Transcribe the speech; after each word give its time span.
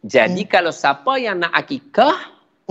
Jadi 0.00 0.48
hmm. 0.48 0.50
kalau 0.50 0.72
siapa 0.72 1.20
yang 1.20 1.44
nak 1.44 1.52
akikah, 1.52 2.16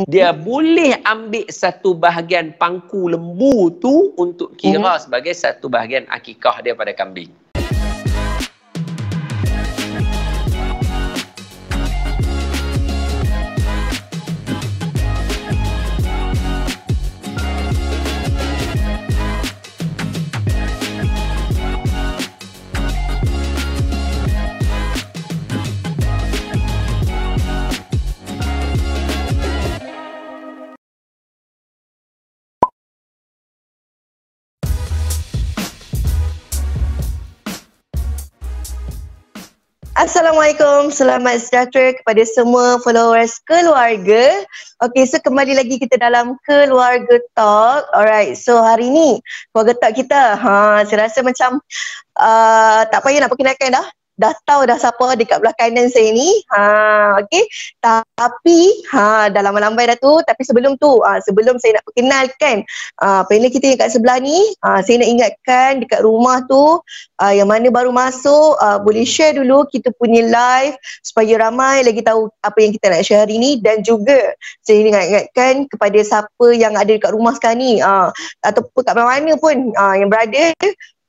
hmm. 0.01 0.07
dia 0.09 0.33
boleh 0.33 0.97
ambil 1.05 1.45
satu 1.49 1.93
bahagian 1.93 2.57
pangku 2.57 3.09
lembu 3.09 3.69
tu 3.77 4.13
untuk 4.17 4.57
kira 4.57 4.97
hmm. 4.97 5.03
sebagai 5.05 5.33
satu 5.37 5.69
bahagian 5.69 6.09
akikah 6.09 6.57
dia 6.65 6.73
pada 6.73 6.93
kambing. 6.97 7.29
Assalamualaikum, 39.99 40.95
selamat 40.95 41.43
sejahtera 41.43 41.91
kepada 41.91 42.23
semua 42.23 42.79
followers 42.79 43.35
keluarga. 43.43 44.47
Okay, 44.79 45.03
so 45.03 45.19
kembali 45.19 45.59
lagi 45.59 45.75
kita 45.75 45.99
dalam 45.99 46.39
keluarga 46.47 47.19
talk. 47.35 47.83
Alright, 47.91 48.39
so 48.39 48.63
hari 48.63 48.87
ni 48.87 49.19
keluarga 49.51 49.75
talk 49.75 49.99
kita, 49.99 50.39
ha, 50.39 50.87
saya 50.87 51.03
rasa 51.03 51.19
macam 51.19 51.59
uh, 52.15 52.87
tak 52.87 53.03
payah 53.03 53.27
nak 53.27 53.31
perkenalkan 53.35 53.75
dah 53.75 53.83
dah 54.19 54.35
tahu 54.43 54.67
dah 54.67 54.75
siapa 54.75 55.15
dekat 55.15 55.39
belah 55.39 55.55
kanan 55.55 55.87
saya 55.87 56.11
ni. 56.11 56.43
Ha, 56.51 57.23
okay. 57.23 57.47
Tapi, 57.79 58.83
ha, 58.91 59.31
dah 59.31 59.39
lambai-lambai 59.39 59.87
dah 59.95 59.97
tu. 59.97 60.19
Tapi 60.27 60.43
sebelum 60.43 60.75
tu, 60.75 60.99
ha, 61.07 61.23
sebelum 61.23 61.55
saya 61.55 61.79
nak 61.79 61.87
perkenalkan 61.87 62.67
ha, 62.99 63.23
panel 63.23 63.47
kita 63.47 63.71
yang 63.71 63.79
kat 63.79 63.95
sebelah 63.95 64.19
ni, 64.19 64.35
ha, 64.59 64.83
saya 64.83 64.99
nak 64.99 65.09
ingatkan 65.09 65.69
dekat 65.79 66.03
rumah 66.03 66.43
tu, 66.51 66.83
ha, 67.23 67.31
yang 67.31 67.47
mana 67.47 67.71
baru 67.71 67.95
masuk, 67.95 68.59
ha, 68.59 68.83
boleh 68.83 69.07
share 69.07 69.39
dulu 69.39 69.63
kita 69.71 69.95
punya 69.95 70.19
live 70.27 70.75
supaya 70.99 71.39
ramai 71.39 71.87
lagi 71.87 72.03
tahu 72.03 72.27
apa 72.43 72.57
yang 72.59 72.75
kita 72.75 72.91
nak 72.91 73.01
share 73.07 73.23
hari 73.23 73.39
ni. 73.39 73.63
Dan 73.63 73.87
juga, 73.87 74.35
saya 74.59 74.83
nak 74.83 75.05
ingatkan 75.07 75.53
kepada 75.71 75.99
siapa 76.03 76.47
yang 76.59 76.75
ada 76.75 76.91
dekat 76.91 77.15
rumah 77.15 77.31
sekarang 77.39 77.63
ni, 77.63 77.79
ha, 77.79 78.11
ataupun 78.43 78.83
kat 78.83 78.93
mana-mana 78.99 79.39
pun 79.39 79.71
ha, 79.79 79.95
yang 79.95 80.11
berada, 80.11 80.51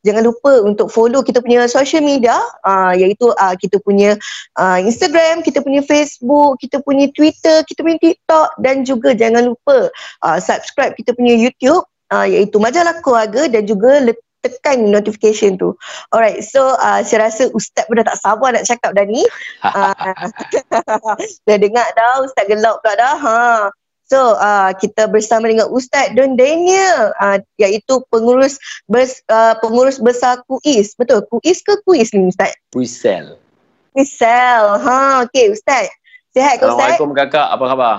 jangan 0.06 0.22
lupa 0.26 0.64
untuk 0.64 0.88
follow 0.88 1.20
kita 1.20 1.44
punya 1.44 1.68
social 1.68 2.00
media 2.04 2.36
uh, 2.64 2.92
iaitu 2.96 3.30
uh, 3.36 3.54
kita 3.56 3.76
punya 3.84 4.16
uh, 4.56 4.78
Instagram, 4.80 5.44
kita 5.44 5.60
punya 5.60 5.84
Facebook, 5.84 6.60
kita 6.60 6.80
punya 6.82 7.08
Twitter, 7.12 7.62
kita 7.68 7.80
punya 7.84 7.98
TikTok 8.00 8.48
dan 8.60 8.82
juga 8.84 9.12
jangan 9.12 9.52
lupa 9.52 9.92
uh, 10.24 10.38
subscribe 10.40 10.96
kita 10.96 11.12
punya 11.12 11.36
YouTube 11.36 11.84
uh, 12.12 12.26
iaitu 12.26 12.56
Majalah 12.56 12.98
Keluarga 13.00 13.46
dan 13.48 13.64
juga 13.68 14.02
tekan 14.40 14.88
notification 14.88 15.60
tu. 15.60 15.76
Alright, 16.12 16.40
so 16.40 16.76
uh, 16.80 17.04
saya 17.04 17.28
rasa 17.28 17.52
Ustaz 17.52 17.84
pun 17.86 18.00
dah 18.00 18.06
tak 18.08 18.20
sabar 18.24 18.56
nak 18.56 18.64
cakap 18.64 18.96
dah 18.96 19.04
ni. 19.04 19.22
Uh, 19.60 19.92
dah 21.48 21.56
dengar 21.60 21.86
dah 21.92 22.24
Ustaz 22.24 22.48
gelap 22.48 22.80
pula 22.80 22.94
dah. 22.96 23.16
Ha. 23.20 23.40
So 24.10 24.34
uh, 24.42 24.74
kita 24.74 25.06
bersama 25.06 25.46
dengan 25.46 25.70
Ustaz 25.70 26.10
Don 26.18 26.34
Daniel 26.34 27.14
uh, 27.22 27.38
iaitu 27.62 28.02
pengurus 28.10 28.58
bers, 28.90 29.22
uh, 29.30 29.54
pengurus 29.62 30.02
besar 30.02 30.42
KUIS. 30.50 30.98
Betul? 30.98 31.22
KUIS 31.30 31.62
ke 31.62 31.78
KUIS 31.86 32.10
ni 32.18 32.26
Ustaz? 32.26 32.50
Kuisel. 32.74 33.38
Kuisel. 33.94 34.64
Ha, 34.82 35.22
okey 35.30 35.54
Ustaz. 35.54 35.94
Sihat 36.34 36.58
ke 36.58 36.66
Ustaz? 36.66 36.98
Assalamualaikum 36.98 37.14
kakak, 37.14 37.54
apa 37.54 37.64
khabar? 37.70 37.94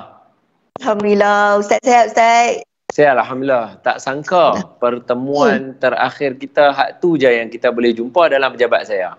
Alhamdulillah. 0.83 1.63
Ustaz 1.63 1.79
sihat 1.79 2.11
Ustaz? 2.11 2.59
Sihat 2.91 3.15
Alhamdulillah. 3.15 3.79
Tak 3.79 4.03
sangka 4.03 4.59
pertemuan 4.83 5.71
hmm. 5.71 5.79
terakhir 5.79 6.35
kita 6.35 6.75
hak 6.75 6.99
tu 6.99 7.15
je 7.15 7.31
yang 7.31 7.47
kita 7.47 7.71
boleh 7.71 7.95
jumpa 7.95 8.27
dalam 8.27 8.51
pejabat 8.51 8.83
saya. 8.83 9.15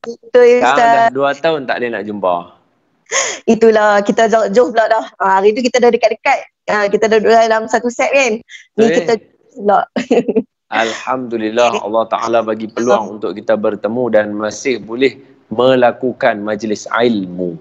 Betul 0.00 0.56
Ustaz. 0.56 0.72
Sekarang 0.72 0.88
dah 0.88 1.08
dua 1.12 1.36
tahun 1.36 1.68
tak 1.68 1.76
boleh 1.84 1.90
nak 1.92 2.04
jumpa. 2.08 2.59
Itulah 3.54 4.00
kita 4.06 4.30
jauh-jauh 4.30 4.70
pula 4.70 4.86
dah. 4.86 5.04
Ha, 5.18 5.40
hari 5.40 5.54
tu 5.56 5.60
kita 5.64 5.82
dah 5.82 5.90
dekat-dekat. 5.90 6.38
Ha, 6.70 6.86
kita 6.86 7.10
dah 7.10 7.18
duduk 7.18 7.34
dalam 7.34 7.66
satu 7.66 7.90
set 7.90 8.10
kan. 8.14 8.32
Ni 8.78 8.84
okay. 8.86 8.96
kita 9.02 9.12
pula. 9.56 9.86
Alhamdulillah 10.70 11.82
Allah 11.82 12.04
Ta'ala 12.06 12.38
bagi 12.46 12.70
peluang 12.70 13.18
untuk 13.18 13.34
kita 13.34 13.58
bertemu 13.58 14.04
dan 14.14 14.26
masih 14.30 14.78
boleh 14.78 15.18
melakukan 15.50 16.38
majlis 16.38 16.86
ilmu. 16.86 17.58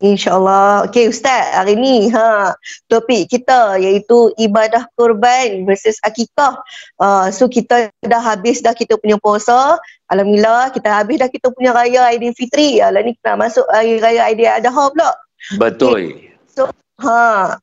InsyaAllah. 0.00 0.88
Okey 0.88 1.12
Ustaz, 1.12 1.52
hari 1.52 1.76
ni 1.76 2.08
ha, 2.08 2.56
topik 2.88 3.28
kita 3.28 3.76
iaitu 3.76 4.32
ibadah 4.40 4.88
kurban 4.96 5.68
versus 5.68 6.00
akikah. 6.00 6.56
Uh, 6.96 7.28
so 7.28 7.52
kita 7.52 7.92
dah 8.00 8.22
habis 8.24 8.64
dah 8.64 8.72
kita 8.72 8.96
punya 8.96 9.20
puasa. 9.20 9.76
Alhamdulillah 10.10 10.74
kita 10.74 10.90
habis 10.90 11.22
dah 11.22 11.30
kita 11.30 11.54
punya 11.54 11.70
raya 11.70 12.10
Aidilfitri. 12.10 12.82
Alah 12.82 13.06
ni 13.06 13.14
kita 13.14 13.38
masuk 13.38 13.66
hari 13.70 14.02
raya 14.02 14.26
Adha 14.30 14.70
pula. 14.70 15.14
Betul. 15.56 16.18
Okay. 16.18 16.34
So 16.50 16.66
ha, 17.00 17.56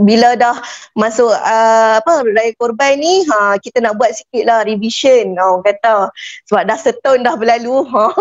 bila 0.00 0.36
dah 0.36 0.60
masuk 0.92 1.32
uh, 1.32 1.94
apa 2.04 2.12
raya 2.36 2.52
korban 2.60 3.00
ni 3.00 3.24
ha 3.32 3.56
kita 3.56 3.80
nak 3.80 3.96
buat 3.96 4.12
sikit 4.12 4.44
lah 4.44 4.60
revision 4.68 5.32
oh, 5.40 5.64
kata 5.64 6.12
sebab 6.52 6.68
dah 6.68 6.76
setahun 6.76 7.24
dah 7.24 7.34
berlalu 7.40 7.80
ha 7.92 8.12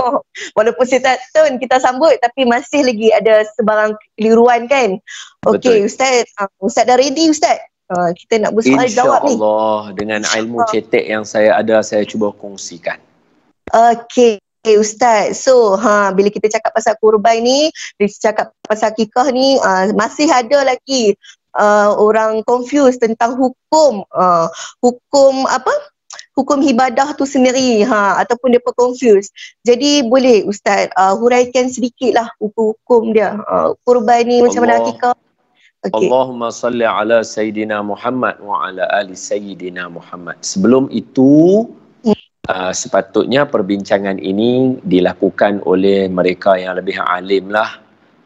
walaupun 0.55 0.85
setahun 0.87 1.59
kita 1.59 1.83
sambut 1.83 2.15
tapi 2.23 2.47
masih 2.47 2.87
lagi 2.87 3.11
ada 3.11 3.43
sebarang 3.59 3.91
keliruan 4.15 4.71
kan 4.71 5.03
okey 5.51 5.83
ustaz 5.83 6.31
uh, 6.39 6.47
ustaz 6.63 6.87
dah 6.87 6.95
ready 6.95 7.27
ustaz 7.27 7.59
uh, 7.91 8.15
kita 8.15 8.39
nak 8.39 8.55
bersoal 8.55 8.87
jawab 8.87 9.27
ni 9.27 9.35
insyaallah 9.35 9.79
dengan 9.99 10.21
ilmu 10.23 10.63
cetek 10.71 11.11
yang 11.11 11.27
saya 11.27 11.59
ada 11.59 11.83
saya 11.83 12.07
cuba 12.07 12.31
kongsikan 12.39 12.95
okey 13.73 14.41
Okay 14.59 14.75
Ustaz, 14.75 15.39
so 15.39 15.79
ha, 15.79 16.11
bila 16.11 16.27
kita 16.27 16.51
cakap 16.51 16.75
pasal 16.75 16.91
kurban 16.99 17.39
ni, 17.39 17.71
bila 17.95 18.11
kita 18.11 18.23
cakap 18.27 18.51
pasal 18.67 18.91
kikah 18.91 19.31
ni, 19.31 19.55
uh, 19.55 19.87
masih 19.95 20.27
ada 20.27 20.67
lagi 20.67 21.15
uh, 21.55 21.95
orang 21.95 22.43
confused 22.43 22.99
tentang 22.99 23.39
hukum 23.39 24.03
uh, 24.11 24.51
hukum 24.83 25.47
apa? 25.47 25.71
Hukum 26.35 26.59
ibadah 26.59 27.15
tu 27.15 27.23
sendiri 27.23 27.87
ha 27.87 28.19
ataupun 28.19 28.51
depa 28.51 28.75
confused. 28.75 29.31
Jadi 29.63 30.03
boleh 30.03 30.43
ustaz 30.43 30.91
uh, 30.99 31.15
huraikan 31.15 31.71
sedikitlah 31.71 32.27
hukum-hukum 32.43 33.15
dia. 33.15 33.39
Uh, 33.47 33.71
kurban 33.87 34.27
ni 34.27 34.43
macam 34.43 34.67
mana 34.67 34.83
hakikah? 34.83 35.15
Okay. 35.87 36.11
Allahumma 36.11 36.51
salli 36.51 36.83
ala 36.83 37.23
Sayyidina 37.23 37.79
Muhammad 37.79 38.35
wa 38.43 38.67
ala 38.67 38.83
ali 38.91 39.15
Sayyidina 39.15 39.87
Muhammad. 39.87 40.35
Sebelum 40.43 40.91
itu, 40.91 41.63
uh, 42.49 42.73
sepatutnya 42.73 43.45
perbincangan 43.45 44.17
ini 44.17 44.81
dilakukan 44.81 45.61
oleh 45.69 46.09
mereka 46.09 46.57
yang 46.57 46.75
lebih 46.75 46.97
alim 46.97 47.53
lah. 47.53 47.77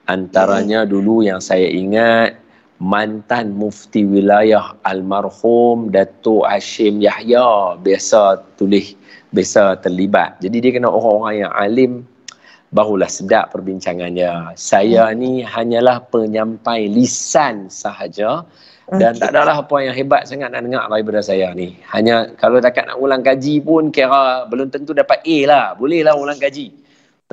Antaranya 0.07 0.84
hmm. 0.84 0.89
dulu 0.89 1.23
yang 1.23 1.44
saya 1.44 1.67
ingat, 1.67 2.39
mantan 2.79 3.56
mufti 3.56 4.03
wilayah 4.03 4.75
almarhum 4.84 5.91
Datuk 5.91 6.44
Hashim 6.47 7.00
Yahya 7.00 7.79
biasa 7.79 8.44
tulis 8.59 8.95
biasa 9.31 9.79
terlibat. 9.79 10.40
Jadi 10.44 10.57
dia 10.59 10.72
kena 10.75 10.91
orang-orang 10.91 11.47
yang 11.47 11.53
alim 11.55 11.91
barulah 12.73 13.07
sedap 13.07 13.53
perbincangannya. 13.53 14.57
Saya 14.59 15.09
hmm. 15.09 15.16
ni 15.16 15.31
hanyalah 15.45 16.03
penyampai 16.09 16.91
lisan 16.91 17.72
sahaja 17.72 18.44
dan 18.93 19.17
okay. 19.17 19.21
tak 19.25 19.29
adalah 19.33 19.65
apa 19.65 19.75
yang 19.81 19.95
hebat 19.97 20.29
sangat 20.29 20.53
nak 20.53 20.61
dengar 20.61 20.85
daripada 20.85 21.25
saya 21.25 21.49
ni. 21.57 21.73
Hanya 21.89 22.29
kalau 22.37 22.61
dekat 22.61 22.85
nak 22.85 23.01
ulang 23.01 23.25
kaji 23.25 23.57
pun 23.65 23.89
kira 23.89 24.45
belum 24.45 24.69
tentu 24.69 24.93
dapat 24.93 25.25
A 25.25 25.37
lah. 25.49 25.65
Bolehlah 25.73 26.13
ulang 26.13 26.37
kaji. 26.37 26.69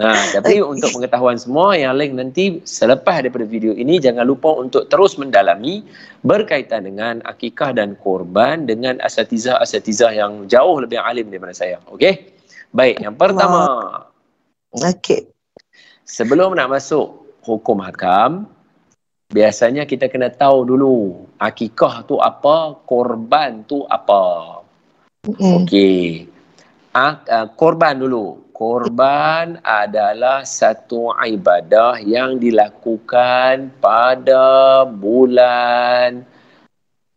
Ha, 0.00 0.40
tapi 0.40 0.62
untuk 0.72 0.88
pengetahuan 0.96 1.36
semua 1.36 1.76
yang 1.76 1.92
lain 1.98 2.16
nanti 2.16 2.64
selepas 2.64 3.20
daripada 3.20 3.44
video 3.44 3.76
ini 3.76 4.00
jangan 4.00 4.24
lupa 4.24 4.48
untuk 4.56 4.88
terus 4.88 5.20
mendalami 5.20 5.84
berkaitan 6.24 6.88
dengan 6.88 7.20
akikah 7.28 7.76
dan 7.76 7.92
korban 8.00 8.64
dengan 8.64 8.96
asatizah-asatizah 9.04 10.16
yang 10.16 10.48
jauh 10.48 10.80
lebih 10.80 10.96
alim 10.96 11.28
daripada 11.28 11.52
saya. 11.52 11.76
Okey? 11.92 12.32
Baik, 12.72 13.02
yang 13.04 13.18
pertama. 13.18 13.66
Okey. 14.72 15.28
Sebelum 16.06 16.56
nak 16.56 16.70
masuk 16.70 17.26
hukum 17.44 17.82
hakam, 17.82 18.48
biasanya 19.30 19.86
kita 19.86 20.10
kena 20.10 20.28
tahu 20.28 20.66
dulu 20.66 21.26
akikah 21.38 22.04
tu 22.04 22.18
apa, 22.18 22.76
korban 22.84 23.62
tu 23.64 23.86
apa. 23.86 24.60
Mm. 25.24 25.64
Okey. 25.64 26.26
Ah, 26.90 27.22
uh, 27.22 27.46
korban 27.54 28.02
dulu 28.02 28.50
korban 28.60 29.56
adalah 29.64 30.44
satu 30.44 31.16
ibadah 31.16 31.96
yang 32.04 32.36
dilakukan 32.36 33.72
pada 33.80 34.84
bulan 34.84 36.20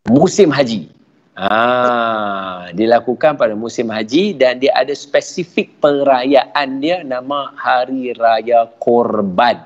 musim 0.08 0.48
haji. 0.48 0.88
Ha, 1.34 2.70
dilakukan 2.72 3.36
pada 3.36 3.58
musim 3.58 3.90
haji 3.92 4.38
dan 4.38 4.62
dia 4.62 4.72
ada 4.78 4.94
spesifik 4.96 5.82
perayaan 5.82 6.78
dia 6.78 7.02
nama 7.04 7.52
Hari 7.58 8.16
Raya 8.16 8.70
Korban. 8.80 9.66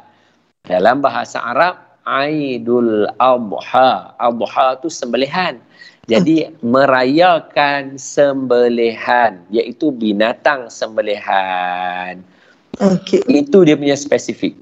Dalam 0.64 1.04
bahasa 1.04 1.44
Arab, 1.44 1.87
Aidul 2.08 3.12
Adha. 3.20 4.16
Adha 4.16 4.80
tu 4.80 4.88
sembelihan. 4.88 5.60
Jadi 6.08 6.48
merayakan 6.64 8.00
sembelihan 8.00 9.44
iaitu 9.52 9.92
binatang 9.92 10.72
sembelihan. 10.72 12.24
Okey. 12.80 13.28
Itu 13.28 13.68
dia 13.68 13.76
punya 13.76 14.00
spesifik. 14.00 14.56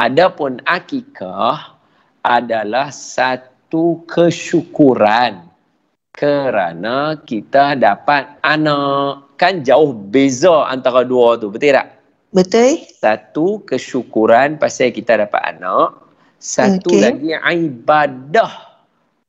Adapun 0.00 0.64
akikah 0.64 1.76
adalah 2.24 2.88
satu 2.88 4.00
kesyukuran 4.08 5.44
kerana 6.16 7.20
kita 7.28 7.76
dapat 7.76 8.40
anak. 8.40 9.36
Kan 9.36 9.60
jauh 9.60 9.92
beza 9.92 10.64
antara 10.64 11.04
dua 11.04 11.36
tu, 11.36 11.52
betul 11.52 11.76
tak? 11.76 12.00
Betul? 12.32 12.88
Satu 12.88 13.60
kesyukuran 13.68 14.56
pasal 14.56 14.96
kita 14.96 15.20
dapat 15.28 15.56
anak. 15.56 16.09
Satu 16.40 16.96
Okey. 16.96 17.04
lagi 17.04 17.30
ibadah 17.36 18.52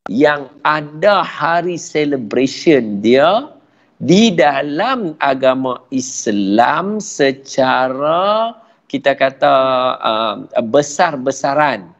yang 0.07 0.47
ada 0.63 1.27
hari 1.27 1.75
celebration 1.75 3.03
dia 3.03 3.51
di 3.99 4.31
dalam 4.31 5.19
agama 5.19 5.75
Islam 5.91 7.03
secara 7.03 8.55
kita 8.87 9.11
kata 9.19 9.55
uh, 9.99 10.35
besar-besaran 10.71 11.91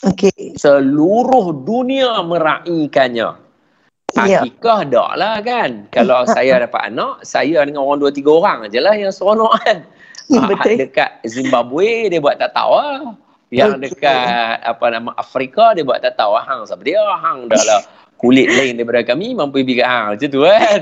Okey. 0.00 0.56
seluruh 0.56 1.52
dunia 1.64 2.24
meraihkannya. 2.24 3.44
Ya. 4.14 4.40
Akikah 4.40 4.88
tak 4.88 5.12
lah 5.20 5.36
kan. 5.44 5.70
Kalau 5.92 6.24
saya 6.36 6.64
dapat 6.64 6.88
anak, 6.88 7.20
saya 7.20 7.68
dengan 7.68 7.84
orang 7.84 8.00
dua 8.00 8.12
tiga 8.16 8.32
orang 8.32 8.64
je 8.72 8.80
lah 8.80 8.96
yang 8.96 9.12
seronok 9.12 9.52
kan. 9.60 9.78
Ah, 10.32 10.48
Betul. 10.48 10.88
dekat 10.88 11.20
Zimbabwe 11.28 12.08
dia 12.08 12.16
buat 12.16 12.40
tak 12.40 12.56
tahu 12.56 12.72
lah. 12.80 13.12
Yang 13.54 13.72
dekat 13.86 14.56
apa 14.66 14.84
nama 14.90 15.10
Afrika 15.14 15.70
dia 15.78 15.86
buat 15.86 16.02
tak 16.02 16.18
tahu 16.18 16.34
hang 16.42 16.66
siapa 16.66 16.82
dia. 16.82 17.02
Hang 17.22 17.46
dah 17.46 17.62
lah 17.62 17.82
kulit 18.24 18.48
lain 18.48 18.80
daripada 18.80 19.04
kami 19.04 19.36
mampu 19.36 19.60
pergi 19.60 19.84
kat 19.84 19.88
hang 19.90 20.04
macam 20.16 20.28
tu 20.32 20.40
kan. 20.48 20.80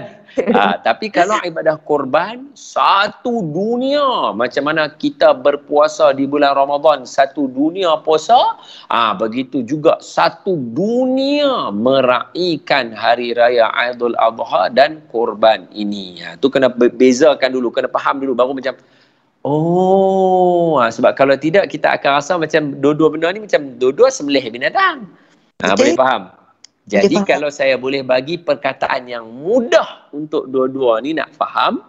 ha, 0.55 0.65
tapi 0.87 1.11
kalau 1.11 1.37
ibadah 1.43 1.75
korban 1.83 2.55
satu 2.55 3.43
dunia 3.51 4.31
macam 4.31 4.63
mana 4.71 4.87
kita 4.95 5.35
berpuasa 5.35 6.15
di 6.15 6.25
bulan 6.25 6.55
Ramadan 6.55 7.03
satu 7.03 7.51
dunia 7.51 7.99
puasa 8.01 8.39
ah 8.89 9.11
ha, 9.11 9.19
begitu 9.19 9.67
juga 9.67 9.99
satu 9.99 10.55
dunia 10.55 11.75
meraihkan 11.75 12.95
hari 12.95 13.35
raya 13.35 13.75
Aidul 13.75 14.15
Adha 14.23 14.71
dan 14.71 15.03
korban 15.11 15.67
ini 15.75 16.23
ha, 16.23 16.39
tu 16.39 16.47
kena 16.47 16.71
be- 16.71 16.95
bezakan 16.95 17.59
dulu 17.59 17.75
kena 17.75 17.91
faham 17.91 18.23
dulu 18.23 18.39
baru 18.39 18.55
macam 18.55 18.79
Oh, 19.43 20.79
ha, 20.79 20.87
sebab 20.95 21.19
kalau 21.19 21.35
tidak 21.35 21.67
kita 21.67 21.99
akan 21.99 22.23
rasa 22.23 22.39
macam 22.39 22.79
dua-dua 22.79 23.11
benda 23.11 23.35
ni 23.35 23.43
macam 23.43 23.75
dua-dua 23.75 24.07
sembelih 24.15 24.55
binatang. 24.55 25.11
Ha, 25.59 25.75
Betul. 25.75 25.79
boleh 25.83 25.95
faham? 25.99 26.23
Jadi 26.87 27.15
faham. 27.19 27.27
kalau 27.27 27.51
saya 27.51 27.75
boleh 27.75 28.07
bagi 28.07 28.39
perkataan 28.39 29.11
yang 29.11 29.27
mudah 29.27 30.11
untuk 30.15 30.47
dua-dua 30.47 31.03
ni 31.03 31.19
nak 31.19 31.35
faham, 31.35 31.83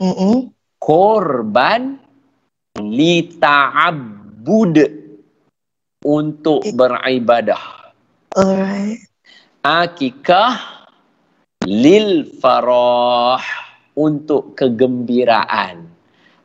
Mm-mm. 0.00 0.52
korban 0.76 1.96
li 2.84 3.24
ta'abbud 3.40 4.76
untuk 6.04 6.60
Okey. 6.60 6.76
beribadah. 6.76 7.64
Alright. 8.36 9.00
Akikah 9.64 10.84
lil 11.64 12.36
farah 12.36 13.40
untuk 13.96 14.52
kegembiraan. 14.52 15.95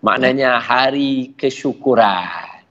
Maknanya 0.02 0.58
hari 0.58 1.34
kesyukuran. 1.38 2.66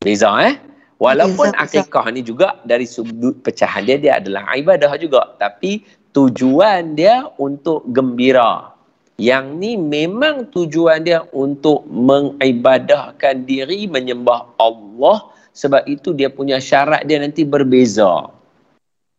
Beza 0.00 0.30
eh? 0.44 0.60
Walaupun 0.96 1.52
Beza, 1.52 1.64
akikah 1.64 2.08
ni 2.12 2.24
juga 2.24 2.60
dari 2.64 2.88
sudut 2.88 3.40
pecahan 3.40 3.84
dia 3.84 3.96
dia 4.00 4.12
adalah 4.20 4.52
ibadah 4.56 4.92
juga 4.96 5.36
tapi 5.36 5.84
tujuan 6.12 6.96
dia 6.96 7.28
untuk 7.36 7.84
gembira. 7.92 8.72
Yang 9.16 9.44
ni 9.56 9.72
memang 9.80 10.52
tujuan 10.52 11.00
dia 11.00 11.24
untuk 11.32 11.88
mengibadahkan 11.88 13.48
diri 13.48 13.88
menyembah 13.88 14.56
Allah 14.60 15.32
sebab 15.56 15.88
itu 15.88 16.12
dia 16.12 16.28
punya 16.28 16.60
syarat 16.60 17.08
dia 17.08 17.16
nanti 17.16 17.48
berbeza. 17.48 18.28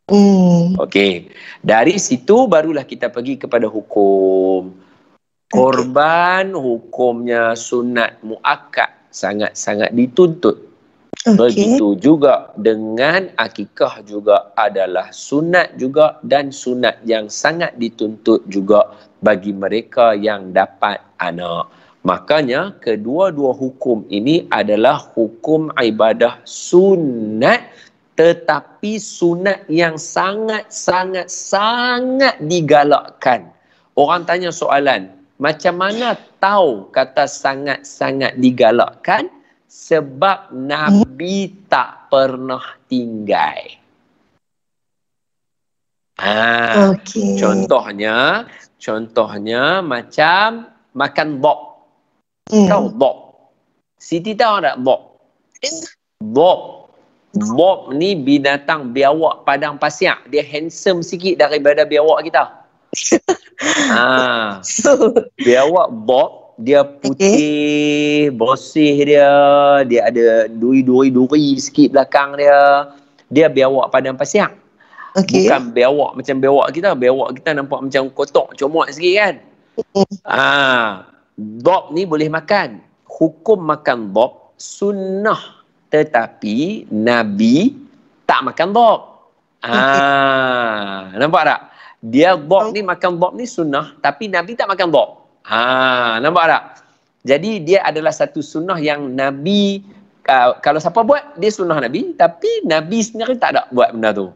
Hmm. 0.06 0.78
Okey. 0.78 1.34
Dari 1.66 1.98
situ 1.98 2.46
barulah 2.46 2.86
kita 2.86 3.10
pergi 3.10 3.42
kepada 3.42 3.66
hukum. 3.66 4.87
Korban 5.48 6.52
hukumnya 6.52 7.56
sunat 7.56 8.20
muakkad 8.20 8.92
sangat-sangat 9.16 9.96
dituntut. 9.96 10.60
Okey. 11.24 11.40
Begitu 11.40 11.88
juga 12.00 12.52
dengan 12.60 13.32
akikah 13.40 14.04
juga 14.04 14.52
adalah 14.60 15.12
sunat 15.12 15.80
juga 15.80 16.20
dan 16.24 16.52
sunat 16.52 17.00
yang 17.08 17.32
sangat 17.32 17.76
dituntut 17.80 18.44
juga 18.52 18.92
bagi 19.24 19.56
mereka 19.56 20.16
yang 20.16 20.52
dapat 20.52 21.00
anak. 21.20 21.72
Makanya 22.04 22.76
kedua-dua 22.80 23.52
hukum 23.52 24.08
ini 24.08 24.48
adalah 24.52 25.00
hukum 25.16 25.72
ibadah 25.76 26.40
sunat 26.48 27.60
tetapi 28.16 28.96
sunat 28.98 29.68
yang 29.68 30.00
sangat-sangat 30.00 31.28
sangat 31.28 32.36
digalakkan. 32.40 33.52
Orang 33.98 34.30
tanya 34.30 34.54
soalan, 34.54 35.17
macam 35.38 35.74
mana 35.78 36.18
tahu 36.42 36.90
kata 36.90 37.30
sangat-sangat 37.30 38.42
digalakkan? 38.42 39.30
Sebab 39.68 40.56
Nabi 40.56 41.54
tak 41.70 42.10
pernah 42.10 42.64
tinggal. 42.90 43.78
Ha, 46.18 46.98
Okey. 46.98 47.38
contohnya, 47.38 48.50
contohnya 48.82 49.86
macam 49.86 50.66
makan 50.98 51.38
bok. 51.38 51.60
Hmm. 52.50 52.66
Tahu 52.66 52.86
bok? 52.98 53.18
Siti 54.02 54.34
tahu 54.34 54.66
tak 54.66 54.82
bok? 54.82 55.22
Bob. 56.24 56.90
Bob 57.38 57.94
ni 57.94 58.18
binatang 58.18 58.98
biawak 58.98 59.46
padang 59.46 59.78
pasir. 59.78 60.18
Dia 60.34 60.42
handsome 60.42 61.06
sikit 61.06 61.38
daripada 61.38 61.86
biawak 61.86 62.26
kita. 62.26 62.66
Ha, 63.94 64.60
So, 64.64 65.14
biawak 65.42 65.90
Bob 66.06 66.48
dia 66.58 66.82
putih, 66.82 68.34
bersih 68.34 69.06
dia, 69.06 69.30
dia 69.86 70.10
ada 70.10 70.50
duri-duri-duri 70.50 71.54
sikit 71.62 71.94
belakang 71.94 72.34
dia. 72.34 72.90
Dia 73.30 73.46
biawak 73.46 73.94
padang 73.94 74.18
pasir. 74.18 74.50
okey. 75.14 75.46
Bukan 75.46 75.78
biawak 75.78 76.12
macam 76.18 76.36
biawak 76.42 76.68
kita. 76.74 76.98
Biawak 76.98 77.38
kita 77.38 77.54
nampak 77.54 77.86
macam 77.86 78.10
kotak, 78.10 78.58
comot 78.58 78.90
sikit 78.90 79.14
kan. 79.22 79.36
Ah, 80.26 81.06
Bob 81.38 81.94
ni 81.94 82.10
boleh 82.10 82.26
makan. 82.26 82.82
Hukum 83.06 83.62
makan 83.62 84.10
Bob 84.10 84.58
sunnah 84.58 85.62
tetapi 85.94 86.90
Nabi 86.90 87.78
tak 88.26 88.50
makan 88.50 88.70
Bob. 88.74 89.00
Ah, 89.62 91.14
nampak 91.18 91.44
tak? 91.46 91.62
Dia 91.98 92.38
Bob 92.38 92.72
ni 92.74 92.86
makan 92.86 93.18
Bob 93.18 93.34
ni 93.34 93.50
sunnah 93.50 93.98
tapi 94.00 94.30
Nabi 94.30 94.54
tak 94.54 94.70
makan 94.70 94.94
Bob. 94.94 95.26
Ha, 95.48 96.20
nampak 96.22 96.46
tak? 96.46 96.64
Jadi 97.26 97.64
dia 97.66 97.82
adalah 97.84 98.14
satu 98.14 98.40
sunnah 98.40 98.78
yang 98.78 99.12
Nabi 99.12 99.82
uh, 100.30 100.60
kalau 100.62 100.78
siapa 100.78 101.02
buat 101.02 101.36
dia 101.42 101.50
sunnah 101.50 101.82
Nabi 101.82 102.14
tapi 102.14 102.64
Nabi 102.64 103.02
sendiri 103.02 103.36
tak 103.42 103.58
ada 103.58 103.62
buat 103.74 103.92
benda 103.92 104.14
tu. 104.14 104.30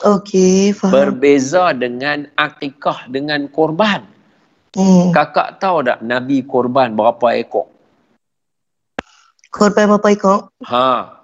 Okey, 0.00 0.72
faham. 0.72 0.92
Berbeza 0.96 1.76
dengan 1.76 2.24
akikah 2.38 3.10
dengan 3.12 3.44
korban. 3.52 4.06
hmm. 4.72 5.12
Kakak 5.12 5.60
tahu 5.60 5.84
tak 5.84 6.00
Nabi 6.00 6.40
korban 6.46 6.96
berapa 6.96 7.36
ekor? 7.36 7.68
Korban 9.50 9.90
berapa 9.92 10.08
ekor? 10.14 10.38
Ha, 10.64 11.20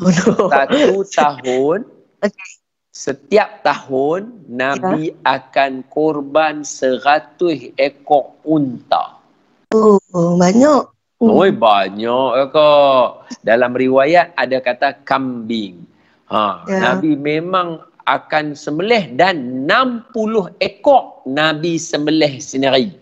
Oh 0.00 0.08
no. 0.08 0.48
satu 0.48 1.04
tahun 1.12 1.84
Okey. 2.24 2.50
Setiap 2.92 3.64
tahun 3.64 4.52
Nabi 4.52 5.16
akan 5.24 5.88
korban 5.88 6.60
seratus 6.60 7.72
ekor 7.80 8.36
unta. 8.44 9.16
Oh, 9.72 9.96
banyak. 10.36 10.92
Oi 11.24 11.50
banyak 11.56 12.30
ekor. 12.44 13.24
Dalam 13.40 13.72
riwayat 13.72 14.36
ada 14.36 14.60
kata 14.60 15.00
kambing. 15.08 15.88
Ha, 16.28 16.68
Ya. 16.68 16.92
Nabi 16.92 17.16
memang 17.16 17.80
akan 18.04 18.52
sembelih 18.52 19.16
dan 19.16 19.64
60 19.64 20.52
ekor 20.60 21.24
Nabi 21.24 21.80
sembelih 21.80 22.44
sendiri. 22.44 22.92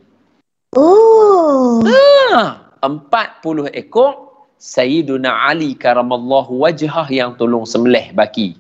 Oh. 0.79 1.83
Ha, 1.83 2.79
40 2.79 3.75
ekor 3.75 4.31
Sayyiduna 4.61 5.51
Ali 5.51 5.75
karamallahu 5.75 6.63
wajhah 6.63 7.09
yang 7.11 7.35
tolong 7.35 7.67
sembelih 7.67 8.13
baki. 8.15 8.55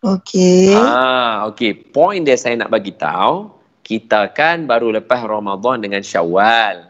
Okey. 0.00 0.72
Ah, 0.72 1.44
okey. 1.52 1.92
Point 1.92 2.24
dia 2.24 2.36
saya 2.40 2.56
nak 2.56 2.72
bagi 2.72 2.96
tahu, 2.96 3.52
kita 3.84 4.32
kan 4.32 4.64
baru 4.64 4.96
lepas 4.96 5.20
Ramadan 5.28 5.84
dengan 5.84 6.00
Syawal. 6.00 6.88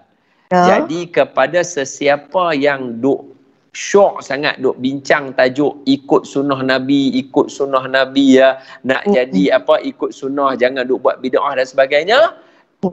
Ya. 0.50 0.79
Jadi 0.79 1.11
kepada 1.11 1.62
sesiapa 1.62 2.55
yang 2.55 3.02
duk 3.02 3.35
syok 3.71 4.19
sangat 4.19 4.59
duk 4.59 4.79
bincang 4.83 5.31
tajuk 5.35 5.83
ikut 5.87 6.26
sunnah 6.26 6.59
Nabi, 6.62 7.14
ikut 7.23 7.47
sunnah 7.47 7.87
Nabi 7.87 8.43
ya, 8.43 8.59
nak 8.83 9.07
mm. 9.07 9.14
jadi 9.14 9.62
apa 9.62 9.79
ikut 9.83 10.11
sunnah, 10.11 10.59
jangan 10.59 10.87
duk 10.87 11.02
buat 11.07 11.23
bid'ah 11.23 11.55
dan 11.55 11.67
sebagainya. 11.67 12.21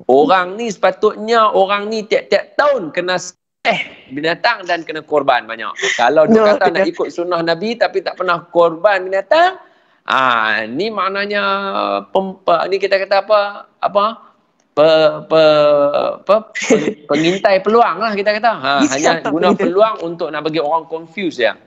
Orang 0.06 0.60
ni 0.60 0.68
sepatutnya 0.68 1.48
orang 1.56 1.88
ni 1.88 2.04
tiap-tiap 2.04 2.60
tahun 2.60 2.92
kena 2.92 3.16
eh 3.66 3.82
binatang 4.12 4.68
dan 4.68 4.84
kena 4.84 5.00
korban 5.02 5.48
banyak. 5.48 5.72
Kalau 5.96 6.28
dia 6.28 6.44
no, 6.44 6.48
kata 6.56 6.70
nak 6.76 6.86
ikut 6.88 7.10
sunnah 7.10 7.42
Nabi 7.42 7.74
tapi 7.80 8.04
tak 8.04 8.20
pernah 8.20 8.44
korban 8.52 9.08
binatang, 9.08 9.58
ah 10.08 10.64
ni 10.66 10.88
maknanya 10.90 11.44
pempa, 12.10 12.66
ni 12.72 12.80
kita 12.80 12.98
kata 12.98 13.28
apa? 13.28 13.40
Apa? 13.84 14.28
pe, 14.78 14.90
pe, 15.26 15.44
pe, 16.22 16.36
pe, 16.70 16.76
pengintai 17.10 17.58
peluang 17.66 17.98
lah 17.98 18.14
kita 18.14 18.38
kata. 18.38 18.52
Ha, 18.62 18.72
hanya 18.94 19.12
guna 19.34 19.58
peluang 19.58 20.06
untuk 20.06 20.30
nak 20.30 20.46
bagi 20.46 20.62
orang 20.62 20.86
confuse 20.86 21.42
ya. 21.42 21.58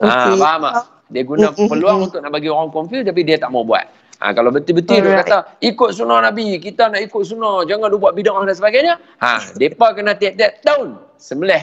Ha, 0.00 0.32
okay. 0.32 0.40
faham 0.40 0.64
tak? 0.64 0.74
Dia 1.12 1.22
guna 1.22 1.52
peluang 1.52 2.08
untuk 2.08 2.18
nak 2.24 2.32
bagi 2.32 2.48
orang 2.48 2.72
confuse 2.72 3.04
tapi 3.04 3.20
dia 3.28 3.36
tak 3.36 3.52
mau 3.52 3.60
buat. 3.60 3.84
Ha, 4.24 4.32
kalau 4.32 4.48
betul-betul 4.48 5.04
dia 5.04 5.20
kata 5.20 5.60
ikut 5.60 5.92
sunnah 5.92 6.24
Nabi, 6.24 6.56
kita 6.56 6.88
nak 6.88 7.04
ikut 7.04 7.20
sunnah, 7.28 7.68
jangan 7.68 7.92
dia 7.92 8.00
buat 8.00 8.16
bid'ah 8.16 8.48
dan 8.48 8.56
sebagainya. 8.56 8.94
Ha, 9.20 9.52
depa 9.60 9.92
kena 9.92 10.16
tiap-tiap 10.16 10.64
tahun 10.64 10.96
sembelih 11.20 11.60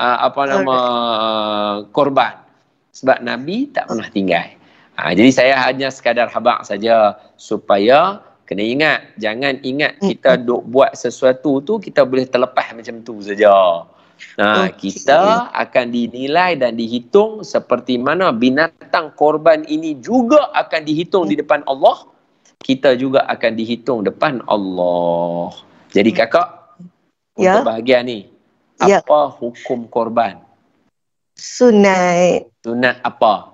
uh, 0.00 0.18
apa 0.24 0.40
nama 0.48 0.76
uh, 1.20 1.74
korban. 1.92 2.40
Sebab 2.96 3.20
Nabi 3.20 3.68
tak 3.76 3.92
pernah 3.92 4.08
tinggal. 4.08 4.56
Ha, 4.96 5.16
jadi 5.16 5.30
saya 5.32 5.54
hanya 5.64 5.88
sekadar 5.88 6.28
habaq 6.28 6.68
saja 6.68 7.16
supaya 7.40 8.20
kena 8.44 8.60
ingat 8.60 8.98
jangan 9.16 9.56
ingat 9.64 9.96
kita 10.04 10.36
duk 10.36 10.68
buat 10.68 10.92
sesuatu 10.92 11.64
tu 11.64 11.80
kita 11.80 12.04
boleh 12.04 12.28
terlepas 12.28 12.76
macam 12.76 13.00
tu 13.00 13.16
saja 13.24 13.88
Nah, 14.38 14.70
okay. 14.70 14.88
kita 14.88 15.52
akan 15.52 15.86
dinilai 15.92 16.56
dan 16.56 16.78
dihitung 16.78 17.44
seperti 17.44 18.00
mana 18.00 18.32
binatang 18.32 19.12
korban 19.12 19.66
ini 19.68 19.98
juga 20.00 20.48
akan 20.56 20.80
dihitung 20.88 21.28
di 21.28 21.36
depan 21.36 21.60
Allah. 21.68 22.08
Kita 22.62 22.94
juga 22.94 23.26
akan 23.28 23.52
dihitung 23.58 24.06
depan 24.06 24.40
Allah. 24.46 25.52
Jadi 25.92 26.10
kakak, 26.14 26.78
ya. 27.36 27.60
untuk 27.60 27.74
bahagian 27.74 28.06
ni, 28.06 28.30
ya. 28.80 29.02
apa 29.04 29.28
hukum 29.36 29.84
korban? 29.90 30.40
Sunat. 31.36 32.48
Sunat 32.64 33.02
apa? 33.04 33.51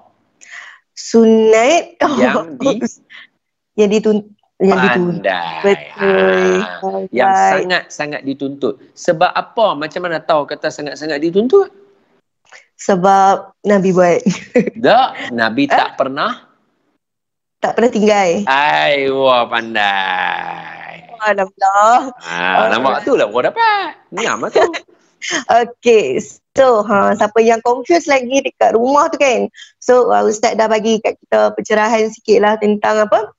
Sunat. 0.99 1.95
Yang 2.19 2.59
di 2.59 2.75
yang 3.79 3.91
dituntut 3.95 4.35
yang 4.59 4.79
dituntut. 4.83 5.23
Betul. 5.63 6.51
Ha. 6.67 6.89
Yang 7.15 7.31
sangat-sangat 7.31 8.21
dituntut. 8.27 8.75
Sebab 8.99 9.31
apa? 9.31 9.79
Macam 9.79 10.01
mana 10.03 10.19
tahu 10.19 10.51
kata 10.51 10.67
sangat-sangat 10.75 11.23
dituntut? 11.23 11.71
Sebab 12.79 13.55
Nabi 13.67 13.91
buat. 13.95 14.21
Tak. 14.87 15.35
Nabi 15.35 15.71
tak 15.71 15.99
pernah? 15.99 16.47
Tak 17.59 17.75
pernah 17.75 17.91
tinggal. 17.91 18.47
Ai, 18.47 19.11
wah 19.11 19.47
pandai. 19.47 21.11
Alhamdulillah. 21.19 22.15
Ha, 22.23 22.71
nampak 22.71 23.03
tu 23.03 23.19
lah 23.19 23.27
kau 23.27 23.43
dapat. 23.43 23.99
Niam 24.15 24.43
lah 24.43 24.51
tu. 24.51 24.63
Okay, 25.51 26.23
so 26.59 26.83
ha, 26.83 27.15
siapa 27.15 27.39
yang 27.39 27.63
confused 27.63 28.11
lagi 28.11 28.43
dekat 28.43 28.75
rumah 28.75 29.07
tu 29.07 29.23
kan. 29.23 29.47
So 29.79 30.11
uh, 30.11 30.27
Ustaz 30.27 30.59
dah 30.59 30.67
bagi 30.67 30.99
kat 30.99 31.15
kita 31.23 31.55
pencerahan 31.55 32.11
sikit 32.11 32.43
lah 32.43 32.59
tentang 32.59 33.07
apa 33.07 33.31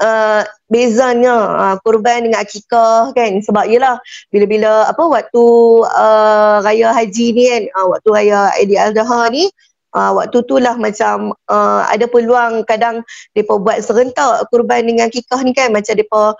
uh, 0.00 0.42
bezanya 0.72 1.36
uh, 1.36 1.76
kurban 1.84 2.24
dengan 2.24 2.40
akikah 2.40 3.12
kan. 3.12 3.44
Sebab 3.44 3.68
yalah 3.68 4.00
bila-bila 4.32 4.88
apa 4.88 5.04
waktu 5.04 5.44
uh, 5.84 6.64
raya 6.64 6.96
haji 6.96 7.26
ni 7.36 7.44
kan 7.52 7.62
uh, 7.76 7.86
waktu 7.92 8.08
raya 8.08 8.48
Aidil-Adha 8.56 9.20
ni 9.28 9.52
uh, 9.92 10.16
waktu 10.16 10.40
tu 10.48 10.56
lah 10.56 10.72
macam 10.80 11.36
uh, 11.52 11.82
ada 11.92 12.08
peluang 12.08 12.64
kadang 12.64 13.04
depa 13.36 13.60
buat 13.60 13.84
serentak 13.84 14.48
kurban 14.48 14.88
dengan 14.88 15.12
akikah 15.12 15.44
ni 15.44 15.52
kan. 15.52 15.76
Macam 15.76 15.92
depa 15.92 16.32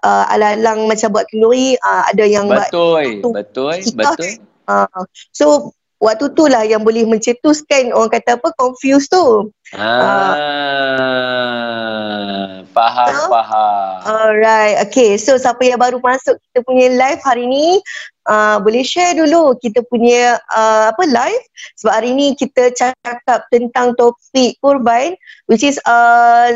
uh, 0.00 0.24
alang-alang 0.32 0.88
macam 0.88 1.12
buat 1.12 1.28
kenduri 1.28 1.76
uh, 1.76 2.08
ada 2.08 2.24
yang 2.24 2.48
betul 2.48 2.96
buat 2.96 3.44
betul 3.44 3.68
akikah, 3.68 4.16
betul 4.16 4.53
uh, 4.68 5.02
so 5.34 5.72
waktu 6.02 6.28
tu 6.36 6.44
lah 6.50 6.66
yang 6.66 6.84
boleh 6.84 7.08
mencetuskan 7.08 7.94
orang 7.96 8.12
kata 8.12 8.36
apa 8.36 8.52
confused 8.58 9.08
tu 9.12 9.48
ah 9.74 10.34
uh, 10.36 11.44
Faham, 12.74 13.06
so, 13.06 13.30
faham. 13.30 13.94
Alright, 14.02 14.82
okay. 14.82 15.14
So 15.14 15.38
siapa 15.38 15.62
yang 15.62 15.78
baru 15.78 16.02
masuk 16.02 16.34
kita 16.50 16.66
punya 16.66 16.90
live 16.90 17.22
hari 17.22 17.46
ni, 17.46 17.78
uh, 18.26 18.58
boleh 18.58 18.82
share 18.82 19.14
dulu 19.14 19.54
kita 19.62 19.86
punya 19.86 20.42
uh, 20.50 20.90
apa 20.90 21.06
live. 21.06 21.44
Sebab 21.78 21.92
hari 21.94 22.10
ni 22.18 22.34
kita 22.34 22.74
cakap 22.74 23.46
tentang 23.54 23.94
topik 23.94 24.58
kurban, 24.58 25.14
which 25.46 25.62
is 25.62 25.78
uh, 25.86 26.50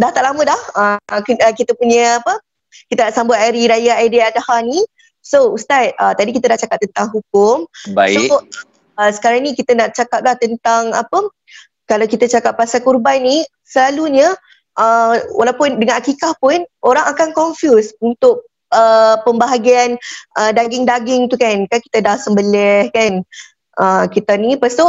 dah 0.00 0.10
tak 0.16 0.24
lama 0.24 0.48
dah. 0.48 0.60
Uh, 0.72 1.20
kita 1.52 1.76
punya 1.76 2.24
apa, 2.24 2.40
kita 2.88 3.12
nak 3.12 3.14
sambut 3.14 3.36
hari 3.36 3.68
raya 3.68 4.00
Adha 4.00 4.56
ni. 4.64 4.80
So 5.20 5.52
Ustaz, 5.54 5.92
uh, 6.00 6.16
tadi 6.16 6.32
kita 6.32 6.50
dah 6.50 6.58
cakap 6.58 6.78
tentang 6.80 7.08
hukum. 7.12 7.68
Baik. 7.92 8.28
So 8.28 8.44
uh, 8.96 9.10
sekarang 9.12 9.44
ni 9.44 9.52
kita 9.52 9.76
nak 9.76 9.92
cakap 9.92 10.24
dah 10.24 10.34
tentang 10.36 10.96
apa, 10.96 11.28
kalau 11.84 12.06
kita 12.08 12.26
cakap 12.26 12.56
pasal 12.56 12.80
kurban 12.80 13.22
ni, 13.22 13.44
selalunya 13.66 14.34
uh, 14.80 15.14
walaupun 15.34 15.78
dengan 15.78 15.98
akikah 15.98 16.34
pun 16.38 16.64
orang 16.82 17.04
akan 17.10 17.34
confuse 17.34 17.92
untuk 18.00 18.46
uh, 18.74 19.18
pembahagian 19.22 19.98
uh, 20.38 20.50
daging-daging 20.54 21.28
tu 21.30 21.36
kan 21.36 21.66
kan 21.66 21.80
kita 21.82 21.98
dah 22.02 22.16
sembelih 22.18 22.90
kan 22.94 23.22
uh, 23.78 24.04
kita 24.10 24.38
ni 24.38 24.54
lepas 24.54 24.74
tu 24.74 24.86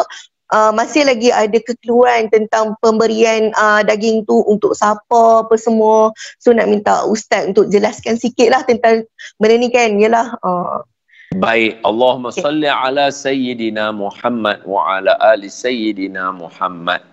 uh, 0.52 0.72
masih 0.76 1.08
lagi 1.08 1.32
ada 1.32 1.58
kekeluaran 1.58 2.28
tentang 2.30 2.76
pemberian 2.84 3.50
uh, 3.56 3.82
daging 3.82 4.28
tu 4.28 4.44
untuk 4.46 4.76
siapa 4.78 5.48
apa 5.48 5.56
semua 5.58 6.12
so 6.38 6.52
nak 6.52 6.70
minta 6.70 7.08
ustaz 7.08 7.50
untuk 7.50 7.72
jelaskan 7.72 8.20
sikit 8.20 8.52
lah 8.52 8.62
tentang 8.68 9.08
benda 9.40 9.56
ni 9.58 9.72
kan 9.72 9.98
yalah 9.98 10.36
uh, 10.44 10.84
Baik, 11.32 11.80
Allahumma 11.88 12.36
okay. 12.36 12.44
salli 12.44 12.68
ala 12.68 13.08
Sayyidina 13.08 13.96
Muhammad 13.96 14.68
wa 14.68 15.00
ala 15.00 15.16
ali 15.16 15.48
Sayyidina 15.48 16.36
Muhammad 16.36 17.08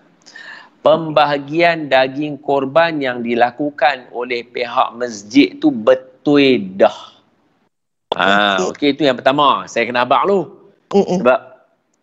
pembahagian 0.79 1.91
daging 1.91 2.39
korban 2.39 2.99
yang 2.99 3.19
dilakukan 3.23 4.11
oleh 4.15 4.47
pihak 4.47 4.95
masjid 4.95 5.55
tu 5.59 5.71
betul 5.71 6.75
dah. 6.75 6.97
Ha, 8.15 8.57
okey 8.73 8.97
itu 8.97 9.05
yang 9.05 9.19
pertama. 9.19 9.69
Saya 9.69 9.85
kena 9.85 10.03
abang 10.07 10.25
lu. 10.25 10.39
Mm-mm. 10.89 11.21
Sebab 11.21 11.39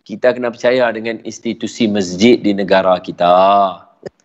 kita 0.07 0.39
kena 0.39 0.55
percaya 0.55 0.87
dengan 0.95 1.19
institusi 1.27 1.91
masjid 1.91 2.39
di 2.39 2.55
negara 2.55 3.03
kita. 3.03 3.35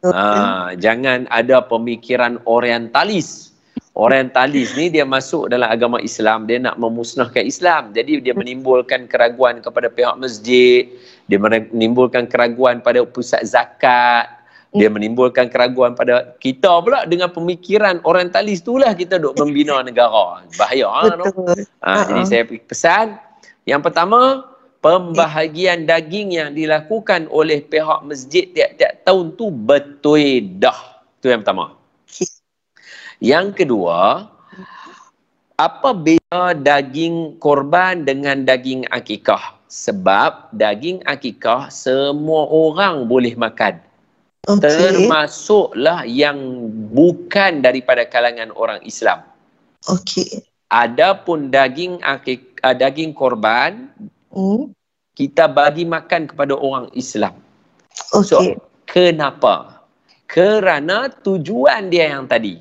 Ha, 0.05 0.77
jangan 0.77 1.25
ada 1.33 1.65
pemikiran 1.65 2.37
orientalis. 2.45 3.49
Orientalis 3.97 4.77
ni 4.77 4.93
dia 4.93 5.03
masuk 5.03 5.49
dalam 5.49 5.67
agama 5.67 5.97
Islam, 5.99 6.45
dia 6.45 6.61
nak 6.61 6.77
memusnahkan 6.77 7.43
Islam. 7.43 7.91
Jadi 7.97 8.21
dia 8.21 8.37
menimbulkan 8.37 9.09
keraguan 9.09 9.59
kepada 9.59 9.89
pihak 9.89 10.15
masjid, 10.21 10.85
dia 11.25 11.41
menimbulkan 11.41 12.29
keraguan 12.29 12.79
pada 12.85 13.01
pusat 13.01 13.41
zakat, 13.41 14.29
dia 14.77 14.87
menimbulkan 14.87 15.49
keraguan 15.49 15.97
pada 15.97 16.37
kita 16.39 16.79
pula 16.85 17.03
dengan 17.09 17.33
pemikiran 17.33 17.99
orientalis 18.07 18.63
itulah 18.63 18.95
kita 18.95 19.19
duk 19.19 19.35
membina 19.35 19.83
negara 19.83 20.47
bahaya 20.55 20.87
ha, 20.87 21.11
no? 21.19 21.27
ha, 21.83 21.91
uh-huh. 21.91 22.03
jadi 22.07 22.21
saya 22.23 22.43
pesan 22.47 23.19
yang 23.67 23.83
pertama 23.83 24.50
pembahagian 24.81 25.85
daging 25.85 26.33
yang 26.33 26.57
dilakukan 26.57 27.29
oleh 27.29 27.61
pihak 27.61 28.01
masjid 28.03 28.49
tiap-tiap 28.49 29.05
tahun 29.05 29.37
tu 29.37 29.53
betul 29.53 30.41
dah 30.57 31.05
tu 31.21 31.29
yang 31.29 31.45
pertama 31.45 31.77
yang 33.21 33.53
kedua 33.53 34.25
apa 35.61 35.93
beza 35.93 36.57
daging 36.57 37.37
korban 37.37 38.01
dengan 38.01 38.41
daging 38.41 38.89
akikah 38.89 39.61
sebab 39.69 40.49
daging 40.57 41.05
akikah 41.05 41.69
semua 41.69 42.49
orang 42.49 43.05
boleh 43.05 43.37
makan 43.37 43.77
okay. 44.47 44.69
termasuklah 44.69 46.05
yang 46.09 46.37
bukan 46.89 47.61
daripada 47.61 48.05
kalangan 48.09 48.49
orang 48.57 48.81
Islam. 48.81 49.21
Okey. 49.89 50.41
Adapun 50.71 51.51
daging 51.51 51.99
akik, 51.99 52.63
daging 52.63 53.11
korban 53.11 53.91
mm. 54.31 54.71
kita 55.15 55.47
bagi 55.51 55.83
makan 55.83 56.31
kepada 56.31 56.55
orang 56.55 56.87
Islam. 56.95 57.35
Okey. 58.15 58.27
So, 58.27 58.37
kenapa? 58.87 59.83
Kerana 60.27 61.11
tujuan 61.11 61.91
dia 61.91 62.15
yang 62.15 62.27
tadi. 62.27 62.55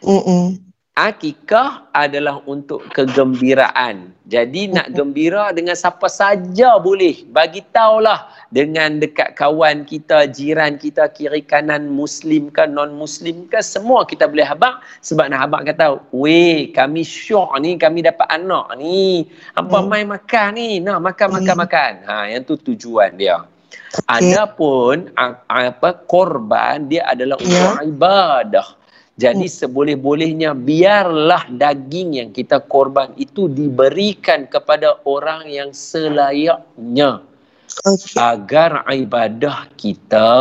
Mm-mm. 0.00 0.69
Akikah 1.00 1.88
adalah 1.96 2.44
untuk 2.44 2.84
kegembiraan. 2.92 4.12
Jadi 4.28 4.68
nak 4.68 4.92
gembira 4.92 5.48
dengan 5.50 5.72
siapa 5.72 6.06
saja 6.12 6.76
boleh. 6.76 7.24
Bagi 7.32 7.64
tahulah 7.72 8.28
dengan 8.52 9.00
dekat 9.00 9.32
kawan 9.34 9.88
kita, 9.88 10.28
jiran 10.28 10.76
kita, 10.76 11.08
kiri 11.08 11.40
kanan 11.40 11.88
muslim 11.88 12.52
ke 12.52 12.68
non 12.68 12.92
muslim 12.94 13.48
ke 13.48 13.64
semua 13.64 14.04
kita 14.04 14.28
boleh 14.28 14.44
habaq 14.44 14.84
sebab 15.00 15.32
nak 15.32 15.48
habaq 15.48 15.72
kata, 15.72 15.98
"Weh, 16.12 16.68
kami 16.70 17.00
syok 17.00 17.56
ni, 17.64 17.80
kami 17.80 18.04
dapat 18.04 18.28
anak 18.28 18.76
ni. 18.76 19.24
Apa 19.56 19.80
hmm. 19.80 19.86
main 19.88 20.06
makan 20.06 20.48
ni? 20.54 20.68
Nak 20.84 21.00
makan 21.00 21.28
makan 21.40 21.54
hmm. 21.56 21.62
makan." 21.64 21.92
Ha, 22.06 22.14
yang 22.28 22.44
tu 22.44 22.60
tujuan 22.60 23.16
dia. 23.16 23.40
Okay. 23.90 24.06
Adapun 24.06 25.10
apa 25.50 25.90
korban 26.06 26.86
dia 26.86 27.02
adalah 27.10 27.34
untuk 27.42 27.74
yeah. 27.74 27.82
ibadah. 27.82 28.66
Jadi 29.20 29.46
hmm. 29.52 29.56
seboleh-bolehnya 29.60 30.50
biarlah 30.56 31.44
daging 31.52 32.24
yang 32.24 32.30
kita 32.32 32.56
korban 32.64 33.12
itu 33.20 33.52
diberikan 33.52 34.48
kepada 34.48 34.96
orang 35.04 35.44
yang 35.44 35.76
selayaknya. 35.76 37.20
Okay. 37.84 38.16
Agar 38.16 38.88
ibadah 38.88 39.68
kita 39.76 40.32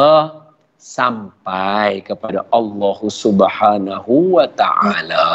sampai 0.80 2.00
kepada 2.08 2.48
Allah 2.56 3.00
Subhanahu 3.04 4.40
wa 4.40 4.48
taala. 4.48 5.28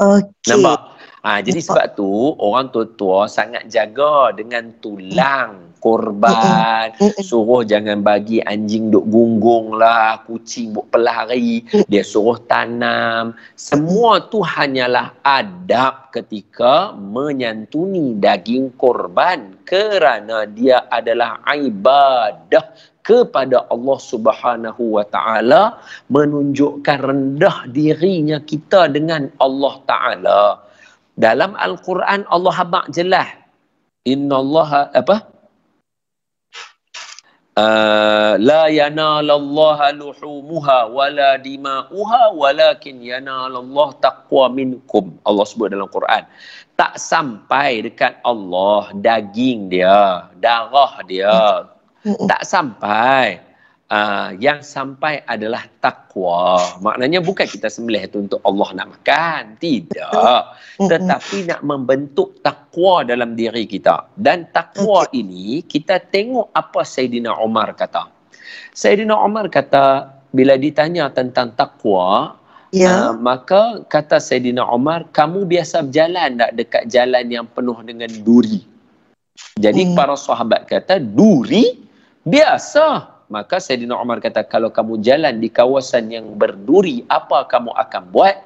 Okay. 0.00 0.48
Nampak? 0.48 0.80
Ha, 1.22 1.38
jadi 1.38 1.60
sebab 1.62 1.94
tu 1.94 2.34
orang 2.40 2.72
tua-tua 2.74 3.30
sangat 3.30 3.68
jaga 3.70 4.34
dengan 4.34 4.74
tulang 4.82 5.71
korban 5.82 6.94
suruh 7.18 7.66
jangan 7.66 8.06
bagi 8.06 8.38
anjing 8.38 8.94
duk 8.94 9.02
gunggung 9.10 9.74
lah 9.74 10.22
kucing 10.22 10.70
duk 10.70 10.86
pelari 10.94 11.66
dia 11.90 12.06
suruh 12.06 12.38
tanam. 12.46 13.34
Semua 13.58 14.22
tu 14.30 14.46
hanyalah 14.46 15.18
adab 15.26 16.14
ketika 16.14 16.94
menyantuni 16.94 18.14
daging 18.14 18.70
korban 18.78 19.58
kerana 19.66 20.46
dia 20.46 20.86
adalah 20.86 21.42
ibadah 21.50 22.62
kepada 23.02 23.66
Allah 23.66 23.98
Subhanahu 23.98 24.94
wa 24.94 25.04
taala 25.10 25.82
menunjukkan 26.06 26.98
rendah 27.02 27.66
dirinya 27.74 28.38
kita 28.38 28.86
dengan 28.86 29.26
Allah 29.42 29.74
taala. 29.90 30.42
Dalam 31.18 31.58
Al-Quran 31.58 32.24
Allah 32.30 32.54
habaq 32.54 32.94
jelas. 32.94 33.28
Inna 34.06 34.38
Allah 34.38 34.90
apa? 34.94 35.31
Uh, 37.52 38.40
la 38.40 38.72
yanalallaha 38.72 39.92
luhumuha 39.92 40.88
wala 40.88 41.36
dima'uha 41.36 42.32
walakin 42.32 43.04
yanalallah 43.04 43.92
taqwa 44.00 44.48
minkum. 44.48 45.12
Allah 45.28 45.44
sebut 45.44 45.68
dalam 45.68 45.84
Quran. 45.92 46.24
Tak 46.80 46.96
sampai 46.96 47.84
dekat 47.84 48.16
Allah 48.24 48.88
daging 48.96 49.68
dia, 49.68 50.32
darah 50.40 50.96
dia. 51.04 51.68
Tak 52.02 52.42
sampai 52.48 53.51
uh, 53.92 54.28
yang 54.40 54.64
sampai 54.64 55.20
adalah 55.28 55.68
takwa. 55.84 56.80
Maknanya 56.80 57.20
bukan 57.20 57.44
kita 57.44 57.68
sembelih 57.68 58.08
itu 58.08 58.24
untuk 58.24 58.40
Allah 58.42 58.68
nak 58.82 58.88
makan. 58.98 59.60
Tidak. 59.60 60.40
Tetapi 60.80 61.52
nak 61.52 61.60
membentuk 61.60 62.40
takwa 62.40 63.04
dalam 63.04 63.36
diri 63.36 63.68
kita. 63.68 64.08
Dan 64.16 64.48
takwa 64.50 65.04
ini 65.12 65.60
kita 65.68 66.00
tengok 66.00 66.50
apa 66.56 66.80
Sayyidina 66.82 67.36
Umar 67.44 67.76
kata. 67.76 68.08
Sayyidina 68.72 69.12
Umar 69.20 69.52
kata 69.52 70.08
bila 70.32 70.56
ditanya 70.56 71.12
tentang 71.12 71.52
takwa, 71.52 72.40
Ya. 72.72 73.12
Uh, 73.12 73.20
maka 73.20 73.84
kata 73.84 74.16
Sayyidina 74.16 74.64
Umar, 74.64 75.04
kamu 75.12 75.44
biasa 75.44 75.84
berjalan 75.84 76.40
tak 76.40 76.56
dekat 76.56 76.82
jalan 76.88 77.28
yang 77.28 77.44
penuh 77.44 77.76
dengan 77.84 78.08
duri? 78.24 78.64
Jadi 79.60 79.92
hmm. 79.92 79.92
para 79.92 80.16
sahabat 80.16 80.64
kata, 80.64 80.96
duri? 80.96 81.84
Biasa. 82.24 83.12
Maka 83.32 83.56
Sayyidina 83.56 83.96
Umar 83.96 84.20
kata, 84.20 84.44
kalau 84.44 84.68
kamu 84.68 85.00
jalan 85.00 85.40
di 85.40 85.48
kawasan 85.48 86.12
yang 86.12 86.36
berduri, 86.36 87.00
apa 87.08 87.48
kamu 87.48 87.72
akan 87.72 88.12
buat? 88.12 88.36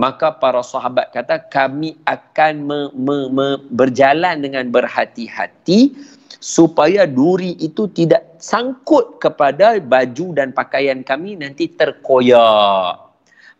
Maka 0.00 0.32
para 0.32 0.64
sahabat 0.64 1.12
kata, 1.12 1.44
kami 1.52 2.00
akan 2.08 2.64
me, 2.64 2.80
me, 2.96 3.28
me, 3.28 3.48
berjalan 3.68 4.40
dengan 4.40 4.72
berhati-hati 4.72 5.92
supaya 6.40 7.04
duri 7.04 7.52
itu 7.60 7.84
tidak 7.92 8.40
sangkut 8.40 9.20
kepada 9.20 9.76
baju 9.76 10.32
dan 10.32 10.56
pakaian 10.56 11.04
kami 11.04 11.36
nanti 11.36 11.68
terkoyak. 11.68 12.96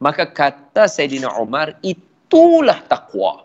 Maka 0.01 0.33
kata 0.33 0.89
Sayyidina 0.89 1.29
Umar, 1.37 1.77
itulah 1.85 2.81
takwa. 2.89 3.45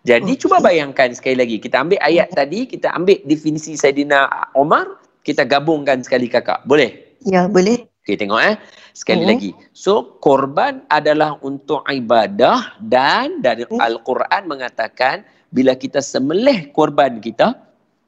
Jadi 0.00 0.32
okay. 0.32 0.40
cuba 0.40 0.64
bayangkan 0.64 1.12
sekali 1.12 1.36
lagi. 1.36 1.60
Kita 1.60 1.84
ambil 1.84 2.00
ayat 2.00 2.32
tadi, 2.32 2.64
kita 2.64 2.88
ambil 2.96 3.20
definisi 3.28 3.76
Sayyidina 3.76 4.56
Umar, 4.56 4.96
kita 5.24 5.44
gabungkan 5.44 6.00
sekali 6.00 6.26
kakak. 6.26 6.64
Boleh? 6.64 7.16
Ya, 7.24 7.46
boleh. 7.46 7.88
Okey, 8.04 8.16
tengok 8.16 8.40
eh. 8.40 8.56
Sekali 8.96 9.22
uh-huh. 9.22 9.30
lagi. 9.36 9.50
So, 9.76 10.18
korban 10.18 10.82
adalah 10.88 11.36
untuk 11.44 11.84
ibadah 11.86 12.80
dan 12.80 13.44
dari 13.44 13.68
uh-huh. 13.68 13.78
Al-Quran 13.78 14.48
mengatakan 14.48 15.22
bila 15.52 15.76
kita 15.76 16.00
semelih 16.00 16.72
korban 16.72 17.20
kita, 17.20 17.54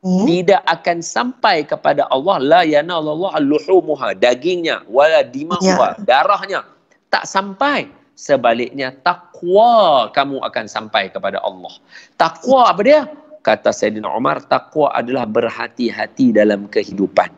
uh-huh. 0.03 0.27
tidak 0.27 0.63
akan 0.67 0.99
sampai 1.01 1.63
kepada 1.63 2.11
Allah 2.11 2.37
la 2.43 2.61
yanallahu 2.67 3.31
al-luhumuha 3.31 4.19
dagingnya 4.19 4.83
wala 4.91 5.23
dimahuha 5.23 5.97
ya. 5.97 6.03
darahnya 6.03 6.61
tak 7.09 7.25
sampai 7.25 7.89
sebaliknya 8.19 8.93
takwa 9.03 10.11
kamu 10.13 10.43
akan 10.43 10.67
sampai 10.69 11.09
kepada 11.09 11.41
Allah 11.41 11.73
takwa 12.19 12.69
apa 12.69 12.81
dia 12.85 13.01
kata 13.43 13.75
Sayyidina 13.75 14.09
Umar, 14.15 14.47
takwa 14.47 14.95
adalah 14.95 15.27
berhati-hati 15.27 16.33
dalam 16.33 16.71
kehidupan. 16.71 17.29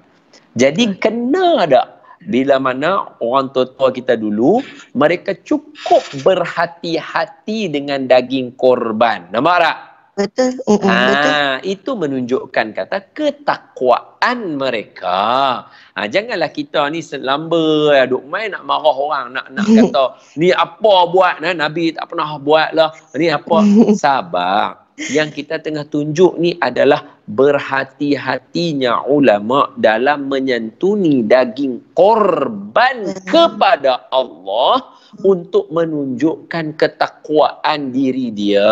Jadi 0.55 0.95
kena 1.03 1.67
ada 1.67 1.83
bila 2.25 2.57
mana 2.57 3.11
orang 3.21 3.53
tua-tua 3.53 3.93
kita 3.93 4.17
dulu, 4.17 4.65
mereka 4.97 5.37
cukup 5.45 6.01
berhati-hati 6.25 7.69
dengan 7.69 8.09
daging 8.09 8.57
korban. 8.57 9.29
Nampak 9.29 9.57
tak? 9.61 9.77
Betul. 10.15 10.63
Uh-uh, 10.71 10.87
ha, 10.87 10.95
betul. 11.11 11.35
Itu 11.67 11.91
menunjukkan 11.99 12.67
kata 12.71 12.99
ketakwaan 13.19 14.55
mereka. 14.55 15.19
Ha, 15.67 16.07
janganlah 16.07 16.55
kita 16.55 16.87
ni 16.95 17.03
selamba 17.03 17.99
ya, 17.99 18.07
duk 18.07 18.23
main 18.31 18.55
nak 18.55 18.63
marah 18.63 18.95
orang. 18.95 19.27
Nak 19.35 19.47
nak 19.51 19.67
kata, 19.83 20.05
ni 20.39 20.55
apa 20.55 20.95
buat? 21.11 21.43
Nah, 21.43 21.51
Nabi 21.59 21.91
tak 21.91 22.15
pernah 22.15 22.39
buat 22.39 22.71
lah. 22.79 22.95
Ni 23.19 23.27
apa? 23.27 23.59
Sabar 23.99 24.84
yang 25.11 25.35
kita 25.35 25.59
tengah 25.59 25.83
tunjuk 25.91 26.39
ni 26.39 26.55
adalah 26.63 27.19
berhati-hatinya 27.27 29.11
ulama 29.11 29.75
dalam 29.75 30.31
menyentuni 30.31 31.27
daging 31.27 31.83
korban 31.99 33.11
kepada 33.27 34.07
Allah 34.15 34.95
untuk 35.27 35.71
menunjukkan 35.75 36.79
ketakwaan 36.79 37.91
diri 37.91 38.31
dia. 38.31 38.71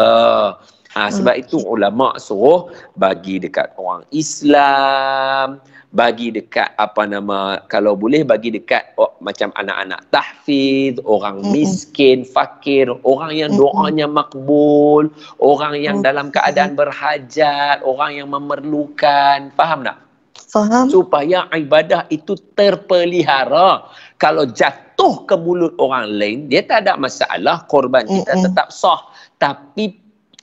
Ha, 0.93 1.09
sebab 1.09 1.41
itu 1.41 1.57
ulama 1.65 2.21
suruh 2.21 2.69
bagi 3.01 3.41
dekat 3.41 3.73
orang 3.81 4.05
Islam, 4.13 5.57
bagi 5.93 6.33
dekat 6.33 6.73
apa 6.81 7.05
nama 7.05 7.61
kalau 7.69 7.93
boleh 7.93 8.25
bagi 8.25 8.49
dekat 8.49 8.97
oh, 8.97 9.13
macam 9.21 9.53
anak-anak 9.61 10.01
tahfiz, 10.09 10.97
orang 11.05 11.41
mm-hmm. 11.41 11.53
miskin, 11.53 12.19
fakir, 12.25 12.89
orang 13.05 13.33
yang 13.37 13.53
doanya 13.53 14.09
makbul, 14.09 15.13
orang 15.41 15.77
yang 15.77 16.01
mm-hmm. 16.01 16.09
dalam 16.09 16.27
keadaan 16.33 16.73
berhajat, 16.77 17.85
orang 17.85 18.17
yang 18.17 18.29
memerlukan. 18.33 19.53
Faham 19.53 19.85
tak? 19.85 20.01
Faham. 20.49 20.89
Supaya 20.89 21.49
ibadah 21.53 22.09
itu 22.09 22.37
terpelihara. 22.57 23.85
Kalau 24.17 24.49
jatuh 24.49 25.25
ke 25.29 25.37
mulut 25.37 25.73
orang 25.77 26.09
lain, 26.09 26.49
dia 26.49 26.65
tak 26.65 26.89
ada 26.89 26.97
masalah, 26.97 27.65
korban 27.69 28.09
kita 28.09 28.33
mm-hmm. 28.33 28.45
tetap 28.49 28.69
sah. 28.73 29.09
Tapi 29.37 30.02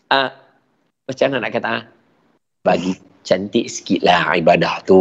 uh, 0.10 0.30
macam 1.10 1.26
mana 1.30 1.38
nak 1.42 1.52
kata? 1.58 1.74
Bagi 2.62 2.94
cantik 3.26 3.66
sikit 3.70 4.02
lah 4.06 4.34
ibadah 4.38 4.82
tu. 4.86 5.00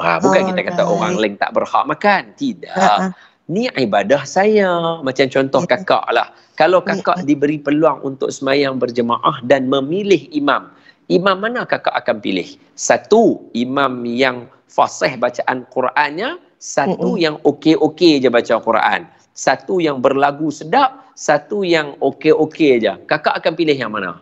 Ha, 0.00 0.20
bukan 0.20 0.40
oh, 0.40 0.46
kita 0.52 0.60
kata 0.72 0.82
right. 0.84 0.94
orang 0.94 1.14
lain 1.16 1.34
tak 1.40 1.52
berhak 1.56 1.84
makan. 1.88 2.22
Tidak. 2.36 2.76
Uh-huh. 2.76 3.10
Ni 3.50 3.66
ibadah 3.66 4.22
saya. 4.24 5.00
Macam 5.00 5.26
contoh 5.28 5.62
yeah. 5.64 5.70
kakak 5.74 6.06
lah. 6.12 6.28
Kalau 6.54 6.84
kakak 6.84 7.24
yeah. 7.24 7.26
diberi 7.26 7.56
peluang 7.56 8.04
untuk 8.04 8.28
semayang 8.28 8.76
berjemaah 8.76 9.40
dan 9.44 9.66
memilih 9.66 10.28
imam. 10.32 10.70
Imam 11.10 11.36
mana 11.42 11.66
kakak 11.66 11.96
akan 11.96 12.22
pilih? 12.22 12.46
Satu, 12.78 13.50
imam 13.52 14.06
yang 14.06 14.46
fasih 14.70 15.18
bacaan 15.18 15.66
Qurannya. 15.68 16.38
Satu 16.60 17.16
uh-huh. 17.16 17.20
yang 17.20 17.36
okey-okey 17.42 18.20
je 18.20 18.28
baca 18.28 18.60
Quran. 18.60 19.08
Satu 19.32 19.80
yang 19.80 20.04
berlagu 20.04 20.52
sedap. 20.52 21.10
Satu 21.16 21.64
yang 21.64 21.96
okey-okey 22.00 22.80
je. 22.80 22.92
Kakak 23.08 23.40
akan 23.40 23.52
pilih 23.56 23.76
yang 23.76 23.92
mana? 23.92 24.20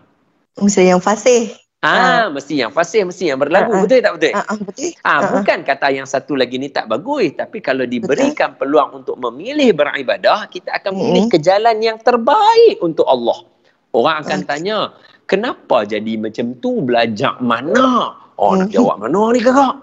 Mesti 0.59 0.83
yang 0.85 0.99
fasih. 0.99 1.55
Ah, 1.79 2.27
mesti 2.27 2.59
yang 2.59 2.75
fasih 2.75 3.07
mesti 3.07 3.31
yang 3.31 3.39
berlagu 3.39 3.71
Ah, 3.71 3.79
ah. 3.79 3.83
betul 3.87 4.03
tak 4.03 4.19
betul? 4.19 4.35
Ah, 4.35 4.43
betul. 4.59 4.91
Ah, 5.07 5.21
bukan 5.31 5.63
kata 5.63 5.95
yang 5.95 6.11
satu 6.11 6.35
lagi 6.35 6.59
ni 6.59 6.75
tak 6.75 6.91
bagus, 6.91 7.31
tapi 7.39 7.63
kalau 7.63 7.87
diberikan 7.87 8.59
peluang 8.59 8.99
untuk 8.99 9.15
memilih 9.15 9.71
beribadah, 9.79 10.51
kita 10.51 10.75
akan 10.75 10.99
memilih 10.99 11.31
Mm-mm. 11.31 11.33
ke 11.33 11.39
jalan 11.39 11.79
yang 11.79 12.03
terbaik 12.03 12.83
untuk 12.83 13.07
Allah. 13.07 13.47
Orang 13.95 14.27
akan 14.27 14.43
Okey. 14.43 14.51
tanya, 14.51 14.91
kenapa 15.31 15.87
jadi 15.87 16.19
macam 16.19 16.59
tu? 16.59 16.83
Belajar 16.83 17.39
mana? 17.39 18.19
Oh, 18.35 18.59
nak 18.59 18.71
Mm. 18.71 18.75
jawab 18.75 18.99
mana 18.99 19.23
ni 19.31 19.39
kakak? 19.39 19.75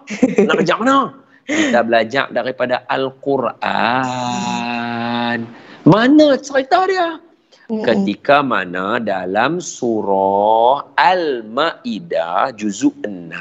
Nak 0.44 0.56
belajar 0.60 0.76
mana? 0.84 0.98
Kita 1.48 1.80
belajar 1.80 2.28
daripada 2.28 2.84
Al-Quran. 2.92 3.56
Mana 5.88 6.28
cerita 6.44 6.84
dia? 6.92 7.24
ketika 7.70 8.46
mana 8.46 9.02
dalam 9.02 9.58
surah 9.58 10.86
Al-Maidah 10.94 12.54
juzuk 12.54 12.94
6 13.02 13.34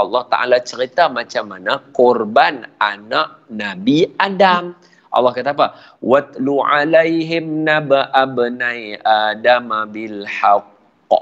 Allah 0.00 0.22
Taala 0.32 0.58
cerita 0.64 1.12
macam 1.12 1.52
mana 1.52 1.84
korban 1.92 2.64
anak 2.80 3.44
Nabi 3.52 4.08
Adam. 4.16 4.72
Allah 5.12 5.32
kata 5.32 5.52
apa? 5.52 5.76
Watlu 6.00 6.60
alaihim 6.64 7.64
naba'a 7.68 8.24
bani 8.32 8.96
Adam 9.04 9.68
bil 9.92 10.24
haqq 10.24 11.12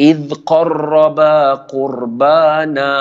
id 0.00 0.32
qarraba 0.48 1.64
qurbana 1.68 2.92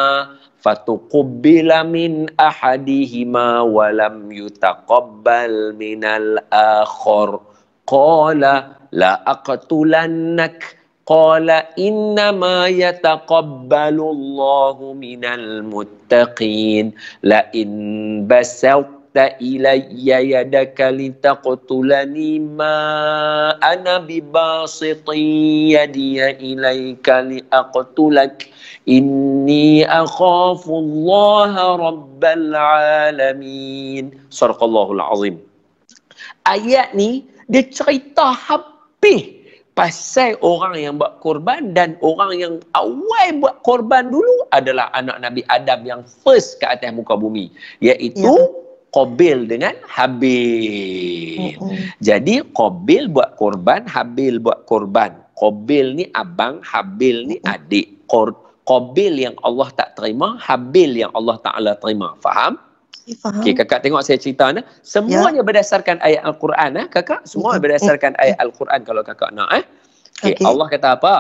فتقبل 0.58 1.70
من 1.88 2.28
أحدهما 2.36 3.48
ولم 3.72 4.16
yutaqabbal 4.36 5.78
minal 5.80 6.44
الآخر 6.44 7.47
qala 7.88 8.78
la 8.92 9.24
aqtulannak 9.24 10.76
qala 11.08 11.64
innama 11.80 12.68
yataqabbalu 12.68 14.04
Allahu 14.04 14.92
minal 14.92 15.64
muttaqin. 15.64 16.92
La 17.24 17.48
in 17.56 18.28
basalta 18.28 19.32
ilayya 19.40 20.20
yadaka 20.20 20.92
litaqtulani 20.92 22.44
ma 22.44 22.76
ana 23.64 24.04
bibasiti 24.04 25.72
yadiya 25.80 26.36
ilayka 26.44 27.24
liaqtulak. 27.24 28.52
Inni 28.84 29.88
akhafu 29.88 30.76
Allaha 30.76 31.80
rabbal 31.80 32.52
alamin. 32.52 34.12
Sarqallahu 34.28 34.96
alazim. 35.00 35.40
Ayat 36.48 36.92
ni 36.96 37.24
dia 37.48 37.64
cerita 37.68 38.36
habis 38.36 39.36
pasal 39.78 40.36
orang 40.42 40.74
yang 40.74 40.94
buat 40.98 41.22
korban 41.22 41.72
dan 41.78 41.96
orang 42.02 42.34
yang 42.34 42.54
awal 42.74 43.28
buat 43.38 43.62
korban 43.62 44.10
dulu 44.10 44.50
adalah 44.50 44.90
anak 44.98 45.22
Nabi 45.22 45.46
Adam 45.54 45.86
yang 45.86 46.02
first 46.04 46.58
ke 46.58 46.66
atas 46.66 46.90
muka 46.92 47.14
bumi 47.14 47.54
iaitu 47.80 48.26
Ya. 48.26 48.66
Qabil 48.98 49.52
dengan 49.52 49.76
Habil. 49.86 51.60
Mm-mm. 51.60 51.76
Jadi 52.02 52.42
Qabil 52.56 53.12
buat 53.12 53.36
korban, 53.36 53.84
Habil 53.86 54.40
buat 54.42 54.64
korban. 54.66 55.14
Qabil 55.38 56.02
ni 56.02 56.06
abang, 56.18 56.64
Habil 56.66 57.30
ni 57.30 57.36
adik. 57.46 58.08
Qabil 58.68 59.14
yang 59.28 59.36
Allah 59.46 59.70
tak 59.76 60.00
terima, 60.00 60.40
Habil 60.42 61.04
yang 61.04 61.12
Allah 61.14 61.38
Taala 61.44 61.76
terima. 61.78 62.16
Faham? 62.24 62.58
Okay, 63.08 63.16
faham. 63.24 63.40
Okey, 63.40 63.56
kakak 63.56 63.88
tengok 63.88 64.04
saya 64.04 64.20
cerita 64.20 64.52
ni. 64.52 64.60
Semuanya 64.84 65.40
berdasarkan 65.40 66.04
ayat 66.04 66.28
Al-Quran 66.28 66.76
eh, 66.76 66.86
kakak. 66.92 67.24
Semua 67.24 67.56
Mm-mm. 67.56 67.64
berdasarkan 67.64 68.20
ayat 68.20 68.36
Al-Quran 68.44 68.84
kalau 68.84 69.00
kakak 69.00 69.32
nak 69.32 69.48
eh. 69.56 69.64
Okey, 70.28 70.36
Okey. 70.36 70.44
Allah 70.44 70.68
kata 70.68 70.90
apa? 71.00 71.16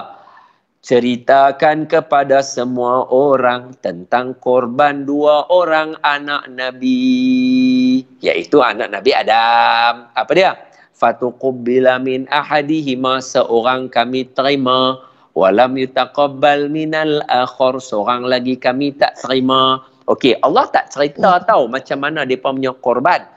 Ceritakan 0.83 1.87
kepada 1.87 2.43
semua 2.43 3.07
orang 3.07 3.71
tentang 3.79 4.35
korban 4.43 5.07
dua 5.07 5.47
orang 5.47 5.95
anak 6.03 6.51
Nabi. 6.51 8.03
Iaitu 8.19 8.59
anak 8.59 8.91
Nabi 8.91 9.15
Adam. 9.15 10.11
Apa 10.11 10.31
dia? 10.35 10.59
Fatuqubbila 10.91 12.03
min 12.03 12.27
ahadihima 12.27 13.23
seorang 13.23 13.87
kami 13.87 14.27
terima. 14.35 14.99
Walam 15.39 15.79
yutaqabbal 15.79 16.67
minal 16.67 17.23
akhar. 17.31 17.79
Seorang 17.79 18.27
lagi 18.27 18.59
kami 18.59 18.91
tak 18.91 19.15
terima. 19.23 19.87
Okey, 20.07 20.39
Allah 20.39 20.65
tak 20.71 20.87
cerita 20.87 21.35
Hmm. 21.37 21.43
tahu 21.43 21.63
macam 21.67 21.97
mana 21.99 22.23
dia 22.23 22.39
punya 22.39 22.71
korban. 22.71 23.27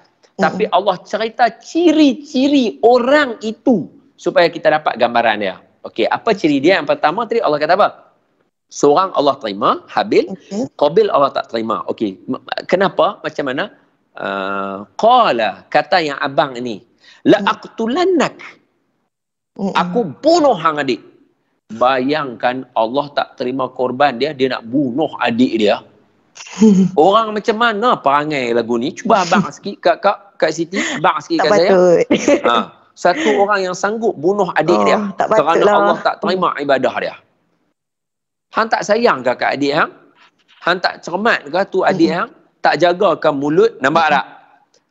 Tapi 0.40 0.64
Allah 0.72 0.96
cerita 1.04 1.52
ciri-ciri 1.61 2.80
orang 2.80 3.37
itu 3.44 3.90
supaya 4.16 4.48
kita 4.48 4.72
dapat 4.72 4.96
gambaran 4.96 5.37
dia. 5.42 5.61
Okey, 5.85 6.09
apa 6.09 6.33
ciri 6.33 6.62
dia? 6.62 6.80
Yang 6.80 6.96
pertama 6.96 7.28
tadi 7.28 7.44
Allah 7.44 7.61
kata 7.61 7.74
apa? 7.76 7.88
Seorang 8.70 9.11
Allah 9.18 9.35
terima, 9.42 9.83
Habil. 9.90 10.30
Qabil 10.78 11.11
Allah 11.11 11.35
tak 11.35 11.50
terima. 11.50 11.83
Okey, 11.90 12.22
kenapa? 12.70 13.18
Macam 13.20 13.44
mana? 13.50 13.64
Uh, 14.14 14.87
qala, 14.94 15.66
kata 15.68 15.98
yang 16.00 16.18
abang 16.22 16.54
ni, 16.56 16.80
la 17.26 17.42
Hmm. 17.42 17.50
aqtulannak. 17.50 18.37
Aku 19.59 20.16
bunuh 20.22 20.56
hang 20.56 20.80
adik. 20.80 21.02
Bayangkan 21.76 22.64
Allah 22.72 23.06
tak 23.12 23.37
terima 23.37 23.68
korban 23.68 24.16
dia, 24.16 24.33
dia 24.33 24.56
nak 24.56 24.64
bunuh 24.64 25.11
adik 25.20 25.52
dia. 25.61 25.83
Orang 26.98 27.33
macam 27.37 27.57
mana 27.57 27.96
perangai 27.96 28.53
lagu 28.53 28.76
ni? 28.76 28.92
Cuba 28.94 29.22
abang 29.24 29.46
sikit 29.57 29.76
kat 29.81 29.96
kak 30.03 30.18
kat 30.40 30.50
Siti, 30.57 30.81
abang 30.98 31.18
sikit 31.20 31.44
tak 31.44 31.46
kat 31.48 31.59
saya. 31.59 31.70
patut. 31.70 32.00
Ha, 32.50 32.57
satu 32.96 33.29
orang 33.40 33.70
yang 33.70 33.76
sanggup 33.76 34.12
bunuh 34.16 34.50
adik 34.57 34.76
Oh, 34.76 34.85
dia 34.85 34.98
tak 35.16 35.33
kerana 35.33 35.64
lah. 35.64 35.74
Allah 35.79 35.98
tak 36.05 36.14
terima 36.20 36.53
ibadah 36.59 36.94
dia. 37.00 37.14
Hang 38.50 38.66
tak 38.66 38.83
sayang 38.83 39.22
ke 39.22 39.33
kat 39.38 39.57
adik 39.57 39.72
hang? 39.72 39.90
Hang 40.61 40.79
tak 40.83 41.00
cermat 41.00 41.46
ke 41.46 41.61
tu 41.70 41.87
adik 41.87 42.11
Mm-mm. 42.11 42.18
hang? 42.26 42.31
Tak 42.61 42.76
jagakan 42.76 43.35
mulut, 43.40 43.72
nampak 43.81 44.12
tak? 44.12 44.26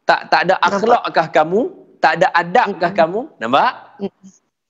Tak 0.10 0.22
tak 0.34 0.42
ada 0.50 0.56
akhlak 0.64 1.04
kah 1.14 1.28
kamu? 1.30 1.70
Tak 2.02 2.18
ada 2.18 2.28
adab 2.34 2.68
kah 2.80 2.90
Mm-mm. 2.90 2.98
kamu? 2.98 3.22
Nampak? 3.38 3.72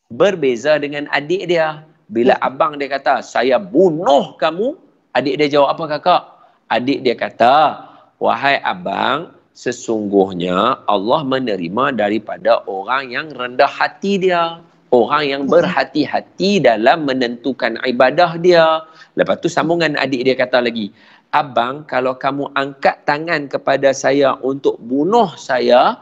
Berbeza 0.09 0.75
dengan 0.81 1.05
adik 1.13 1.47
dia. 1.47 1.85
Bila 2.09 2.33
abang 2.41 2.73
dia 2.75 2.89
kata, 2.89 3.21
saya 3.21 3.61
bunuh 3.61 4.33
kamu, 4.41 4.73
adik 5.13 5.37
dia 5.37 5.47
jawab 5.47 5.77
apa 5.77 5.83
kakak? 5.95 6.23
Adik 6.69 7.01
dia 7.01 7.17
kata, 7.17 7.81
wahai 8.21 8.61
abang, 8.61 9.33
sesungguhnya 9.57 10.85
Allah 10.85 11.21
menerima 11.25 11.97
daripada 11.97 12.61
orang 12.69 13.09
yang 13.09 13.27
rendah 13.33 13.69
hati 13.69 14.21
dia. 14.21 14.61
Orang 14.89 15.21
yang 15.29 15.43
Mm. 15.45 15.53
berhati-hati 15.53 16.65
dalam 16.65 17.05
menentukan 17.05 17.77
ibadah 17.85 18.41
dia. 18.41 18.81
Lepas 19.13 19.37
tu 19.37 19.45
sambungan 19.45 19.93
adik 20.01 20.25
dia 20.25 20.33
kata 20.33 20.65
lagi, 20.65 20.89
Abang, 21.29 21.85
kalau 21.85 22.17
kamu 22.17 22.49
angkat 22.57 23.05
tangan 23.05 23.45
kepada 23.45 23.93
saya 23.93 24.33
untuk 24.41 24.81
bunuh 24.81 25.29
saya, 25.37 25.93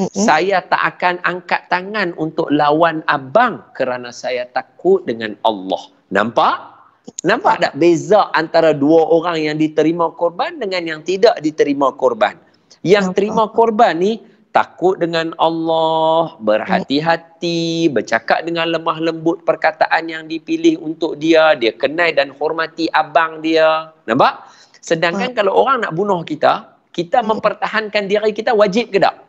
Mm-mm. 0.00 0.08
saya 0.08 0.64
tak 0.64 0.96
akan 0.96 1.20
angkat 1.20 1.68
tangan 1.68 2.16
untuk 2.16 2.48
lawan 2.48 3.04
abang 3.04 3.60
kerana 3.76 4.08
saya 4.08 4.48
takut 4.48 5.04
dengan 5.04 5.36
Allah. 5.44 5.84
Nampak? 6.08 6.79
Nampak 7.20 7.60
tak 7.60 7.74
beza 7.76 8.32
antara 8.32 8.72
dua 8.72 9.04
orang 9.12 9.36
yang 9.40 9.56
diterima 9.60 10.08
korban 10.16 10.56
dengan 10.56 10.82
yang 10.82 11.00
tidak 11.04 11.36
diterima 11.44 11.92
korban? 11.92 12.38
Yang 12.80 13.12
terima 13.12 13.44
korban 13.52 14.00
ni 14.00 14.24
takut 14.50 14.98
dengan 14.98 15.30
Allah, 15.38 16.34
berhati-hati, 16.42 17.92
bercakap 17.92 18.42
dengan 18.42 18.66
lemah 18.72 18.98
lembut 18.98 19.46
perkataan 19.46 20.10
yang 20.10 20.26
dipilih 20.26 20.80
untuk 20.82 21.14
dia, 21.20 21.54
dia 21.54 21.70
kenal 21.76 22.10
dan 22.10 22.34
hormati 22.34 22.90
abang 22.90 23.38
dia. 23.44 23.94
Nampak? 24.10 24.50
Sedangkan 24.82 25.36
kalau 25.36 25.54
orang 25.54 25.86
nak 25.86 25.92
bunuh 25.94 26.24
kita, 26.26 26.80
kita 26.90 27.22
Hmm. 27.22 27.36
mempertahankan 27.36 28.10
diri 28.10 28.32
kita 28.34 28.50
wajib 28.56 28.90
ke 28.90 28.98
tak? 28.98 29.22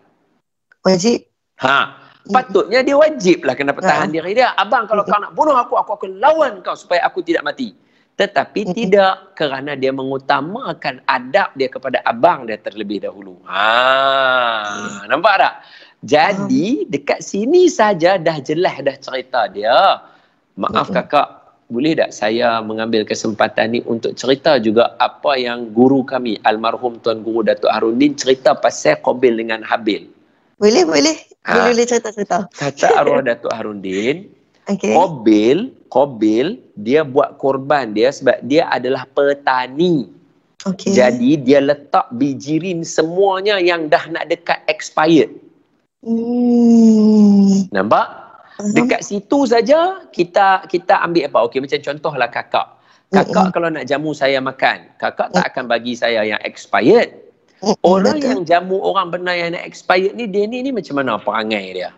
Wajib. 0.81 1.29
Ha, 1.61 2.00
patutnya 2.29 2.85
dia 2.85 2.93
wajib 2.93 3.41
lah 3.47 3.57
kena 3.57 3.73
pertahan 3.73 4.09
Ha. 4.09 4.13
diri 4.13 4.37
dia. 4.37 4.53
Abang 4.53 4.85
kalau 4.85 5.01
kau 5.01 5.17
nak 5.17 5.33
bunuh 5.33 5.57
aku, 5.57 5.79
aku 5.79 5.97
akan 5.97 6.21
lawan 6.21 6.61
kau 6.61 6.77
supaya 6.77 7.01
aku 7.07 7.25
tidak 7.25 7.41
mati. 7.41 7.73
Tetapi 8.19 8.69
Mm-mm. 8.69 8.75
tidak 8.77 9.33
kerana 9.33 9.73
dia 9.73 9.89
mengutamakan 9.89 11.01
adab 11.09 11.49
dia 11.57 11.71
kepada 11.71 12.03
abang 12.05 12.45
dia 12.45 12.59
terlebih 12.61 13.01
dahulu. 13.01 13.39
Ha, 13.49 15.07
nampak 15.09 15.33
tak? 15.41 15.53
Jadi 16.05 16.85
dekat 16.85 17.25
sini 17.25 17.65
saja 17.65 18.21
dah 18.21 18.37
jelas 18.41 18.77
dah 18.85 18.97
cerita 18.99 19.49
dia. 19.49 20.01
Maaf 20.59 20.91
kakak, 20.91 21.41
boleh 21.71 21.95
tak 21.95 22.11
saya 22.11 22.59
mengambil 22.59 23.07
kesempatan 23.07 23.73
ni 23.73 23.79
untuk 23.87 24.11
cerita 24.19 24.59
juga 24.59 24.91
apa 24.99 25.39
yang 25.39 25.71
guru 25.71 26.03
kami 26.03 26.35
almarhum 26.43 26.99
Tuan 26.99 27.23
Guru 27.23 27.47
Datuk 27.47 27.71
Harundin 27.71 28.13
cerita 28.19 28.51
pasal 28.53 28.99
Qabil 28.99 29.39
dengan 29.39 29.63
Habil. 29.63 30.11
Boleh, 30.59 30.83
boleh. 30.83 31.30
Ha. 31.45 31.51
Boleh, 31.57 31.73
boleh 31.73 31.87
cerita-cerita. 31.89 32.37
Kata 32.53 32.87
arwah 33.01 33.25
Datuk 33.25 33.49
Harundin, 33.53 34.29
Okey. 34.69 34.93
Qabil, 34.93 35.57
Qabil 35.89 36.47
dia 36.77 37.01
buat 37.01 37.41
korban 37.41 37.97
dia 37.97 38.13
sebab 38.13 38.37
dia 38.45 38.69
adalah 38.69 39.09
petani. 39.09 40.05
Okey. 40.69 40.93
Jadi 40.93 41.41
dia 41.41 41.57
letak 41.57 42.13
bijirin 42.13 42.85
semuanya 42.85 43.57
yang 43.57 43.89
dah 43.89 44.05
nak 44.13 44.29
dekat 44.29 44.61
expired. 44.69 45.33
Hmm. 46.05 47.65
Nampak? 47.73 48.21
Dekat 48.61 49.01
situ 49.01 49.49
saja 49.49 50.05
kita 50.13 50.69
kita 50.69 51.01
ambil 51.01 51.25
apa? 51.33 51.39
Okey 51.49 51.65
macam 51.65 51.81
contohlah 51.81 52.29
kakak. 52.29 52.67
Kakak 53.11 53.51
kalau 53.51 53.67
nak 53.67 53.83
jamu 53.89 54.15
saya 54.15 54.39
makan, 54.39 54.87
kakak 54.95 55.35
tak 55.35 55.43
akan 55.51 55.67
bagi 55.67 55.97
saya 55.97 56.23
yang 56.23 56.39
expired. 56.47 57.11
Orang 57.85 58.17
Betul. 58.17 58.25
yang 58.25 58.41
jamu 58.41 58.81
orang 58.81 59.13
benar 59.13 59.37
yang 59.37 59.53
nak 59.53 59.61
expired 59.69 60.17
ni, 60.17 60.25
dia 60.25 60.49
ni, 60.49 60.65
ni 60.65 60.73
macam 60.73 60.97
mana 60.97 61.21
perangai 61.21 61.65
dia? 61.77 61.89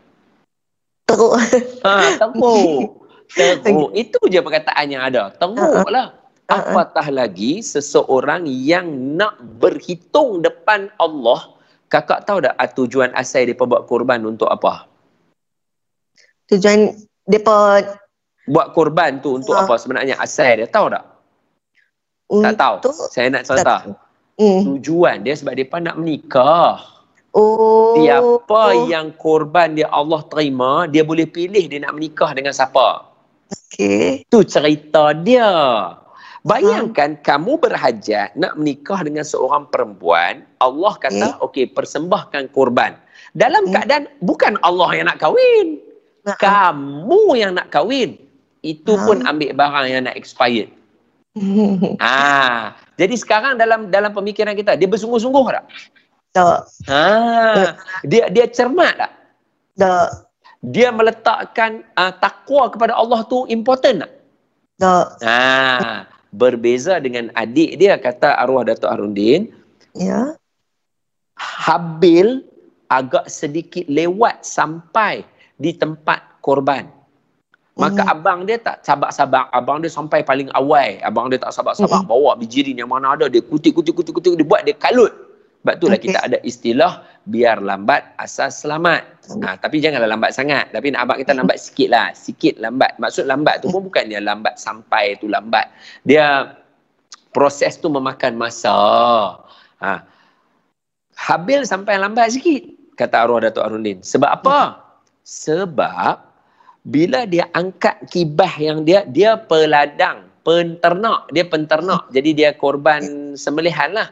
Teruk. 1.08 1.40
Ha, 1.88 2.20
teruk. 2.20 3.00
Teruk. 3.64 3.90
Itu 3.96 4.20
je 4.28 4.44
perkataan 4.44 4.92
yang 4.92 5.04
ada. 5.08 5.32
Teruk 5.32 5.88
lah. 5.88 6.20
Apatah 6.52 7.08
lagi 7.08 7.64
seseorang 7.64 8.44
yang 8.46 9.16
nak 9.16 9.40
berhitung 9.64 10.44
depan 10.44 10.92
Allah. 11.00 11.56
Kakak 11.88 12.28
tahu 12.28 12.44
tak 12.44 12.58
tujuan 12.76 13.14
asal 13.16 13.48
dia 13.48 13.56
buat 13.56 13.88
korban 13.88 14.20
untuk 14.28 14.52
apa? 14.52 14.90
Tujuan 16.52 16.92
dia 17.24 17.40
buat 18.44 18.68
korban 18.76 19.24
tu 19.24 19.40
untuk 19.40 19.56
ha. 19.56 19.64
apa 19.64 19.80
sebenarnya 19.80 20.20
asal 20.20 20.60
dia 20.60 20.68
tahu 20.68 20.92
tak? 20.92 21.06
Untuk 22.28 22.52
tak 22.58 22.82
tahu. 22.84 22.92
Saya 23.14 23.32
nak 23.32 23.48
contoh. 23.48 23.96
Hmm. 24.38 24.62
Tujuan 24.66 25.22
dia 25.22 25.38
sebab 25.38 25.54
dia 25.54 25.66
nak 25.70 25.98
menikah. 26.02 26.82
Oh. 27.34 27.98
Siapa 27.98 28.62
oh. 28.78 28.90
yang 28.90 29.14
korban 29.18 29.74
dia 29.74 29.90
Allah 29.90 30.22
terima, 30.30 30.86
dia 30.86 31.02
boleh 31.02 31.26
pilih 31.26 31.66
dia 31.66 31.82
nak 31.82 31.98
menikah 31.98 32.34
dengan 32.34 32.54
siapa. 32.54 33.10
Okey. 33.50 34.26
Tu 34.30 34.40
cerita 34.46 35.14
dia. 35.18 35.50
Bayangkan 36.44 37.16
ha. 37.16 37.22
kamu 37.24 37.56
berhajat 37.56 38.36
nak 38.36 38.60
menikah 38.60 39.00
dengan 39.00 39.24
seorang 39.24 39.64
perempuan, 39.72 40.44
Allah 40.60 40.94
kata, 41.00 41.40
okey, 41.40 41.66
okay, 41.66 41.66
persembahkan 41.72 42.52
korban. 42.52 43.00
Dalam 43.34 43.66
hmm. 43.66 43.74
keadaan 43.74 44.04
bukan 44.22 44.60
Allah 44.62 44.90
yang 44.94 45.08
nak 45.10 45.24
kahwin. 45.24 45.80
Ha. 46.28 46.38
Kamu 46.38 47.34
yang 47.40 47.56
nak 47.58 47.72
kahwin 47.72 48.20
itu 48.62 48.94
ha. 48.94 49.04
pun 49.08 49.24
ambil 49.26 49.56
barang 49.56 49.86
yang 49.90 50.04
nak 50.06 50.16
expired. 50.20 50.70
ah, 52.04 52.78
jadi 52.94 53.16
sekarang 53.18 53.58
dalam 53.58 53.90
dalam 53.90 54.14
pemikiran 54.14 54.54
kita 54.54 54.78
dia 54.78 54.86
bersungguh-sungguh 54.86 55.46
tak? 55.50 55.66
Tak. 56.34 56.60
Ah, 56.90 57.78
dia 58.06 58.30
dia 58.30 58.46
cermat 58.50 58.94
tak? 58.98 59.12
Tak. 59.78 60.10
Dia 60.64 60.90
meletakkan 60.96 61.84
uh, 61.94 62.14
takwa 62.18 62.72
kepada 62.72 62.96
Allah 62.96 63.26
tu 63.28 63.46
important 63.50 64.06
tak? 64.06 64.12
Tak. 64.82 65.08
Ah, 65.22 66.10
berbeza 66.34 66.98
dengan 66.98 67.30
adik 67.38 67.78
dia 67.78 67.98
kata 67.98 68.38
arwah 68.42 68.66
Datuk 68.66 68.90
Arundin. 68.90 69.54
Ya. 69.94 70.34
Habil 71.38 72.46
agak 72.90 73.26
sedikit 73.26 73.86
lewat 73.90 74.46
sampai 74.46 75.26
di 75.58 75.74
tempat 75.74 76.22
korban. 76.46 76.90
Maka 77.74 78.06
mm. 78.06 78.14
abang 78.14 78.40
dia 78.46 78.62
tak 78.62 78.86
sabar-sabar. 78.86 79.50
Abang 79.50 79.82
dia 79.82 79.90
sampai 79.90 80.22
paling 80.22 80.46
awal. 80.54 81.02
Abang 81.02 81.34
dia 81.34 81.42
tak 81.42 81.58
sabar-sabar. 81.58 82.06
Mm. 82.06 82.10
Bawa 82.10 82.38
bijirin 82.38 82.78
yang 82.78 82.94
mana 82.94 83.18
ada. 83.18 83.26
Dia 83.26 83.42
kutik-kutik-kutik. 83.42 84.38
Dia 84.38 84.46
buat 84.46 84.62
dia 84.62 84.78
kalut. 84.78 85.10
Sebab 85.64 85.80
itulah 85.80 85.96
okay. 85.98 86.12
kita 86.12 86.20
ada 86.28 86.38
istilah 86.44 87.08
biar 87.24 87.64
lambat 87.64 88.14
asas 88.22 88.62
selamat. 88.62 89.02
Mm. 89.26 89.42
Ha, 89.42 89.58
tapi 89.58 89.82
janganlah 89.82 90.12
lambat 90.12 90.38
sangat. 90.38 90.70
Tapi 90.70 90.94
nak 90.94 91.02
abang 91.10 91.18
kita 91.18 91.34
lambat 91.34 91.58
sikit 91.58 91.90
lah. 91.90 92.14
Sikit 92.14 92.62
lambat. 92.62 92.94
Maksud 93.02 93.26
lambat 93.26 93.66
tu 93.66 93.74
pun 93.74 93.90
bukan 93.90 94.06
dia 94.06 94.22
lambat 94.22 94.62
sampai 94.62 95.18
tu 95.18 95.26
lambat. 95.26 95.66
Dia 96.06 96.54
proses 97.34 97.82
tu 97.82 97.90
memakan 97.90 98.38
masa. 98.38 98.78
Ha. 99.82 100.06
Habil 101.18 101.66
sampai 101.66 101.98
lambat 101.98 102.38
sikit. 102.38 102.70
Kata 102.94 103.26
arwah 103.26 103.42
Datuk 103.42 103.66
Arundin. 103.66 104.06
Sebab 104.06 104.30
apa? 104.30 104.78
Sebab 105.26 106.33
bila 106.84 107.24
dia 107.24 107.48
angkat 107.56 108.12
kibah 108.12 108.52
yang 108.60 108.84
dia 108.84 109.08
dia 109.08 109.40
peladang 109.40 110.28
penternak 110.44 111.32
dia 111.32 111.48
penternak. 111.48 112.12
Jadi 112.12 112.36
dia 112.36 112.50
korban 112.52 113.34
sembelihan 113.40 113.96
lah. 113.96 114.12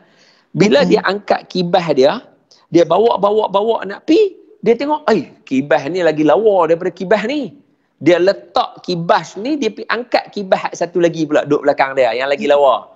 Bila 0.55 0.83
dia 0.87 1.03
angkat 1.03 1.51
kibah 1.51 1.83
dia 1.91 2.23
dia 2.71 2.87
bawa 2.87 3.19
bawa 3.19 3.51
bawa 3.51 3.83
nak 3.83 4.07
pi 4.07 4.39
dia 4.63 4.79
tengok 4.79 5.03
ai 5.11 5.31
kibah 5.43 5.83
ni 5.91 5.99
lagi 5.99 6.23
lawa 6.23 6.71
daripada 6.71 6.91
kibah 6.91 7.23
ni. 7.27 7.59
Dia 8.01 8.17
letak 8.17 8.81
kibah 8.81 9.21
ni 9.37 9.59
dia 9.59 9.69
pi 9.69 9.83
angkat 9.91 10.31
kibah 10.31 10.71
satu 10.71 11.03
lagi 11.03 11.27
pula 11.27 11.43
duduk 11.45 11.67
belakang 11.67 11.93
dia 11.93 12.15
yang 12.15 12.31
lagi 12.31 12.47
lawa 12.47 12.87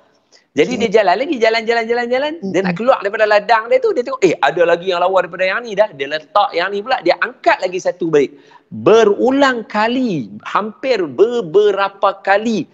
jadi 0.56 0.74
dia 0.80 1.04
jalan 1.04 1.20
lagi, 1.20 1.36
jalan-jalan-jalan-jalan. 1.36 2.34
Dia 2.40 2.62
nak 2.64 2.80
keluar 2.80 3.04
daripada 3.04 3.28
ladang 3.28 3.68
dia 3.68 3.84
tu, 3.84 3.92
dia 3.92 4.08
tengok, 4.08 4.24
eh 4.24 4.40
ada 4.40 4.64
lagi 4.64 4.88
yang 4.88 5.04
lawa 5.04 5.28
daripada 5.28 5.44
yang 5.44 5.60
ni 5.68 5.76
dah. 5.76 5.92
Dia 5.92 6.08
letak 6.08 6.50
yang 6.56 6.72
ni 6.72 6.80
pula, 6.80 7.04
dia 7.04 7.20
angkat 7.20 7.60
lagi 7.60 7.76
satu 7.76 8.08
balik. 8.08 8.40
Berulang 8.72 9.68
kali, 9.68 10.32
hampir 10.48 11.04
beberapa 11.12 12.24
kali, 12.24 12.72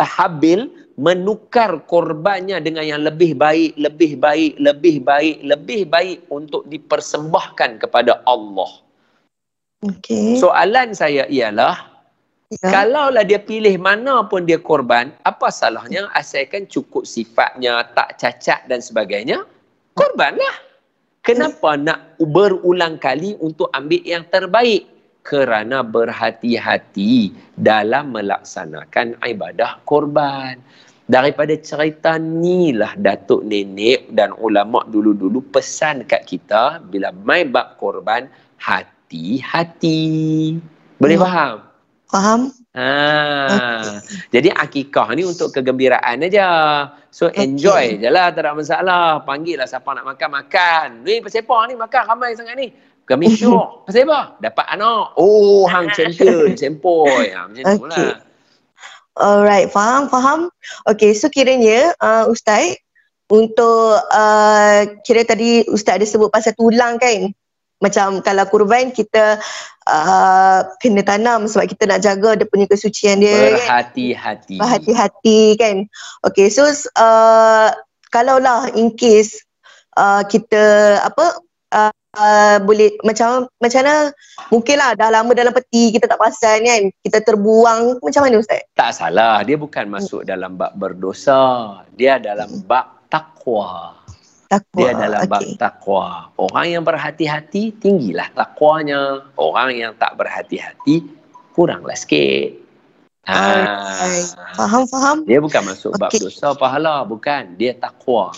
Habil 0.00 0.66
menukar 0.96 1.84
korbannya 1.86 2.58
dengan 2.64 2.84
yang 2.88 3.02
lebih 3.04 3.36
baik, 3.38 3.76
lebih 3.76 4.18
baik, 4.18 4.56
lebih 4.56 4.96
baik, 5.04 5.36
lebih 5.44 5.80
baik 5.88 6.18
untuk 6.32 6.64
dipersembahkan 6.72 7.84
kepada 7.84 8.24
Allah. 8.24 8.80
Okay. 9.84 10.40
Soalan 10.40 10.96
saya 10.96 11.28
ialah, 11.28 11.93
Ya. 12.52 12.68
Kalaulah 12.70 13.24
dia 13.24 13.40
pilih 13.40 13.80
mana 13.80 14.28
pun 14.28 14.44
dia 14.44 14.60
korban, 14.60 15.16
apa 15.24 15.48
salahnya 15.48 16.12
asalkan 16.12 16.68
cukup 16.68 17.08
sifatnya, 17.08 17.88
tak 17.96 18.20
cacat 18.20 18.68
dan 18.68 18.84
sebagainya, 18.84 19.48
korbanlah. 19.96 20.54
Kenapa 21.24 21.80
nak 21.80 22.20
berulang 22.20 23.00
kali 23.00 23.32
untuk 23.40 23.72
ambil 23.72 24.04
yang 24.04 24.28
terbaik? 24.28 24.92
Kerana 25.24 25.80
berhati-hati 25.80 27.32
dalam 27.56 28.12
melaksanakan 28.12 29.16
ibadah 29.24 29.80
korban. 29.88 30.60
Daripada 31.08 31.56
cerita 31.56 32.20
ni 32.20 32.76
lah 32.76 32.92
Datuk 33.00 33.40
Nenek 33.40 34.12
dan 34.12 34.36
ulama 34.36 34.84
dulu-dulu 34.84 35.40
pesan 35.48 36.04
kat 36.04 36.28
kita 36.28 36.84
bila 36.92 37.08
mai 37.24 37.48
bab 37.48 37.80
korban, 37.80 38.28
hati-hati. 38.60 40.04
Boleh 41.00 41.16
hmm. 41.16 41.24
faham? 41.24 41.73
Faham? 42.10 42.52
Ha. 42.74 42.90
Okay. 43.46 43.94
Jadi 44.34 44.48
akikah 44.50 45.08
ni 45.14 45.22
untuk 45.22 45.54
kegembiraan 45.54 46.26
aja. 46.26 46.48
So 47.14 47.30
enjoy 47.30 47.98
okay. 47.98 48.02
je 48.02 48.08
lah, 48.10 48.34
tak 48.34 48.44
ada 48.44 48.52
masalah. 48.58 49.22
Panggil 49.22 49.62
lah 49.62 49.70
siapa 49.70 49.86
nak 49.94 50.04
makan, 50.04 50.28
makan. 50.42 50.86
Ni 51.06 51.22
pasal 51.22 51.46
apa 51.46 51.56
ni 51.70 51.74
makan 51.78 52.02
ramai 52.10 52.34
sangat 52.34 52.54
ni? 52.58 52.68
Kami 53.04 53.30
syok. 53.38 53.86
pasal 53.86 54.08
apa? 54.10 54.20
Dapat 54.42 54.66
anak. 54.74 55.14
Oh, 55.14 55.64
hang 55.70 55.88
champion, 55.94 56.56
sempoi. 56.58 57.30
Ha, 57.30 57.46
macam 57.46 57.62
okay. 57.66 57.78
tu 57.78 57.86
lah. 57.86 58.18
Alright, 59.14 59.70
faham, 59.70 60.10
faham. 60.10 60.50
Okay, 60.90 61.14
so 61.14 61.30
kiranya 61.30 61.94
uh, 62.02 62.26
Ustaz, 62.26 62.74
untuk 63.30 64.02
uh, 64.10 64.78
kira 65.06 65.22
tadi 65.22 65.62
Ustaz 65.70 66.02
ada 66.02 66.06
sebut 66.06 66.34
pasal 66.34 66.50
tulang 66.58 66.98
kan? 66.98 67.30
Macam 67.82 68.22
kalau 68.22 68.44
kurban 68.48 68.94
kita 68.94 69.38
uh, 69.88 70.60
kena 70.78 71.02
tanam 71.02 71.50
sebab 71.50 71.66
kita 71.68 71.84
nak 71.90 72.00
jaga 72.00 72.38
dia 72.38 72.46
punya 72.48 72.66
kesucian 72.70 73.20
dia 73.20 73.58
berhati-hati 73.58 74.56
kan? 74.56 74.60
berhati-hati. 74.62 75.40
Kan? 75.58 75.76
Okay 76.24 76.48
so 76.48 76.64
uh, 76.96 77.68
kalau 78.14 78.38
lah 78.38 78.70
in 78.78 78.94
case 78.94 79.42
uh, 79.98 80.22
kita 80.24 80.62
apa 81.02 81.42
uh, 81.74 81.92
uh, 82.14 82.56
boleh 82.62 82.94
macam 83.02 83.50
macam 83.58 83.80
mana? 83.82 84.14
Mungkinlah 84.54 84.94
dah 84.94 85.10
lama 85.10 85.32
dalam 85.34 85.52
peti 85.52 85.90
kita 85.90 86.06
tak 86.06 86.18
perasan 86.22 86.62
kan? 86.62 86.82
Kita 87.02 87.18
terbuang 87.26 87.98
macam 88.00 88.20
mana 88.22 88.38
ustaz? 88.38 88.62
Tak 88.78 88.94
salah. 88.94 89.42
Dia 89.42 89.58
bukan 89.58 89.90
masuk 89.90 90.22
dalam 90.22 90.54
bab 90.54 90.78
berdosa. 90.78 91.82
Dia 91.98 92.22
dalam 92.22 92.62
bab 92.64 93.10
takwa 93.10 94.03
Takwa. 94.54 94.78
Dia 94.78 94.88
adalah 94.94 95.20
okay. 95.26 95.30
bab 95.34 95.42
takwa. 95.58 96.06
Orang 96.38 96.66
yang 96.70 96.84
berhati-hati, 96.86 97.74
tinggilah 97.74 98.30
takwanya. 98.30 99.26
Orang 99.34 99.74
yang 99.74 99.92
tak 99.98 100.14
berhati-hati, 100.14 101.02
kuranglah 101.50 101.98
sikit. 101.98 102.62
Ha. 103.26 103.40
Faham, 104.54 104.86
faham. 104.86 105.16
Dia 105.26 105.42
bukan 105.42 105.62
masuk 105.66 105.98
bab 105.98 106.14
dosa 106.14 106.54
pahala. 106.54 107.02
Bukan. 107.02 107.58
Dia 107.58 107.74
takwa. 107.74 108.30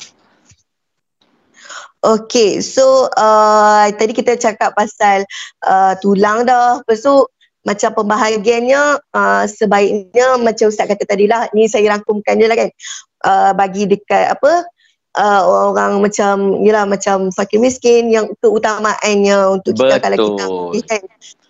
Okay, 2.00 2.62
so 2.62 3.10
uh, 3.18 3.90
tadi 3.98 4.14
kita 4.14 4.38
cakap 4.38 4.72
pasal 4.78 5.26
uh, 5.66 5.92
tulang 6.00 6.46
dah. 6.46 6.80
Lepas 6.80 7.02
tu 7.02 7.26
macam 7.66 7.90
pembahagiannya 7.98 9.02
uh, 9.10 9.44
sebaiknya 9.50 10.38
macam 10.38 10.70
Ustaz 10.70 10.86
kata 10.86 11.02
tadi 11.02 11.26
lah. 11.26 11.50
Ni 11.50 11.66
saya 11.66 11.92
rangkumkan 11.98 12.38
je 12.38 12.46
lah 12.46 12.56
kan. 12.56 12.70
Uh, 13.26 13.52
bagi 13.58 13.90
dekat 13.90 14.38
apa 14.38 14.70
uh, 15.16 15.72
orang 15.72 16.04
macam 16.04 16.60
yalah 16.62 16.84
macam 16.84 17.32
fakir 17.32 17.58
miskin 17.58 18.12
yang 18.12 18.30
keutamaannya 18.38 19.58
untuk 19.58 19.74
kita 19.74 19.98
Betul. 19.98 20.04
kalau 20.04 20.16
kita 20.72 20.94
kan. 21.00 21.02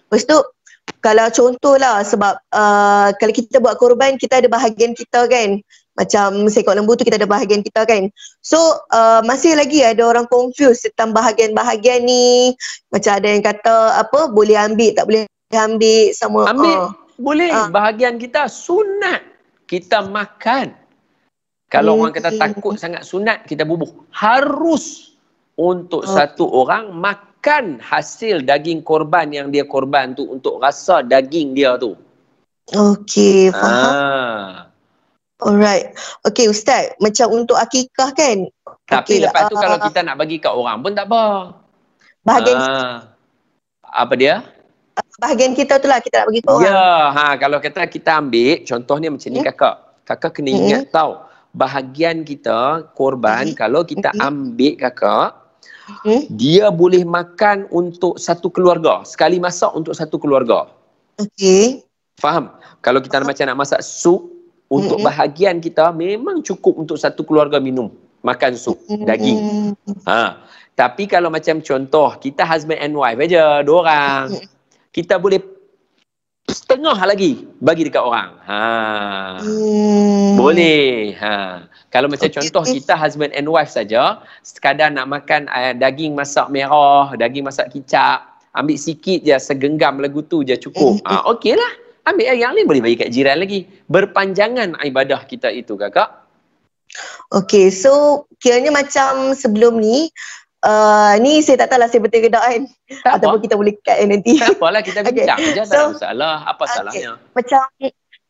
Lepas 0.07 0.23
tu 0.25 0.39
kalau 1.03 1.27
contohlah 1.35 2.07
sebab 2.07 2.35
uh, 2.55 3.11
kalau 3.19 3.33
kita 3.35 3.59
buat 3.59 3.77
korban 3.77 4.15
kita 4.17 4.39
ada 4.39 4.49
bahagian 4.49 4.95
kita 4.95 5.27
kan 5.27 5.59
macam 5.97 6.47
seekor 6.53 6.77
lembu 6.77 6.93
tu 6.93 7.09
kita 7.09 7.17
ada 7.17 7.27
bahagian 7.27 7.65
kita 7.65 7.89
kan 7.89 8.13
so 8.45 8.59
uh, 8.93 9.25
masih 9.25 9.57
lagi 9.57 9.81
ada 9.81 10.05
orang 10.05 10.29
confuse 10.29 10.85
tentang 10.85 11.17
bahagian-bahagian 11.17 12.05
ni 12.05 12.53
macam 12.93 13.17
ada 13.17 13.29
yang 13.33 13.41
kata 13.41 14.05
apa 14.05 14.29
boleh 14.29 14.61
ambil 14.61 14.93
tak 14.93 15.09
boleh 15.09 15.25
ambil 15.57 16.13
sama 16.13 16.53
ambil 16.53 16.77
uh, 16.77 16.91
boleh 17.17 17.49
uh. 17.49 17.73
bahagian 17.73 18.21
kita 18.21 18.45
sunat 18.45 19.37
kita 19.67 20.07
makan. 20.07 20.86
Kalau 21.67 21.99
Hmm. 21.99 22.01
orang 22.07 22.15
kata 22.15 22.31
takut 22.39 22.79
sangat 22.79 23.03
sunat, 23.03 23.43
kita 23.43 23.67
bubuh. 23.67 23.91
Harus 24.15 25.19
untuk 25.59 26.07
Oh. 26.07 26.11
satu 26.11 26.47
orang 26.47 26.95
makan 26.95 27.83
hasil 27.83 28.47
daging 28.47 28.87
korban 28.87 29.35
yang 29.35 29.51
dia 29.51 29.67
korban 29.67 30.15
tu 30.15 30.31
untuk 30.31 30.63
rasa 30.63 31.03
daging 31.03 31.59
dia 31.59 31.75
tu. 31.75 31.99
Okey, 32.71 33.51
faham. 33.51 33.93
Ah. 33.95 34.51
Alright. 35.37 35.93
Okey 36.25 36.49
Ustaz, 36.49 36.95
macam 36.99 37.45
untuk 37.45 37.59
akikah 37.59 38.11
kan? 38.15 38.47
Tapi 38.87 39.19
Okey, 39.19 39.27
lepas 39.27 39.51
tu 39.51 39.59
ah, 39.59 39.63
kalau 39.63 39.79
kita 39.83 40.01
nak 40.01 40.17
bagi 40.17 40.39
kat 40.39 40.55
orang 40.55 40.79
pun 40.81 40.95
tak 40.95 41.07
apa. 41.11 41.55
bahagian 42.23 42.59
Ah. 42.59 42.95
Apa 43.83 44.15
dia? 44.15 44.43
bahagian 45.17 45.53
kita 45.53 45.77
tu 45.77 45.87
lah 45.89 46.01
kita 46.01 46.25
nak 46.25 46.27
bagi 46.33 46.41
ke 46.43 46.51
orang. 46.51 46.67
Ya, 46.67 46.87
ha 47.11 47.27
kalau 47.37 47.59
kata 47.61 47.87
kita 47.87 48.17
ambil 48.17 48.65
contohnya 48.65 49.09
macam 49.11 49.29
ni 49.29 49.41
Hmm. 49.43 49.49
kakak. 49.51 49.75
Kakak 50.07 50.31
kena 50.35 50.51
Hmm. 50.51 50.61
ingat 50.63 50.83
tau 50.91 51.26
bahagian 51.57 52.21
kita 52.21 52.85
korban 52.93 53.51
Hmm. 53.51 53.57
kalau 53.57 53.81
kita 53.83 54.13
Hmm. 54.13 54.29
ambil 54.29 54.77
kakak 54.77 55.31
Hmm. 56.05 56.23
dia 56.29 56.69
boleh 56.69 57.07
makan 57.07 57.71
untuk 57.73 58.21
satu 58.21 58.53
keluarga. 58.53 59.07
Sekali 59.07 59.41
masak 59.41 59.73
untuk 59.73 59.97
satu 59.97 60.21
keluarga. 60.21 60.69
Okey. 61.17 61.81
Faham? 62.19 62.53
Kalau 62.83 63.01
kita 63.01 63.23
nak 63.23 63.33
macam 63.33 63.45
nak 63.49 63.59
masak 63.65 63.81
sup 63.81 64.29
untuk 64.67 64.99
Mm-mm. 64.99 65.09
bahagian 65.09 65.63
kita 65.63 65.95
memang 65.95 66.43
cukup 66.43 66.77
untuk 66.77 66.99
satu 66.99 67.23
keluarga 67.23 67.57
minum 67.57 67.89
makan 68.21 68.59
sup 68.59 68.77
daging. 69.07 69.39
Hmm. 69.39 69.97
Ha. 70.05 70.43
Tapi 70.75 71.07
kalau 71.07 71.33
macam 71.33 71.63
contoh 71.63 72.19
kita 72.19 72.45
husband 72.45 72.83
and 72.83 72.93
wife 72.93 73.17
aja 73.17 73.63
dua 73.63 73.77
orang. 73.81 74.25
Kita 74.91 75.17
boleh 75.17 75.39
setengah 76.57 76.97
lagi 76.97 77.45
bagi 77.61 77.85
dekat 77.85 78.01
orang. 78.01 78.33
Ha. 78.49 78.61
Hmm. 79.45 80.41
Boleh. 80.41 81.13
Ha. 81.21 81.69
Kalau 81.93 82.09
macam 82.09 82.29
Okey. 82.29 82.37
contoh 82.41 82.65
kita 82.65 82.97
husband 82.97 83.37
and 83.37 83.45
wife 83.45 83.69
saja, 83.69 84.25
sekadar 84.41 84.89
nak 84.89 85.13
makan 85.13 85.53
uh, 85.53 85.77
daging 85.77 86.17
masak 86.17 86.49
merah, 86.49 87.13
daging 87.13 87.45
masak 87.45 87.69
kicap, 87.69 88.41
ambil 88.57 88.81
sikit 88.81 89.21
je 89.21 89.37
segenggam 89.37 90.01
lagu 90.01 90.25
tu 90.25 90.41
je 90.41 90.57
cukup. 90.57 91.05
Mm. 91.05 91.09
Ha, 91.09 91.29
okeylah. 91.37 91.73
Ambil 92.07 92.39
yang 92.39 92.55
lain 92.55 92.65
boleh 92.71 92.81
bagi 92.81 92.97
kat 93.03 93.11
jiran 93.13 93.43
lagi. 93.43 93.67
Berpanjangan 93.91 94.79
ibadah 94.81 95.27
kita 95.29 95.53
itu 95.53 95.75
kakak. 95.75 96.25
Okey, 97.35 97.75
so 97.75 98.25
kiranya 98.39 98.71
macam 98.71 99.35
sebelum 99.35 99.83
ni 99.83 100.09
uh, 100.67 101.15
ni 101.19 101.39
saya 101.41 101.63
tak 101.63 101.71
tahu 101.71 101.79
lah 101.79 101.89
saya 101.89 102.03
betul 102.03 102.21
ke 102.21 102.29
tak 102.29 102.43
kan 102.43 102.63
Tak 103.01 103.13
ataupun 103.17 103.39
apa. 103.39 103.45
kita 103.47 103.55
boleh 103.55 103.75
cut 103.79 103.97
kan 103.97 104.09
nanti. 104.09 104.33
Tak 104.37 104.51
apalah 104.53 104.83
kita 104.83 104.99
bincang 105.07 105.39
je 105.39 105.53
tak 105.55 105.67
So- 105.67 105.79
ada 105.79 105.95
masalah. 105.95 106.35
Apa 106.45 106.63
Okey. 106.63 106.75
salahnya? 106.75 107.11
macam 107.33 107.63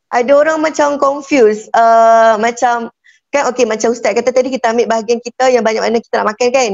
ada 0.07 0.33
orang 0.33 0.59
macam 0.61 0.89
confused 0.97 1.67
uh, 1.73 2.37
macam 2.37 2.93
kan 3.29 3.51
okey 3.51 3.67
macam 3.67 3.91
ustaz 3.91 4.13
kata 4.13 4.31
tadi 4.31 4.49
kita 4.49 4.71
ambil 4.71 4.87
bahagian 4.87 5.19
kita 5.19 5.51
yang 5.51 5.61
banyak 5.61 5.83
mana 5.83 5.99
kita 5.99 6.21
nak 6.21 6.31
makan 6.31 6.49
kan. 6.51 6.73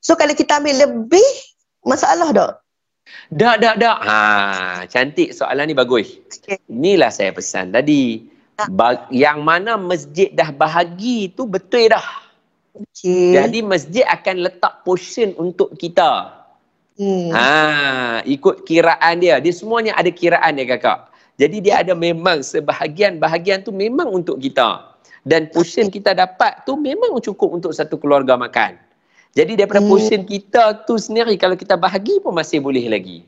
So 0.00 0.16
kalau 0.16 0.32
kita 0.32 0.58
ambil 0.58 0.74
lebih 0.80 1.28
masalah 1.80 2.28
tak? 2.30 2.50
Dak, 3.28 3.56
dak, 3.58 3.76
dak. 3.76 3.98
Ha, 4.00 4.16
cantik 4.84 5.30
soalan 5.30 5.64
ni 5.64 5.72
bagus. 5.72 6.16
Okey. 6.26 6.56
Inilah 6.66 7.08
saya 7.08 7.30
pesan 7.30 7.70
tadi. 7.70 8.26
Ba- 8.70 9.06
yang 9.08 9.42
mana 9.42 9.74
masjid 9.74 10.30
dah 10.30 10.50
bahagi 10.50 11.26
tu 11.28 11.44
betul 11.44 11.90
dah. 11.90 12.04
Okey. 12.74 13.38
Jadi 13.38 13.58
masjid 13.62 14.02
akan 14.10 14.50
letak 14.50 14.82
portion 14.82 15.30
untuk 15.38 15.74
kita. 15.78 16.42
Hmm. 16.98 17.30
Ha, 17.30 18.22
ikut 18.26 18.66
kiraan 18.66 19.22
dia. 19.22 19.38
Dia 19.38 19.54
semuanya 19.54 19.94
ada 19.94 20.10
kiraan 20.10 20.58
dia 20.58 20.66
kakak. 20.66 21.10
Jadi 21.38 21.56
dia 21.58 21.82
ada 21.82 21.94
memang 21.94 22.42
sebahagian-bahagian 22.42 23.66
tu 23.66 23.74
memang 23.74 24.10
untuk 24.10 24.38
kita. 24.38 24.94
Dan 25.26 25.50
portion 25.50 25.90
kita 25.90 26.14
dapat 26.14 26.62
tu 26.62 26.78
memang 26.78 27.18
cukup 27.18 27.54
untuk 27.54 27.74
satu 27.74 27.98
keluarga 27.98 28.38
makan. 28.38 28.78
Jadi 29.34 29.58
daripada 29.58 29.82
Hmm. 29.82 29.90
portion 29.90 30.22
kita 30.22 30.86
tu 30.86 30.94
sendiri 30.94 31.34
kalau 31.34 31.58
kita 31.58 31.74
bahagi 31.74 32.22
pun 32.22 32.34
masih 32.34 32.62
boleh 32.62 32.86
lagi. 32.86 33.26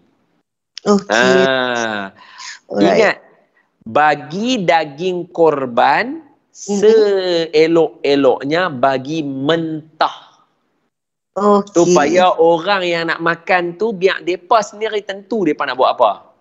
Okey. 0.86 1.06
Ha. 1.10 2.14
Alright. 2.70 2.86
Ingat 2.94 3.16
bagi 3.82 4.62
daging 4.62 5.30
korban. 5.34 6.25
Seelok-eloknya 6.56 8.72
bagi 8.72 9.20
mentah. 9.20 10.40
Okey. 11.36 11.76
Supaya 11.76 12.32
orang 12.40 12.80
yang 12.80 13.12
nak 13.12 13.20
makan 13.20 13.76
tu 13.76 13.92
biar 13.92 14.24
depa 14.24 14.64
sendiri 14.64 15.04
tentu 15.04 15.44
depa 15.44 15.68
nak 15.68 15.76
buat 15.76 16.00
apa. 16.00 16.32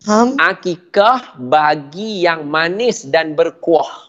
Faham? 0.00 0.32
Akikah 0.40 1.36
bagi 1.36 2.24
yang 2.24 2.48
manis 2.48 3.04
dan 3.04 3.36
berkuah. 3.36 4.08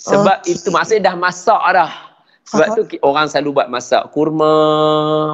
Sebab 0.00 0.48
Okey. 0.48 0.56
itu 0.56 0.72
maksudnya 0.72 1.12
dah 1.12 1.16
masak 1.20 1.60
dah. 1.76 1.92
Sebab 2.48 2.72
Faham. 2.72 2.88
tu 2.88 2.96
orang 3.04 3.28
selalu 3.28 3.52
buat 3.52 3.68
masak 3.68 4.16
kurma. 4.16 4.56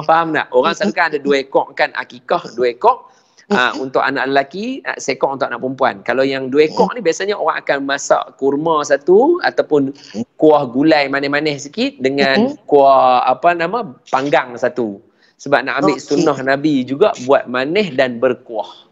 Faham 0.03 0.35
tak? 0.35 0.51
Orang 0.51 0.75
selalu 0.75 0.91
kan 0.91 1.07
ada 1.07 1.23
dua 1.23 1.39
ekor 1.39 1.71
kan 1.71 1.95
akikah 1.95 2.43
dua 2.51 2.75
ekor. 2.75 3.07
Uh, 3.51 3.75
untuk 3.83 3.99
anak 3.99 4.31
lelaki, 4.31 4.79
uh, 4.87 4.95
seekor 4.95 5.35
untuk 5.35 5.51
anak 5.51 5.59
perempuan. 5.59 5.99
Kalau 6.07 6.23
yang 6.23 6.47
dua 6.47 6.71
ekor 6.71 6.95
ni 6.95 7.03
biasanya 7.03 7.35
orang 7.35 7.59
akan 7.59 7.79
masak 7.83 8.23
kurma 8.39 8.79
satu 8.87 9.43
ataupun 9.43 9.91
kuah 10.39 10.63
gulai 10.63 11.11
manis-manis 11.11 11.67
sikit 11.67 11.99
dengan 11.99 12.55
kuah 12.63 13.19
apa 13.27 13.51
nama 13.51 13.83
panggang 14.07 14.55
satu. 14.55 15.03
Sebab 15.43 15.59
nak 15.67 15.83
ambil 15.83 15.99
Okey. 15.99 16.07
sunnah 16.07 16.39
Nabi 16.39 16.87
juga 16.87 17.11
buat 17.27 17.51
manis 17.51 17.91
dan 17.99 18.23
berkuah. 18.23 18.87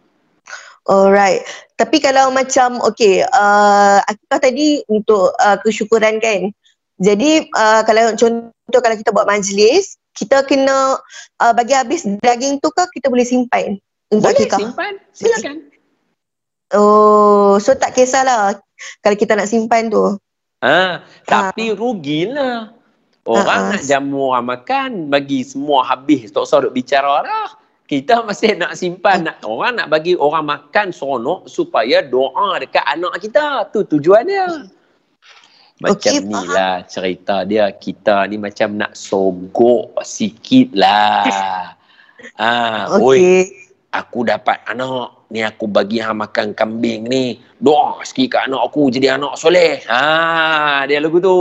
Alright. 0.84 1.48
Tapi 1.80 2.04
kalau 2.04 2.28
macam 2.36 2.84
okey, 2.92 3.24
uh, 3.24 4.04
akikah 4.04 4.52
tadi 4.52 4.84
untuk 4.92 5.32
uh, 5.40 5.56
kesyukuran 5.64 6.20
kan. 6.20 6.52
Jadi 7.00 7.48
uh, 7.56 7.88
kalau 7.88 8.12
contoh 8.20 8.82
kalau 8.84 8.96
kita 9.00 9.16
buat 9.16 9.32
majlis, 9.32 9.96
kita 10.12 10.44
kena 10.44 11.00
uh, 11.40 11.54
bagi 11.56 11.72
habis 11.72 12.04
daging 12.20 12.60
tu 12.60 12.68
ke 12.76 12.84
kita 13.00 13.08
boleh 13.08 13.24
simpan 13.24 13.80
Boleh 14.12 14.36
akikah? 14.36 14.60
simpan, 14.60 14.93
silakan. 15.15 15.58
Oh, 16.76 17.60
so 17.60 17.76
tak 17.76 17.95
kisahlah 17.95 18.60
kalau 19.00 19.15
kita 19.15 19.36
nak 19.39 19.47
simpan 19.47 19.88
tu. 19.88 20.19
Ha, 20.63 21.04
tapi 21.24 21.71
rugilah. 21.71 22.76
Orang 23.21 23.45
Ah, 23.45 23.62
ah. 23.69 23.71
nak 23.78 23.84
jamu 23.86 24.34
orang 24.34 24.47
makan, 24.50 24.91
bagi 25.13 25.45
semua 25.45 25.86
habis. 25.86 26.34
Tak 26.34 26.41
usah 26.41 26.65
duk 26.65 26.74
bicara 26.74 27.21
lah. 27.21 27.54
Kita 27.86 28.26
masih 28.26 28.58
nak 28.58 28.74
simpan. 28.74 29.30
Nak, 29.30 29.45
orang 29.45 29.78
nak 29.78 29.88
bagi 29.93 30.17
orang 30.17 30.47
makan 30.47 30.89
seronok 30.89 31.45
supaya 31.45 32.02
doa 32.02 32.58
dekat 32.58 32.82
anak 32.88 33.19
kita. 33.21 33.69
Tu 33.69 33.86
tujuan 33.93 34.26
dia. 34.26 34.47
Macam 35.82 36.13
Okey, 36.13 36.30
ni 36.30 36.41
lah 36.50 36.82
cerita 36.88 37.45
dia. 37.45 37.69
Kita 37.74 38.26
ni 38.26 38.41
macam 38.41 38.80
nak 38.80 38.97
sogok 38.97 39.97
sikit 40.02 40.74
lah. 40.74 41.26
Ah, 42.41 42.89
oi, 43.02 43.21
Okey. 43.21 43.71
Aku 43.92 44.24
dapat 44.24 44.60
anak. 44.68 45.20
Ni 45.32 45.40
aku 45.48 45.64
bagi 45.64 46.04
hang 46.04 46.20
makan 46.20 46.52
kambing 46.52 47.08
ni. 47.08 47.40
Doa 47.64 48.04
sikit 48.04 48.36
kat 48.36 48.42
anak 48.52 48.68
aku 48.68 48.92
jadi 48.92 49.16
anak 49.16 49.40
soleh. 49.40 49.80
Ha 49.88 50.84
dia 50.84 51.00
lagu 51.00 51.24
tu. 51.24 51.36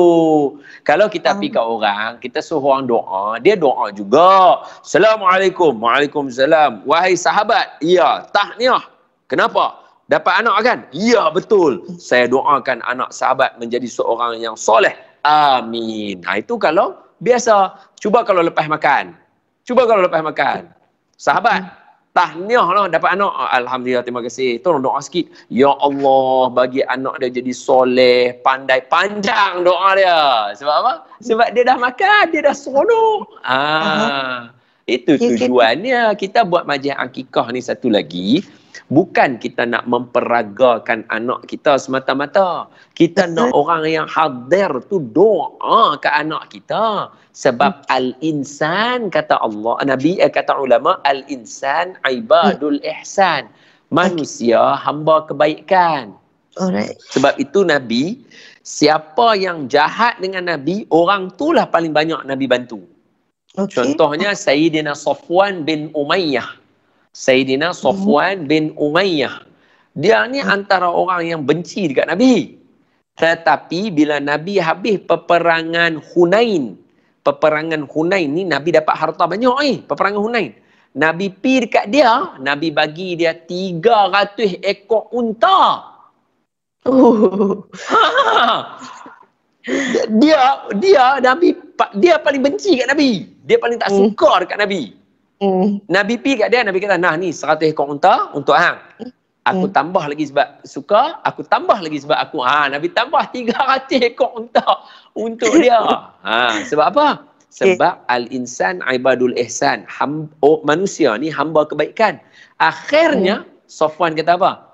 Kalau 0.87 1.11
kita 1.11 1.35
pergi 1.35 1.51
kat 1.51 1.65
orang 1.67 2.23
kita 2.23 2.39
suruh 2.39 2.79
orang 2.79 2.87
doa 2.87 3.43
dia 3.43 3.59
doa 3.59 3.91
juga. 3.91 4.63
Assalamualaikum. 4.79 5.75
Waalaikumsalam. 5.75 6.87
Wahai 6.87 7.19
sahabat 7.19 7.83
ya 7.83 8.31
tahniah. 8.31 8.87
Kenapa? 9.27 9.83
Dapat 10.07 10.47
anak 10.47 10.55
kan? 10.63 10.79
Ya 10.95 11.27
betul. 11.35 11.83
Saya 11.99 12.31
doakan 12.31 12.83
anak 12.87 13.11
sahabat 13.11 13.59
menjadi 13.59 13.91
seorang 13.91 14.39
yang 14.39 14.55
soleh. 14.55 14.95
Amin. 15.27 16.23
Ha 16.31 16.39
itu 16.39 16.55
kalau 16.63 16.95
biasa. 17.19 17.75
Cuba 17.99 18.23
kalau 18.23 18.47
lepas 18.47 18.71
makan. 18.71 19.19
Cuba 19.67 19.83
kalau 19.83 20.07
lepas 20.07 20.23
makan. 20.23 20.71
Sahabat 21.19 21.80
tahniah 22.11 22.67
lah 22.67 22.87
dapat 22.91 23.15
anak. 23.15 23.33
Alhamdulillah, 23.55 24.03
terima 24.03 24.23
kasih. 24.23 24.59
Tolong 24.61 24.83
doa 24.83 24.99
sikit. 25.03 25.31
Ya 25.49 25.71
Allah, 25.79 26.51
bagi 26.51 26.83
anak 26.87 27.23
dia 27.23 27.31
jadi 27.31 27.53
soleh, 27.55 28.35
pandai, 28.43 28.83
panjang 28.91 29.63
doa 29.63 29.95
dia. 29.95 30.51
Sebab 30.59 30.75
apa? 30.85 30.93
Sebab 31.23 31.55
dia 31.55 31.63
dah 31.67 31.79
makan, 31.79 32.23
dia 32.35 32.43
dah 32.43 32.57
seronok. 32.57 33.41
Ah, 33.47 34.51
itu 34.91 35.17
tujuannya. 35.17 36.15
Kita 36.19 36.43
buat 36.43 36.67
majlis 36.67 36.99
akikah 36.99 37.51
ni 37.55 37.63
satu 37.63 37.91
lagi. 37.93 38.43
Bukan 38.91 39.39
kita 39.39 39.67
nak 39.67 39.87
memperagakan 39.87 41.07
anak 41.11 41.47
kita 41.47 41.79
semata-mata. 41.79 42.67
Kita 42.99 43.27
nak 43.31 43.55
orang 43.55 43.87
yang 43.87 44.07
hadir 44.11 44.71
tu 44.91 45.03
doa 45.15 45.99
ke 45.99 46.11
anak 46.11 46.51
kita. 46.51 47.11
Sebab 47.31 47.87
al-insan 47.89 49.09
kata 49.09 49.39
Allah, 49.39 49.79
Nabi 49.87 50.19
eh, 50.19 50.31
kata 50.31 50.59
ulama, 50.59 50.99
al-insan 51.07 51.95
ibadul 52.05 52.83
ihsan. 52.83 53.47
Manusia 53.91 54.79
hamba 54.79 55.27
kebaikan. 55.27 56.15
Alright. 56.59 56.99
Sebab 57.15 57.39
itu 57.39 57.63
Nabi, 57.63 58.23
siapa 58.67 59.39
yang 59.39 59.71
jahat 59.71 60.19
dengan 60.19 60.51
Nabi, 60.51 60.87
orang 60.91 61.31
itulah 61.31 61.67
paling 61.71 61.95
banyak 61.95 62.23
Nabi 62.27 62.47
bantu. 62.51 62.83
Okey. 63.59 63.75
Contohnya 63.75 64.35
Sayyidina 64.35 64.95
Safwan 64.95 65.67
bin 65.67 65.91
Umayyah. 65.95 66.60
Sayyidina 67.11 67.75
Safwan 67.75 68.47
bin 68.47 68.71
Umayyah. 68.79 69.43
Dia 69.99 70.27
ni 70.31 70.39
antara 70.39 70.87
orang 70.87 71.27
yang 71.27 71.43
benci 71.43 71.91
dekat 71.91 72.07
Nabi. 72.07 72.61
Tetapi 73.19 73.91
bila 73.91 74.23
Nabi 74.23 74.63
habis 74.63 75.03
peperangan 75.03 75.99
Hunain, 76.15 76.79
peperangan 77.27 77.85
Hunain 77.91 78.31
ni 78.31 78.47
Nabi 78.47 78.73
dapat 78.73 78.95
harta 78.97 79.27
banyak 79.27 79.55
eh, 79.67 79.77
peperangan 79.85 80.23
Hunain. 80.23 80.55
Nabi 80.91 81.31
pi 81.31 81.67
dekat 81.67 81.91
dia, 81.91 82.35
Nabi 82.43 82.75
bagi 82.75 83.15
dia 83.15 83.35
300 83.35 84.59
ekor 84.63 85.11
unta. 85.15 85.87
Oh. 86.89 87.69
dia 90.23 90.41
dia 90.81 91.21
Nabi 91.21 91.53
dia 92.01 92.17
paling 92.19 92.43
benci 92.43 92.81
kat 92.81 92.89
Nabi. 92.89 93.29
Dia 93.45 93.61
paling 93.61 93.79
tak 93.79 93.93
hmm. 93.93 93.99
suka 94.01 94.31
dekat 94.47 94.59
Nabi. 94.59 95.00
Mm. 95.41 95.89
Nabi 95.89 96.15
pi 96.21 96.37
kat 96.37 96.53
dia, 96.53 96.61
Nabi 96.61 96.85
kata, 96.85 97.01
"Nah, 97.01 97.17
ni 97.17 97.33
100 97.33 97.73
ekor 97.73 97.89
unta 97.89 98.29
untuk 98.37 98.53
hang." 98.53 98.77
Aku 99.49 99.73
mm. 99.73 99.73
tambah 99.73 100.05
lagi 100.05 100.29
sebab 100.29 100.61
suka, 100.69 101.17
aku 101.25 101.41
tambah 101.49 101.81
lagi 101.81 102.05
sebab 102.05 102.19
aku. 102.21 102.45
Ha, 102.45 102.69
Nabi 102.69 102.93
tambah 102.93 103.25
300 103.33 104.13
ekor 104.13 104.37
unta 104.37 104.85
untuk 105.17 105.49
dia. 105.57 105.81
ha, 106.29 106.61
sebab 106.69 106.93
apa? 106.93 107.07
Sebab 107.49 108.05
okay. 108.05 108.13
al-insan 108.13 108.85
ibadul 108.93 109.33
ihsan. 109.41 109.89
Ham, 109.89 110.29
oh, 110.45 110.61
manusia 110.63 111.17
ni 111.17 111.33
hamba 111.33 111.65
kebaikan. 111.65 112.21
Akhirnya, 112.61 113.49
mm. 113.49 113.65
Sofwan 113.65 114.13
kata 114.13 114.37
apa? 114.37 114.71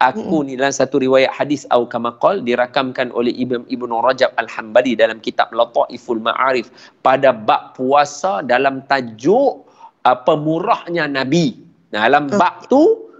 Aku 0.00 0.40
ni 0.40 0.56
dalam 0.56 0.72
satu 0.72 0.96
riwayat 0.96 1.28
hadis 1.28 1.68
au 1.68 1.84
kamakol 1.84 2.40
dirakamkan 2.40 3.12
oleh 3.12 3.36
Ibn 3.36 3.68
Ibn 3.68 3.90
Rajab 4.00 4.32
Al-Hambali 4.40 4.96
dalam 4.96 5.20
kitab 5.20 5.52
Lataiful 5.52 6.24
Ma'arif 6.24 6.72
pada 7.04 7.36
bab 7.36 7.76
puasa 7.76 8.40
dalam 8.40 8.80
tajuk 8.88 9.69
uh, 10.06 10.18
pemurahnya 10.24 11.08
Nabi. 11.10 11.58
Nah, 11.90 12.06
dalam 12.06 12.30
bab 12.30 12.70
tu 12.70 13.10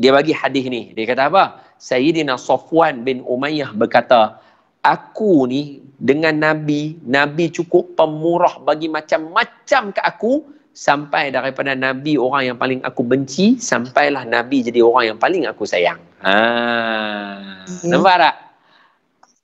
dia 0.00 0.10
bagi 0.16 0.32
hadis 0.32 0.64
ni. 0.66 0.90
Dia 0.96 1.04
kata 1.04 1.28
apa? 1.28 1.44
Sayyidina 1.80 2.40
Safwan 2.40 3.04
bin 3.04 3.20
Umayyah 3.24 3.72
berkata, 3.76 4.40
aku 4.80 5.44
ni 5.48 5.84
dengan 6.00 6.40
Nabi, 6.40 6.96
Nabi 7.04 7.52
cukup 7.52 7.96
pemurah 7.96 8.60
bagi 8.64 8.88
macam-macam 8.88 9.92
ke 9.92 10.00
aku 10.00 10.44
sampai 10.72 11.28
daripada 11.34 11.76
Nabi 11.76 12.16
orang 12.16 12.54
yang 12.54 12.58
paling 12.58 12.80
aku 12.86 13.04
benci 13.04 13.60
sampailah 13.60 14.24
Nabi 14.24 14.64
jadi 14.64 14.80
orang 14.80 15.14
yang 15.14 15.18
paling 15.20 15.44
aku 15.44 15.68
sayang. 15.68 16.00
Ha. 16.24 16.36
Hmm. 17.68 17.90
Nampak 17.90 18.16
tak? 18.16 18.34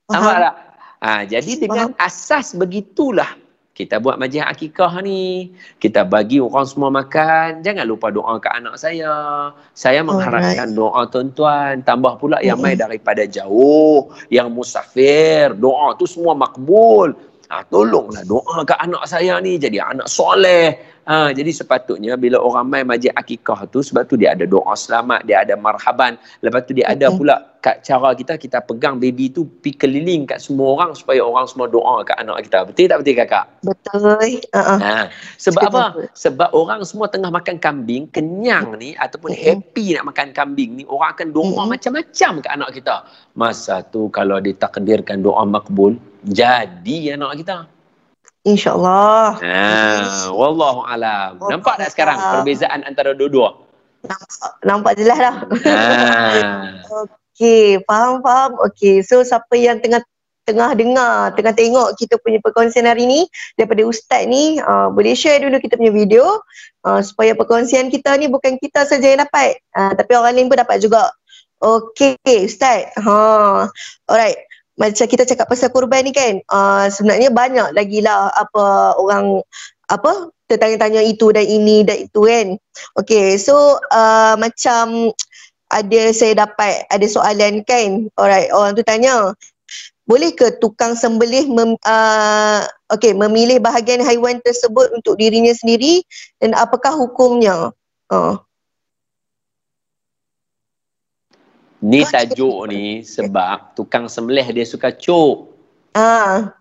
Nampak 0.08 0.36
tak? 0.40 0.54
Ha, 0.96 1.10
jadi 1.28 1.52
dengan 1.60 1.92
asas 2.00 2.56
begitulah 2.56 3.36
kita 3.76 4.00
buat 4.00 4.16
majlis 4.16 4.40
akikah 4.40 5.04
ni. 5.04 5.52
Kita 5.76 6.08
bagi 6.08 6.40
orang 6.40 6.64
semua 6.64 6.88
makan. 6.88 7.60
Jangan 7.60 7.84
lupa 7.84 8.08
doa 8.08 8.40
ke 8.40 8.48
anak 8.48 8.80
saya. 8.80 9.52
Saya 9.76 10.00
mengharapkan 10.00 10.72
Alright. 10.72 10.80
doa 10.80 11.04
tuan-tuan. 11.12 11.84
Tambah 11.84 12.16
pula 12.16 12.40
yang 12.40 12.56
mai 12.56 12.72
daripada 12.72 13.28
jauh. 13.28 14.08
Yang 14.32 14.48
musafir. 14.48 15.52
Doa 15.60 15.92
tu 16.00 16.08
semua 16.08 16.32
makbul. 16.32 17.12
Ha, 17.52 17.68
tolonglah 17.68 18.24
doa 18.24 18.64
ke 18.64 18.74
anak 18.80 19.04
saya 19.04 19.36
ni 19.44 19.60
jadi 19.60 19.84
anak 19.92 20.08
soleh. 20.08 20.95
Ha, 21.06 21.30
jadi 21.30 21.54
sepatutnya 21.54 22.18
bila 22.18 22.42
orang 22.42 22.66
main 22.66 22.82
majlis 22.82 23.14
akikah 23.14 23.70
tu 23.70 23.78
sebab 23.78 24.10
tu 24.10 24.18
dia 24.18 24.34
ada 24.34 24.42
doa 24.42 24.74
selamat, 24.74 25.22
dia 25.22 25.46
ada 25.46 25.54
marhaban. 25.54 26.18
Lepas 26.42 26.66
tu 26.66 26.74
dia 26.74 26.90
ada 26.90 27.14
pula 27.14 27.54
kat 27.62 27.86
cara 27.86 28.10
kita 28.10 28.34
kita 28.34 28.58
pegang 28.66 28.98
baby 28.98 29.30
tu 29.30 29.46
pi 29.62 29.70
keliling 29.70 30.26
kat 30.26 30.42
semua 30.42 30.74
orang 30.74 30.98
supaya 30.98 31.22
orang 31.22 31.46
semua 31.46 31.70
doa 31.70 32.02
kat 32.02 32.18
anak 32.18 32.50
kita. 32.50 32.66
Betul 32.66 32.90
tak 32.90 32.98
betul 33.06 33.14
kakak? 33.22 33.46
Betul. 33.62 34.02
Uh-uh. 34.50 34.78
Ha, 34.82 35.06
sebab 35.38 35.62
betul. 35.70 35.78
apa? 35.78 35.84
Sebab 36.18 36.50
orang 36.50 36.82
semua 36.82 37.06
tengah 37.06 37.30
makan 37.30 37.62
kambing, 37.62 38.10
kenyang 38.10 38.74
ni 38.74 38.98
ataupun 38.98 39.30
uh-huh. 39.30 39.62
happy 39.62 39.94
nak 39.94 40.10
makan 40.10 40.34
kambing 40.34 40.82
ni 40.82 40.82
orang 40.90 41.14
akan 41.14 41.30
doa 41.30 41.54
uh-huh. 41.54 41.70
macam-macam 41.70 42.32
kat 42.42 42.50
anak 42.50 42.70
kita. 42.74 43.06
Masa 43.38 43.86
tu 43.94 44.10
kalau 44.10 44.42
ditakdirkan 44.42 45.22
doa 45.22 45.46
makbul, 45.46 45.94
jadi 46.26 47.14
anak 47.14 47.46
kita. 47.46 47.75
InsyaAllah. 48.46 49.42
Ha, 49.42 50.30
wallahu 50.30 50.86
alam. 50.86 51.42
Oh, 51.42 51.50
nampak 51.50 51.82
tak 51.82 51.90
sekarang 51.90 52.14
perbezaan 52.14 52.86
antara 52.86 53.10
dua-dua? 53.10 53.58
Nampak, 54.06 54.50
nampak 54.62 54.92
jelas 54.94 55.18
dah. 55.18 55.36
Ha. 55.66 55.78
Okey, 57.02 57.82
faham, 57.82 58.22
faham. 58.22 58.54
Okey, 58.70 59.02
so 59.02 59.26
siapa 59.26 59.50
yang 59.58 59.82
tengah 59.82 59.98
tengah 60.46 60.78
dengar, 60.78 61.34
tengah 61.34 61.50
tengok 61.58 61.98
kita 61.98 62.22
punya 62.22 62.38
perkongsian 62.38 62.86
hari 62.86 63.02
ni 63.02 63.26
daripada 63.58 63.82
Ustaz 63.82 64.30
ni, 64.30 64.62
uh, 64.62 64.94
boleh 64.94 65.18
share 65.18 65.42
dulu 65.42 65.58
kita 65.58 65.74
punya 65.74 65.90
video 65.90 66.38
uh, 66.86 67.02
supaya 67.02 67.34
perkongsian 67.34 67.90
kita 67.90 68.14
ni 68.14 68.30
bukan 68.30 68.54
kita 68.62 68.86
saja 68.86 69.10
yang 69.10 69.26
dapat, 69.26 69.58
uh, 69.74 69.90
tapi 69.98 70.14
orang 70.14 70.38
lain 70.38 70.46
pun 70.46 70.62
dapat 70.62 70.78
juga. 70.78 71.10
Okey, 71.58 72.14
Ustaz. 72.46 72.94
Ha. 72.94 73.66
Alright 74.06 74.38
macam 74.76 75.06
kita 75.08 75.24
cakap 75.24 75.48
pasal 75.48 75.72
korban 75.72 76.04
ni 76.04 76.12
kan 76.12 76.40
uh, 76.52 76.86
sebenarnya 76.92 77.32
banyak 77.32 77.68
lagi 77.72 78.04
lah 78.04 78.28
apa 78.32 78.96
orang 79.00 79.40
apa 79.88 80.30
tertanya-tanya 80.46 81.02
itu 81.02 81.32
dan 81.34 81.42
ini 81.42 81.82
dan 81.82 82.06
itu 82.06 82.20
kan. 82.22 82.46
Okay 82.94 83.34
so 83.40 83.80
uh, 83.90 84.34
macam 84.38 85.10
ada 85.66 86.02
saya 86.14 86.46
dapat 86.46 86.86
ada 86.86 87.06
soalan 87.08 87.66
kan? 87.66 88.06
Alright 88.14 88.52
orang 88.54 88.78
tu 88.78 88.86
tanya 88.86 89.34
boleh 90.06 90.30
ke 90.38 90.62
tukang 90.62 90.94
sembelih 90.94 91.50
mem, 91.50 91.74
uh, 91.82 92.62
okay, 92.86 93.10
memilih 93.10 93.58
bahagian 93.58 94.06
haiwan 94.06 94.38
tersebut 94.38 94.94
untuk 94.94 95.18
dirinya 95.18 95.50
sendiri? 95.50 96.06
Dan 96.38 96.54
apakah 96.54 96.94
hukumnya? 96.94 97.74
Uh. 98.06 98.38
Ni 101.84 102.00
tajuk 102.08 102.72
ni 102.72 103.04
sebab 103.04 103.76
tukang 103.76 104.08
sembelih 104.08 104.48
dia 104.48 104.64
suka 104.64 104.88
cuk. 104.88 105.52
Ah. 105.92 106.56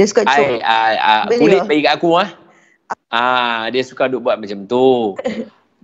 Dia 0.00 0.04
suka 0.08 0.24
cuk. 0.24 0.48
Ai 0.48 0.64
ai 0.64 0.94
ai 0.96 1.36
kulit 1.36 1.60
bagi 1.68 1.84
kat 1.84 2.00
aku 2.00 2.16
ah. 2.16 2.30
Ah, 3.12 3.68
dia 3.68 3.84
suka 3.84 4.08
duk 4.08 4.24
buat 4.24 4.40
macam 4.40 4.64
tu. 4.64 5.14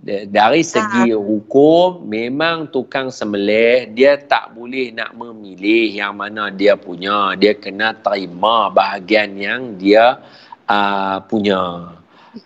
Dari 0.01 0.65
segi 0.65 1.13
ah. 1.13 1.21
hukum 1.21 2.01
memang 2.09 2.65
tukang 2.73 3.13
sembelih 3.13 3.93
dia 3.93 4.17
tak 4.17 4.57
boleh 4.57 4.89
nak 4.89 5.13
memilih 5.13 5.93
yang 5.93 6.17
mana 6.17 6.49
dia 6.49 6.73
punya. 6.73 7.37
Dia 7.37 7.53
kena 7.53 7.93
terima 7.93 8.73
bahagian 8.73 9.37
yang 9.37 9.77
dia 9.77 10.17
uh, 10.65 11.21
punya. 11.29 11.93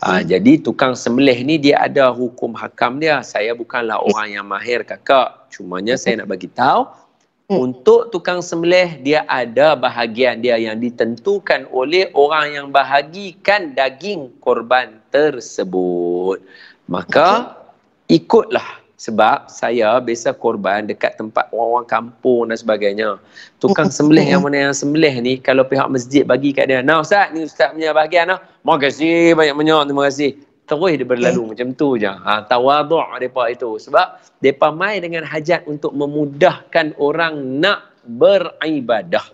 Uh, 0.01 0.21
jadi 0.25 0.59
tukang 0.59 0.97
sembelih 0.97 1.45
ni 1.45 1.55
dia 1.55 1.79
ada 1.79 2.11
hukum 2.11 2.51
hakam 2.51 2.99
dia. 2.99 3.23
Saya 3.23 3.55
bukanlah 3.55 4.03
orang 4.03 4.35
yang 4.35 4.45
mahir 4.45 4.83
kakak. 4.83 5.44
Cumanya 5.55 5.95
saya 5.95 6.19
nak 6.19 6.35
bagi 6.35 6.51
tahu 6.51 6.83
hmm. 7.47 7.55
untuk 7.55 8.11
tukang 8.11 8.43
sembelih 8.43 8.99
dia 8.99 9.23
ada 9.23 9.71
bahagian 9.79 10.43
dia 10.43 10.59
yang 10.59 10.83
ditentukan 10.83 11.71
oleh 11.71 12.11
orang 12.11 12.59
yang 12.59 12.67
bahagikan 12.75 13.71
daging 13.71 14.35
korban 14.43 14.99
tersebut. 15.15 16.43
Maka 16.91 17.55
ikutlah 18.11 18.83
sebab 18.99 19.47
saya 19.47 19.95
biasa 20.03 20.35
korban 20.35 20.91
dekat 20.91 21.15
tempat 21.15 21.47
orang-orang 21.55 21.87
kampung 21.87 22.51
dan 22.51 22.59
sebagainya. 22.59 23.09
Tukang 23.63 23.87
sembelih 23.87 24.35
yang 24.35 24.43
mana 24.43 24.69
yang 24.71 24.75
sembelih 24.75 25.23
ni 25.23 25.39
kalau 25.39 25.63
pihak 25.63 25.87
masjid 25.87 26.27
bagi 26.27 26.51
kat 26.51 26.67
dia. 26.67 26.83
Nah 26.83 26.99
Ustaz, 26.99 27.31
ni 27.31 27.47
Ustaz 27.47 27.71
punya 27.71 27.95
bahagian 27.95 28.27
lah. 28.27 28.43
Terima 28.43 28.75
kasih 28.75 29.15
banyak-banyak. 29.39 29.81
Terima 29.87 30.03
kasih. 30.11 30.31
Terus 30.65 30.97
dia 30.97 31.05
berlalu 31.05 31.41
okay. 31.41 31.49
macam 31.53 31.67
tu 31.77 31.87
je. 32.01 32.09
Ha, 32.09 32.41
tawaduk 32.49 33.05
mereka 33.13 33.41
itu. 33.53 33.77
Sebab 33.77 34.17
mereka 34.41 34.67
main 34.73 34.99
dengan 35.01 35.23
hajat 35.25 35.69
untuk 35.69 35.93
memudahkan 35.93 36.97
orang 36.97 37.61
nak 37.61 37.93
beribadah. 38.05 39.25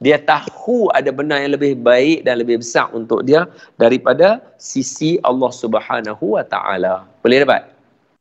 Dia 0.00 0.16
tahu 0.16 0.88
ada 0.96 1.12
benda 1.12 1.36
yang 1.36 1.54
lebih 1.54 1.76
baik 1.78 2.24
dan 2.24 2.40
lebih 2.40 2.64
besar 2.64 2.88
untuk 2.90 3.20
dia 3.22 3.44
daripada 3.76 4.40
sisi 4.56 5.20
Allah 5.20 5.52
Subhanahu 5.52 6.40
Wa 6.40 6.44
Taala. 6.48 7.04
Boleh 7.20 7.44
dapat? 7.44 7.68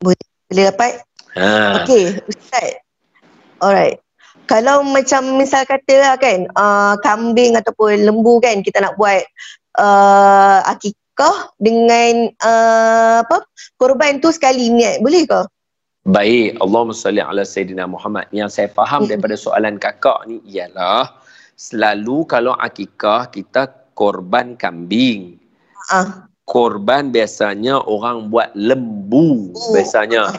Boleh 0.03 0.25
boleh 0.49 0.65
dapat. 0.73 0.91
Ha. 1.37 1.85
Okay, 1.85 2.17
Ustaz. 2.25 2.81
Alright. 3.61 4.01
Kalau 4.49 4.81
macam 4.81 5.37
misal 5.37 5.61
kata 5.69 5.93
lah 6.01 6.17
kan, 6.17 6.49
uh, 6.57 6.97
kambing 7.05 7.53
ataupun 7.53 8.01
lembu 8.01 8.41
kan 8.41 8.65
kita 8.65 8.81
nak 8.81 8.97
buat 8.97 9.21
uh, 9.77 10.65
akikah 11.19 11.51
dengan 11.59 12.31
uh, 12.39 13.27
apa 13.27 13.43
korban 13.75 14.23
tu 14.23 14.31
sekali 14.31 14.71
niat, 14.71 15.03
boleh 15.03 15.27
ke? 15.27 15.41
Baik, 16.07 16.55
Allahumma 16.63 16.95
salli 16.95 17.19
ala 17.19 17.43
Sayyidina 17.43 17.83
Muhammad. 17.85 18.31
Yang 18.31 18.55
saya 18.55 18.67
faham 18.71 19.03
hmm. 19.03 19.09
daripada 19.11 19.35
soalan 19.35 19.75
kakak 19.75 20.23
ni 20.31 20.39
ialah 20.47 21.19
selalu 21.59 22.23
kalau 22.23 22.55
akikah 22.55 23.27
kita 23.27 23.67
korban 23.99 24.55
kambing. 24.55 25.35
Uh 25.91 26.23
korban 26.49 27.13
biasanya 27.13 27.77
orang 27.85 28.33
buat 28.33 28.49
lembu 28.57 29.53
oh. 29.53 29.69
biasanya. 29.69 30.33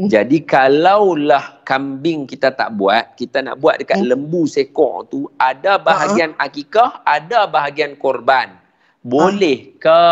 Hmm. 0.00 0.08
Jadi 0.08 0.40
kalaulah 0.40 1.60
kambing 1.68 2.24
kita 2.24 2.48
tak 2.48 2.72
buat, 2.80 3.12
kita 3.14 3.44
nak 3.44 3.60
buat 3.60 3.76
dekat 3.76 4.00
hmm. 4.00 4.08
lembu 4.08 4.48
sekor 4.48 5.04
tu, 5.12 5.28
ada 5.36 5.76
bahagian 5.76 6.32
uh-huh. 6.32 6.48
akikah, 6.48 7.04
ada 7.04 7.44
bahagian 7.44 7.92
korban. 8.00 8.63
Boleh 9.04 9.76
ke? 9.76 10.08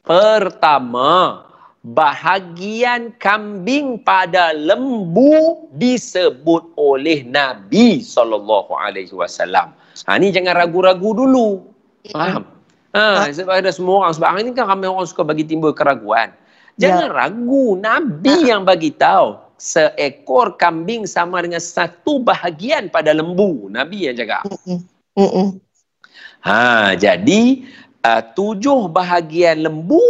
Pertama, 0.00 1.44
bahagian 1.84 3.12
kambing 3.20 4.00
pada 4.00 4.56
lembu 4.56 5.68
disebut 5.76 6.72
oleh 6.74 7.22
Nabi 7.28 8.00
sallallahu 8.00 8.72
alaihi 8.72 9.12
wasallam. 9.12 9.76
Ha 10.08 10.16
ni 10.16 10.32
jangan 10.32 10.56
ragu-ragu 10.58 11.14
dulu. 11.14 11.68
Faham? 12.08 12.48
Ha 12.96 13.28
sebab 13.28 13.60
ada 13.60 13.70
semua 13.70 14.08
orang 14.08 14.14
sebab 14.16 14.28
hari 14.32 14.42
ni 14.48 14.56
kan 14.56 14.66
ramai 14.66 14.88
orang 14.88 15.06
suka 15.06 15.22
bagi 15.22 15.44
timbul 15.44 15.76
keraguan. 15.76 16.32
Jangan 16.78 17.10
ya. 17.10 17.14
ragu 17.14 17.76
Nabi 17.76 18.36
ha. 18.46 18.48
yang 18.56 18.62
bagi 18.62 18.94
tahu 18.94 19.36
seekor 19.58 20.54
kambing 20.54 21.04
sama 21.04 21.42
dengan 21.42 21.58
satu 21.58 22.22
bahagian 22.22 22.88
pada 22.88 23.12
lembu. 23.12 23.66
Nabi 23.68 24.08
yang 24.08 24.16
jaga. 24.16 24.46
Hmm. 24.64 25.58
Ha 26.46 26.94
jadi 26.94 27.66
uh, 28.08 28.20
tujuh 28.32 28.88
bahagian 28.88 29.68
lembu 29.68 30.00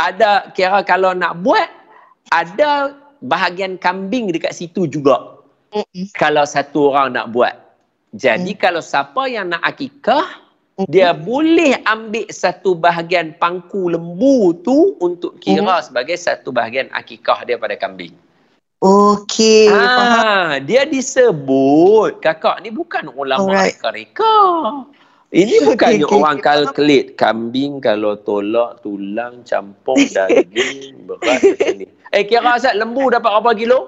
ada 0.00 0.48
kira 0.56 0.80
kalau 0.84 1.12
nak 1.12 1.40
buat 1.44 1.68
ada 2.32 2.96
bahagian 3.24 3.80
kambing 3.80 4.32
dekat 4.32 4.52
situ 4.52 4.88
juga. 4.88 5.40
Mm-hmm. 5.72 6.16
Kalau 6.16 6.44
satu 6.44 6.92
orang 6.92 7.16
nak 7.16 7.32
buat. 7.32 7.54
Jadi 8.16 8.56
mm. 8.56 8.60
kalau 8.60 8.80
siapa 8.80 9.28
yang 9.28 9.52
nak 9.52 9.64
akikah 9.64 10.24
mm-hmm. 10.24 10.88
dia 10.88 11.12
boleh 11.16 11.80
ambil 11.84 12.28
satu 12.28 12.76
bahagian 12.76 13.36
pangku 13.36 13.88
lembu 13.92 14.56
tu 14.60 14.96
untuk 15.00 15.40
kira 15.40 15.64
mm-hmm. 15.64 15.84
sebagai 15.84 16.16
satu 16.16 16.52
bahagian 16.52 16.88
akikah 16.92 17.44
dia 17.44 17.56
pada 17.56 17.76
kambing. 17.76 18.12
Okey. 18.84 19.72
Ha, 19.72 20.60
dia 20.60 20.84
disebut 20.84 22.20
kakak 22.20 22.60
ni 22.60 22.68
bukan 22.68 23.08
ulama 23.16 23.48
Alright. 23.48 23.80
reka-reka. 23.80 24.36
Ini 25.34 25.66
bukannya 25.66 26.06
okay, 26.06 26.14
orang 26.22 26.38
okay. 26.38 26.46
kalkulit 26.46 27.06
kambing 27.18 27.82
kalau 27.82 28.14
tolak 28.22 28.78
tulang 28.86 29.42
campur 29.42 29.98
daging 30.14 31.02
berat 31.02 31.42
macam 31.42 31.74
ni. 31.82 31.86
Eh 32.14 32.22
kira 32.22 32.54
Azad 32.54 32.78
lembu 32.78 33.10
dapat 33.10 33.26
berapa 33.26 33.50
kilo? 33.58 33.78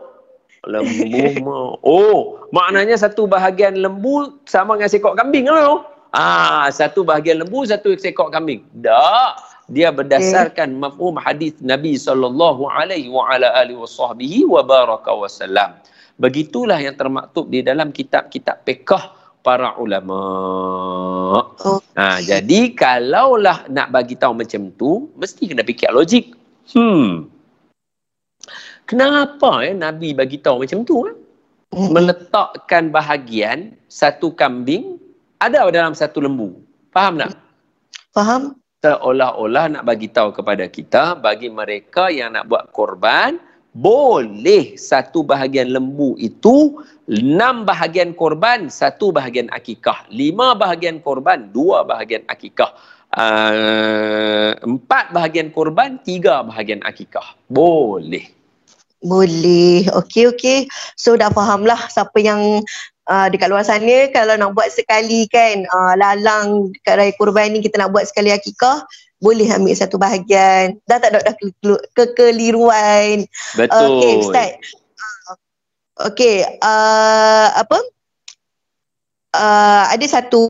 Lembu 0.67 1.39
mah. 1.47 1.79
Oh, 1.87 2.43
maknanya 2.51 2.99
satu 2.99 3.31
bahagian 3.31 3.79
lembu 3.79 4.35
sama 4.51 4.75
dengan 4.75 4.91
seekor 4.91 5.15
kambing 5.15 5.47
kan? 5.47 5.87
Ah, 6.11 6.67
satu 6.75 7.07
bahagian 7.07 7.47
lembu 7.47 7.63
satu 7.63 7.95
seekor 7.95 8.35
kambing. 8.35 8.67
Tak. 8.83 9.39
Dia 9.71 9.95
berdasarkan 9.95 10.75
okay. 10.75 10.81
mafhum 10.81 11.15
hadis 11.23 11.55
Nabi 11.63 11.95
sallallahu 11.95 12.67
alaihi 12.67 13.13
wa 13.13 13.31
ala 13.31 13.53
alihi 13.63 14.43
wa 14.43 14.65
baraka 14.67 15.15
wasallam. 15.15 15.79
Begitulah 16.19 16.83
yang 16.83 16.99
termaktub 16.99 17.47
di 17.47 17.63
dalam 17.63 17.95
kitab-kitab 17.95 18.67
fiqh 18.67 19.18
para 19.43 19.79
ulama. 19.79 20.21
Oh. 21.63 21.81
Ha, 21.95 22.21
jadi 22.23 22.73
kalaulah 22.75 23.67
nak 23.71 23.91
bagi 23.91 24.15
tahu 24.19 24.37
macam 24.37 24.71
tu, 24.75 25.11
mesti 25.17 25.51
kena 25.51 25.65
fikir 25.65 25.91
logik. 25.91 26.35
Hmm. 26.73 27.27
Kenapa 28.89 29.69
eh 29.69 29.77
Nabi 29.77 30.17
bagi 30.17 30.41
tahu 30.41 30.65
macam 30.65 30.81
tu? 30.85 31.05
Eh? 31.05 31.17
Meletakkan 31.77 32.89
bahagian 32.89 33.77
satu 33.93 34.33
kambing 34.33 34.97
ada 35.37 35.69
dalam 35.69 35.93
satu 35.93 36.25
lembu. 36.25 36.57
Faham 36.91 37.21
tak? 37.21 37.37
Faham. 38.17 38.57
Seolah-olah 38.81 39.75
nak 39.75 39.85
bagi 39.85 40.09
tahu 40.09 40.33
kepada 40.33 40.65
kita 40.71 41.19
bagi 41.19 41.51
mereka 41.51 42.09
yang 42.09 42.33
nak 42.33 42.49
buat 42.49 42.71
korban 42.71 43.37
boleh 43.77 44.75
satu 44.81 45.23
bahagian 45.23 45.71
lembu 45.71 46.17
itu 46.17 46.83
enam 47.09 47.69
bahagian 47.69 48.17
korban 48.17 48.73
satu 48.73 49.13
bahagian 49.13 49.49
akikah. 49.53 50.09
Lima 50.09 50.57
bahagian 50.57 51.01
korban 51.05 51.53
dua 51.53 51.85
bahagian 51.85 52.25
akikah. 52.29 52.73
Uh, 53.09 54.53
empat 54.61 55.17
bahagian 55.17 55.49
korban 55.49 55.97
tiga 56.05 56.45
bahagian 56.45 56.85
akikah. 56.85 57.37
Boleh. 57.49 58.29
Boleh. 59.01 59.87
Okey 59.95 60.29
okey. 60.35 60.59
So 60.99 61.15
dah 61.15 61.31
faham 61.31 61.65
lah 61.65 61.79
siapa 61.89 62.19
yang 62.19 62.61
uh, 63.09 63.27
dekat 63.31 63.49
luar 63.49 63.65
sana. 63.65 64.11
Kalau 64.13 64.35
nak 64.37 64.53
buat 64.59 64.69
sekali 64.75 65.25
kan 65.31 65.65
uh, 65.71 65.95
lalang 65.97 66.75
dekat 66.75 66.95
raya 66.99 67.13
korban 67.17 67.55
ni 67.55 67.65
kita 67.65 67.81
nak 67.81 67.95
buat 67.95 68.11
sekali 68.11 68.35
akikah 68.35 68.85
boleh 69.19 69.47
ambil 69.51 69.75
satu 69.75 69.99
bahagian. 69.99 70.79
Dah 70.87 71.03
tak 71.03 71.15
ada 71.15 71.21
dah 71.23 71.35
kekeliruan. 71.95 73.27
Betul. 73.59 73.87
Okey, 73.99 74.13
Ustaz. 74.23 74.51
Okey, 75.99 76.37
uh, 76.63 77.49
apa? 77.59 77.79
Uh, 79.35 79.85
ada 79.93 80.07
satu 80.09 80.49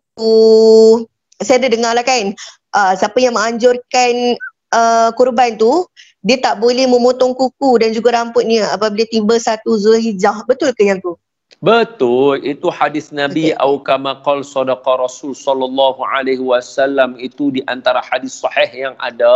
saya 1.39 1.57
ada 1.59 1.69
dengar 1.71 1.93
lah 1.99 2.07
kan 2.07 2.31
uh, 2.75 2.93
siapa 2.95 3.19
yang 3.19 3.35
menganjurkan 3.35 4.39
uh, 4.75 5.11
kurban 5.15 5.59
tu 5.59 5.87
dia 6.23 6.39
tak 6.43 6.59
boleh 6.59 6.85
memotong 6.91 7.33
kuku 7.33 7.79
dan 7.79 7.95
juga 7.95 8.19
rambutnya 8.19 8.75
apabila 8.75 9.07
tiba 9.07 9.39
satu 9.39 9.79
Zulhijjah. 9.79 10.45
Betul 10.45 10.75
ke 10.75 10.83
yang 10.85 10.99
tu? 10.99 11.15
Betul, 11.59 12.39
itu 12.47 12.71
hadis 12.71 13.11
Nabi 13.11 13.51
okay. 13.51 13.59
au 13.59 13.83
kama 13.83 14.23
qol 14.23 14.47
sadaqa 14.47 15.03
Rasul 15.03 15.35
sallallahu 15.35 16.07
alaihi 16.07 16.39
wasallam 16.39 17.19
itu 17.19 17.51
di 17.51 17.67
antara 17.67 17.99
hadis 17.99 18.39
sahih 18.39 18.71
yang 18.71 18.95
ada 19.03 19.35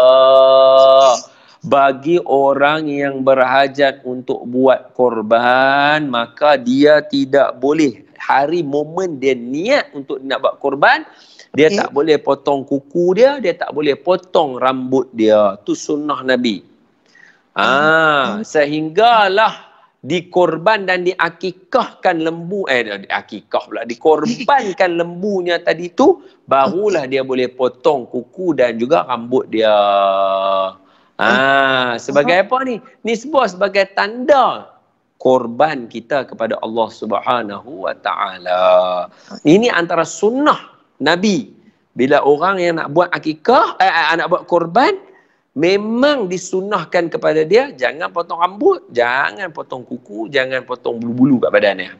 bagi 1.67 2.23
orang 2.23 2.87
yang 2.87 3.27
berhajat 3.27 4.07
untuk 4.07 4.47
buat 4.47 4.95
korban 4.95 6.07
maka 6.07 6.55
dia 6.55 7.03
tidak 7.03 7.59
boleh 7.59 8.07
hari 8.19 8.63
momen 8.63 9.19
dia 9.19 9.35
niat 9.35 9.91
untuk 9.91 10.23
nak 10.23 10.47
buat 10.47 10.55
korban 10.63 11.03
dia 11.59 11.75
okay. 11.75 11.79
tak 11.83 11.91
boleh 11.91 12.23
potong 12.23 12.63
kuku 12.63 13.19
dia 13.19 13.43
dia 13.43 13.55
tak 13.59 13.75
boleh 13.75 13.99
potong 13.99 14.63
rambut 14.63 15.11
dia 15.15 15.59
tu 15.67 15.75
sunnah 15.75 16.23
Nabi 16.23 16.63
ah 17.59 18.39
hmm. 18.39 18.47
sehinggalah 18.47 19.72
dikorban 20.03 20.83
dan 20.91 21.07
diakikahkan 21.07 22.27
lembu 22.27 22.67
eh 22.67 23.07
diakikah 23.07 23.63
pula 23.71 23.87
dikorbankan 23.87 24.91
lembunya 25.01 25.63
tadi 25.63 25.95
tu 25.95 26.27
barulah 26.51 27.07
dia 27.07 27.23
boleh 27.23 27.47
potong 27.55 28.11
kuku 28.11 28.59
dan 28.59 28.83
juga 28.83 29.07
rambut 29.07 29.47
dia. 29.47 29.71
Ah 31.23 31.95
sebagai 32.03 32.51
apa 32.51 32.67
ni? 32.67 32.83
Ni 33.07 33.15
sebuah 33.15 33.55
sebagai 33.55 33.95
tanda 33.95 34.75
korban 35.23 35.87
kita 35.87 36.27
kepada 36.27 36.59
Allah 36.67 36.89
Subhanahu 36.91 37.87
wa 37.87 37.95
taala. 37.95 38.63
Ini 39.47 39.71
antara 39.71 40.03
sunnah 40.03 40.75
nabi. 40.99 41.63
Bila 41.93 42.25
orang 42.25 42.57
yang 42.59 42.81
nak 42.81 42.91
buat 42.97 43.13
akikah 43.15 43.79
eh, 43.79 43.87
eh 43.87 44.17
nak 44.19 44.33
buat 44.33 44.51
korban 44.51 45.12
memang 45.53 46.29
disunahkan 46.29 47.13
kepada 47.13 47.45
dia 47.45 47.73
jangan 47.77 48.09
potong 48.09 48.41
rambut, 48.41 48.89
jangan 48.89 49.53
potong 49.53 49.85
kuku, 49.85 50.33
jangan 50.33 50.65
potong 50.65 50.97
bulu-bulu 50.97 51.45
kat 51.45 51.53
badannya. 51.53 51.93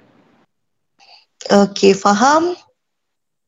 Okay, 1.51 1.93
faham? 1.93 2.57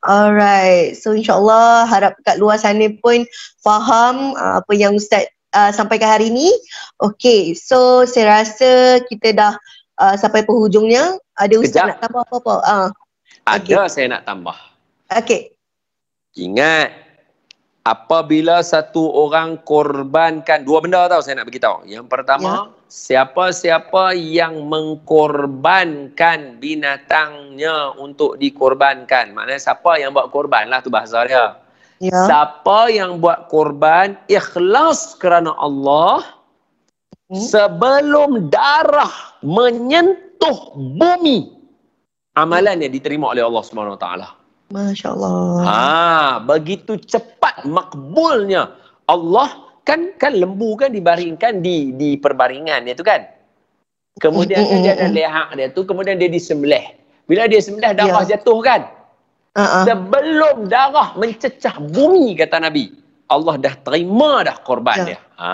Alright, 0.05 1.01
so 1.01 1.17
insyaAllah 1.17 1.89
harap 1.89 2.13
kat 2.29 2.37
luar 2.37 2.61
sana 2.61 2.93
pun 3.01 3.25
faham 3.65 4.37
uh, 4.37 4.61
apa 4.61 4.73
yang 4.77 5.01
Ustaz 5.01 5.25
uh, 5.57 5.73
sampaikan 5.73 6.13
hari 6.13 6.29
ini. 6.29 6.53
Okay, 7.01 7.57
so 7.57 8.05
saya 8.05 8.45
rasa 8.45 9.01
kita 9.09 9.33
dah 9.33 9.57
uh, 9.97 10.15
sampai 10.21 10.45
penghujungnya. 10.45 11.17
Ada 11.41 11.55
Ustaz 11.57 11.81
Kejap. 11.81 11.89
nak 11.89 11.99
tambah 12.05 12.23
apa-apa? 12.29 12.55
Uh, 12.69 12.89
Ada 13.49 13.89
okay. 13.89 13.89
saya 13.89 14.07
nak 14.13 14.23
tambah. 14.29 14.59
Okay. 15.09 15.57
Ingat, 16.35 16.91
apabila 17.85 18.65
satu 18.65 19.13
orang 19.13 19.61
korbankan 19.63 20.65
dua 20.65 20.81
benda 20.81 21.05
tau 21.09 21.21
saya 21.21 21.41
nak 21.41 21.53
beritahu. 21.53 21.85
Yang 21.85 22.09
pertama, 22.09 22.73
ya. 22.73 22.89
siapa-siapa 22.89 24.17
yang 24.17 24.65
mengkorbankan 24.67 26.57
binatangnya 26.59 27.93
untuk 28.01 28.41
dikorbankan. 28.41 29.37
Maknanya 29.37 29.61
siapa 29.61 30.01
yang 30.01 30.17
buat 30.17 30.33
korban 30.33 30.73
lah 30.73 30.81
tu 30.81 30.89
bahasa 30.89 31.29
dia. 31.29 31.61
Ya. 32.03 32.27
Siapa 32.27 32.91
yang 32.91 33.23
buat 33.23 33.47
korban 33.53 34.19
ikhlas 34.27 35.15
kerana 35.21 35.55
Allah 35.61 36.25
hmm. 37.31 37.39
sebelum 37.39 38.51
darah 38.51 39.13
menyentuh 39.45 40.75
bumi 40.75 41.55
amalannya 42.35 42.91
diterima 42.91 43.31
oleh 43.31 43.47
Allah 43.47 43.63
Subhanahu 43.63 43.95
Wa 43.97 44.03
Taala. 44.03 44.29
Masya 44.75 45.15
Allah. 45.15 45.63
Ha, 45.63 45.79
begitu 46.43 46.99
cepat 46.99 47.63
makbulnya 47.63 48.75
Allah 49.07 49.71
kan 49.87 50.11
kan 50.19 50.35
lembu 50.35 50.75
kan 50.75 50.91
dibaringkan 50.91 51.63
di 51.63 51.95
di 51.95 52.19
perbaringan 52.19 52.91
dia 52.91 52.99
tu 52.99 53.07
kan. 53.07 53.23
Kemudian 54.19 54.67
kan 54.67 54.79
dia 54.83 54.95
ada 54.99 55.07
leher 55.11 55.49
dia 55.55 55.67
tu, 55.71 55.87
kemudian 55.87 56.19
dia 56.19 56.27
disembelih. 56.27 56.99
Bila 57.31 57.47
dia 57.47 57.63
sembelih 57.63 57.95
darah 57.95 58.27
ya. 58.27 58.35
jatuh 58.35 58.59
kan. 58.63 58.83
Uh-uh. 59.55 59.87
Sebelum 59.87 60.67
darah 60.67 61.15
mencecah 61.15 61.79
bumi 61.79 62.35
kata 62.35 62.59
Nabi, 62.59 62.91
Allah 63.31 63.55
dah 63.59 63.75
terima 63.87 64.43
dah 64.43 64.59
korban 64.63 64.99
ya. 65.03 65.07
dia. 65.15 65.21
Ha. 65.39 65.51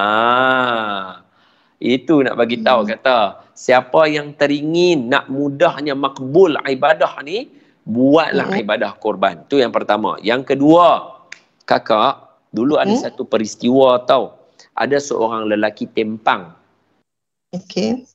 Itu 1.81 2.21
nak 2.21 2.37
bagi 2.37 2.61
tahu 2.61 2.85
hmm. 2.85 2.91
kata 2.97 3.17
siapa 3.57 4.09
yang 4.09 4.37
teringin 4.37 5.09
nak 5.09 5.33
mudahnya 5.33 5.97
makbul 5.97 6.57
ibadah 6.65 7.21
ni, 7.25 7.49
buatlah 7.91 8.49
hmm. 8.55 8.63
ibadah 8.63 8.93
korban. 9.03 9.43
Tu 9.51 9.59
yang 9.59 9.75
pertama. 9.75 10.17
Yang 10.23 10.55
kedua, 10.55 11.19
kakak, 11.67 12.41
dulu 12.55 12.79
ada 12.79 12.95
hmm? 12.95 13.03
satu 13.03 13.27
peristiwa 13.27 13.99
tau. 14.07 14.39
ada 14.81 14.97
seorang 14.97 15.45
lelaki 15.51 15.85
tempang. 15.91 16.57
Okey. 17.53 18.07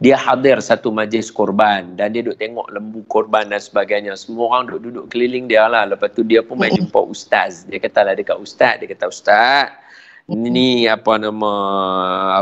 Dia 0.00 0.16
hadir 0.16 0.56
satu 0.64 0.88
majlis 0.88 1.28
korban 1.28 1.96
dan 1.98 2.12
dia 2.14 2.24
duduk 2.24 2.40
tengok 2.40 2.68
lembu 2.72 3.04
korban 3.10 3.48
dan 3.52 3.60
sebagainya. 3.60 4.16
Semua 4.16 4.56
orang 4.56 4.72
duduk 4.72 4.82
duduk 4.88 5.04
keliling 5.12 5.44
dia 5.50 5.68
lah. 5.68 5.84
Lepas 5.84 6.16
tu 6.16 6.24
dia 6.24 6.40
pun 6.40 6.56
main 6.56 6.72
jumpa 6.72 7.00
ustaz. 7.04 7.68
Dia 7.68 7.76
kata 7.76 8.06
lah 8.06 8.14
dekat 8.16 8.38
ustaz. 8.40 8.80
Dia 8.80 8.88
kata 8.88 9.12
ustaz, 9.12 9.72
ni 10.26 10.90
apa 10.90 11.22
nama 11.22 11.52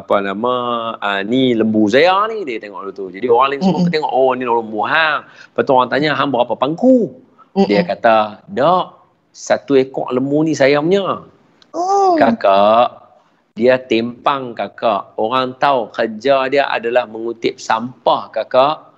apa 0.01 0.25
nama 0.25 0.55
uh, 0.97 1.21
ni 1.21 1.53
lembu 1.53 1.85
saya 1.93 2.25
ni 2.33 2.49
dia 2.49 2.57
tengok 2.57 2.97
tu. 2.97 3.13
Jadi 3.13 3.29
orang 3.29 3.49
lain 3.53 3.61
semua 3.61 3.85
tengok 3.93 4.13
oh 4.13 4.33
ni 4.33 4.45
lembu 4.49 4.81
hang. 4.89 5.29
Lepas 5.29 5.63
tu 5.69 5.73
orang 5.77 5.91
tanya 5.93 6.17
hang 6.17 6.33
berapa 6.33 6.57
pangku? 6.57 7.13
Dia 7.55 7.85
kata, 7.87 8.43
"Dak, 8.49 8.99
satu 9.31 9.77
ekor 9.77 10.09
lembu 10.11 10.49
ni 10.49 10.57
saya 10.57 10.81
punya." 10.81 11.29
Oh. 11.75 12.17
Kakak, 12.17 13.05
dia 13.53 13.77
tempang 13.77 14.57
kakak. 14.57 15.15
Orang 15.21 15.61
tahu 15.61 15.93
kerja 15.93 16.49
dia 16.49 16.65
adalah 16.73 17.05
mengutip 17.05 17.61
sampah 17.61 18.33
kakak. 18.33 18.94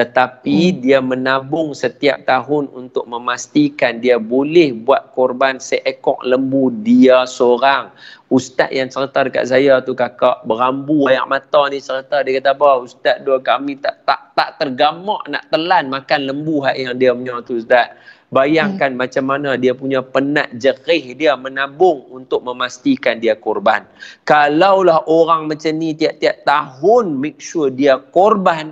Tetapi 0.00 0.72
hmm. 0.72 0.76
dia 0.80 0.98
menabung 1.04 1.76
setiap 1.76 2.24
tahun 2.24 2.72
untuk 2.72 3.04
memastikan 3.04 4.00
dia 4.00 4.16
boleh 4.16 4.72
buat 4.72 5.12
korban 5.12 5.60
seekor 5.60 6.16
lembu 6.24 6.72
dia 6.80 7.28
seorang. 7.28 7.92
Ustaz 8.32 8.72
yang 8.72 8.88
cerita 8.88 9.28
dekat 9.28 9.52
saya 9.52 9.84
tu 9.84 9.92
kakak 9.92 10.40
berambu 10.48 11.04
air 11.12 11.20
mata 11.28 11.68
ni 11.68 11.84
cerita 11.84 12.24
dia 12.24 12.40
kata 12.40 12.56
apa 12.56 12.80
ustaz 12.80 13.20
dua 13.28 13.44
kami 13.44 13.76
tak 13.76 14.00
tak 14.08 14.32
tak 14.32 14.56
tergamak 14.56 15.20
nak 15.28 15.44
telan 15.52 15.92
makan 15.92 16.20
lembu 16.32 16.64
yang 16.72 16.96
dia 16.96 17.12
punya 17.12 17.44
tu 17.44 17.60
ustaz. 17.60 17.92
Bayangkan 18.30 18.94
hmm. 18.94 19.00
macam 19.04 19.24
mana 19.26 19.58
dia 19.58 19.74
punya 19.74 20.00
penat 20.00 20.48
jerih 20.56 21.18
dia 21.18 21.36
menabung 21.36 22.08
untuk 22.08 22.40
memastikan 22.46 23.18
dia 23.18 23.36
korban. 23.36 23.84
Kalaulah 24.24 25.04
orang 25.10 25.50
macam 25.50 25.74
ni 25.76 25.92
tiap-tiap 25.92 26.46
tahun 26.46 27.18
make 27.18 27.42
sure 27.42 27.68
dia 27.74 27.98
korban, 28.14 28.70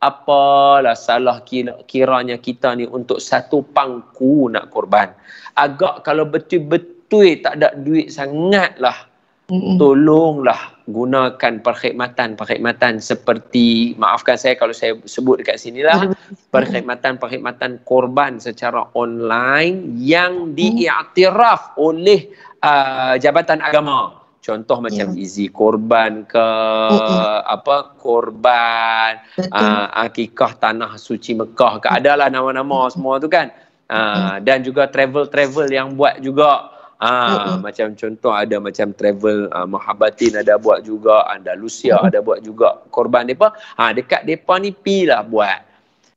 apalah 0.00 0.96
salah 0.96 1.44
kira, 1.44 1.76
kiranya 1.84 2.40
kita 2.40 2.72
ni 2.76 2.88
untuk 2.88 3.20
satu 3.20 3.60
pangku 3.62 4.48
nak 4.48 4.72
korban. 4.72 5.12
Agak 5.56 6.02
kalau 6.08 6.24
betul-betul 6.24 7.40
tak 7.44 7.60
ada 7.60 7.76
duit 7.76 8.08
sangatlah 8.08 9.10
Mm-mm. 9.50 9.82
tolonglah 9.82 10.78
gunakan 10.86 11.58
perkhidmatan-perkhidmatan 11.58 13.02
seperti 13.02 13.98
maafkan 13.98 14.38
saya 14.38 14.54
kalau 14.54 14.70
saya 14.70 14.94
sebut 15.10 15.42
dekat 15.42 15.58
sinilah 15.58 16.14
perkhidmatan-perkhidmatan 16.54 17.82
korban 17.82 18.38
secara 18.38 18.86
online 18.94 19.98
yang 19.98 20.54
diiktiraf 20.54 21.74
oleh 21.82 22.30
uh, 22.62 23.18
jabatan 23.18 23.58
agama 23.58 24.19
contoh 24.40 24.80
macam 24.80 25.12
yeah. 25.12 25.22
easy 25.22 25.46
korban 25.52 26.24
ke 26.24 26.40
Mm-mm. 26.40 27.40
apa 27.44 27.94
korban 28.00 29.20
uh, 29.52 29.86
akikah 30.08 30.56
tanah 30.56 30.96
suci 30.96 31.36
Mekah 31.36 31.84
ke 31.84 31.88
adalah 31.92 32.32
nama-nama 32.32 32.88
semua 32.88 33.20
tu 33.20 33.28
kan 33.28 33.52
uh, 33.92 34.40
dan 34.40 34.64
juga 34.64 34.88
travel-travel 34.88 35.68
yang 35.68 35.94
buat 35.94 36.18
juga 36.24 36.80
Ah, 37.00 37.56
uh-uh. 37.56 37.64
macam 37.64 37.96
contoh 37.96 38.28
ada 38.28 38.60
macam 38.60 38.92
travel 38.92 39.48
uh, 39.56 39.64
Mahabatin 39.64 40.36
ada 40.36 40.60
buat 40.60 40.84
juga, 40.84 41.24
Andalusia 41.32 41.96
uh-huh. 41.96 42.12
ada 42.12 42.20
buat 42.20 42.44
juga. 42.44 42.76
Korban 42.92 43.24
depa, 43.24 43.56
ha 43.80 43.96
dekat 43.96 44.28
depa 44.28 44.60
ni 44.60 44.68
pi 44.76 45.08
lah 45.08 45.24
buat. 45.24 45.69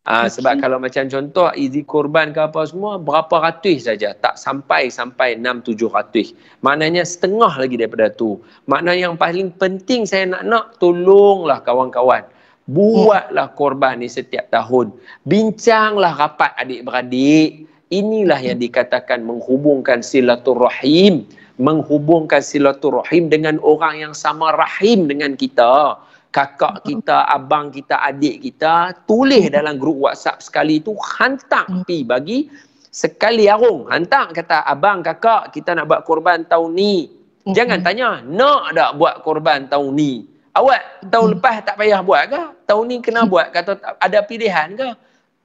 Ah 0.03 0.27
okay. 0.27 0.35
sebab 0.35 0.59
kalau 0.59 0.83
macam 0.83 1.07
contoh 1.07 1.47
easy 1.55 1.79
korban 1.87 2.35
ke 2.35 2.43
apa 2.43 2.67
semua 2.67 2.99
berapa 2.99 3.39
ratus 3.39 3.87
saja, 3.87 4.11
tak 4.11 4.35
sampai 4.35 4.91
sampai 4.91 5.39
6 5.39 5.63
700. 5.79 6.35
Maknanya 6.59 7.07
setengah 7.07 7.55
lagi 7.55 7.79
daripada 7.79 8.11
tu. 8.11 8.35
Makna 8.67 8.91
yang 8.99 9.15
paling 9.15 9.55
penting 9.55 10.03
saya 10.03 10.27
nak 10.27 10.43
nak 10.43 10.65
tolonglah 10.83 11.63
kawan-kawan. 11.63 12.27
Buatlah 12.67 13.55
korban 13.55 14.03
ni 14.03 14.11
setiap 14.11 14.51
tahun. 14.51 14.91
Bincanglah 15.23 16.19
rapat 16.19 16.51
adik-beradik 16.59 17.63
inilah 17.87 18.43
yang 18.43 18.59
dikatakan 18.59 19.23
menghubungkan 19.23 20.03
silaturahim 20.03 21.23
menghubungkan 21.61 22.41
silaturahim 22.41 23.29
dengan 23.29 23.61
orang 23.61 24.01
yang 24.01 24.13
sama 24.17 24.57
rahim 24.57 25.05
dengan 25.05 25.37
kita 25.37 26.01
kakak 26.33 26.81
kita 26.81 27.29
abang 27.29 27.69
kita 27.69 28.01
adik 28.01 28.41
kita 28.41 29.05
tulis 29.05 29.53
dalam 29.53 29.77
grup 29.77 30.09
WhatsApp 30.09 30.41
sekali 30.41 30.81
tu 30.81 30.97
hantar 30.97 31.69
pi 31.85 32.01
bagi 32.01 32.49
sekali 32.89 33.45
arung. 33.45 33.85
Hantar 33.93 34.33
kata 34.33 34.65
abang 34.65 35.05
kakak 35.05 35.53
kita 35.53 35.77
nak 35.77 35.85
buat 35.85 36.01
korban 36.01 36.41
tahun 36.49 36.73
ni. 36.73 37.13
Jangan 37.45 37.85
tanya 37.85 38.25
nak 38.25 38.73
tak 38.73 38.91
buat 38.97 39.21
korban 39.21 39.69
tahun 39.69 39.93
ni? 39.93 40.25
Awak 40.57 41.09
tahun 41.13 41.37
lepas 41.37 41.65
tak 41.65 41.77
payah 41.77 42.01
buat 42.01 42.23
ke 42.29 42.41
tahun 42.65 42.83
ni 42.89 42.95
kena 43.01 43.25
buat 43.29 43.53
kata 43.53 43.77
ada 44.01 44.19
pilihan 44.25 44.73
ke 44.73 44.89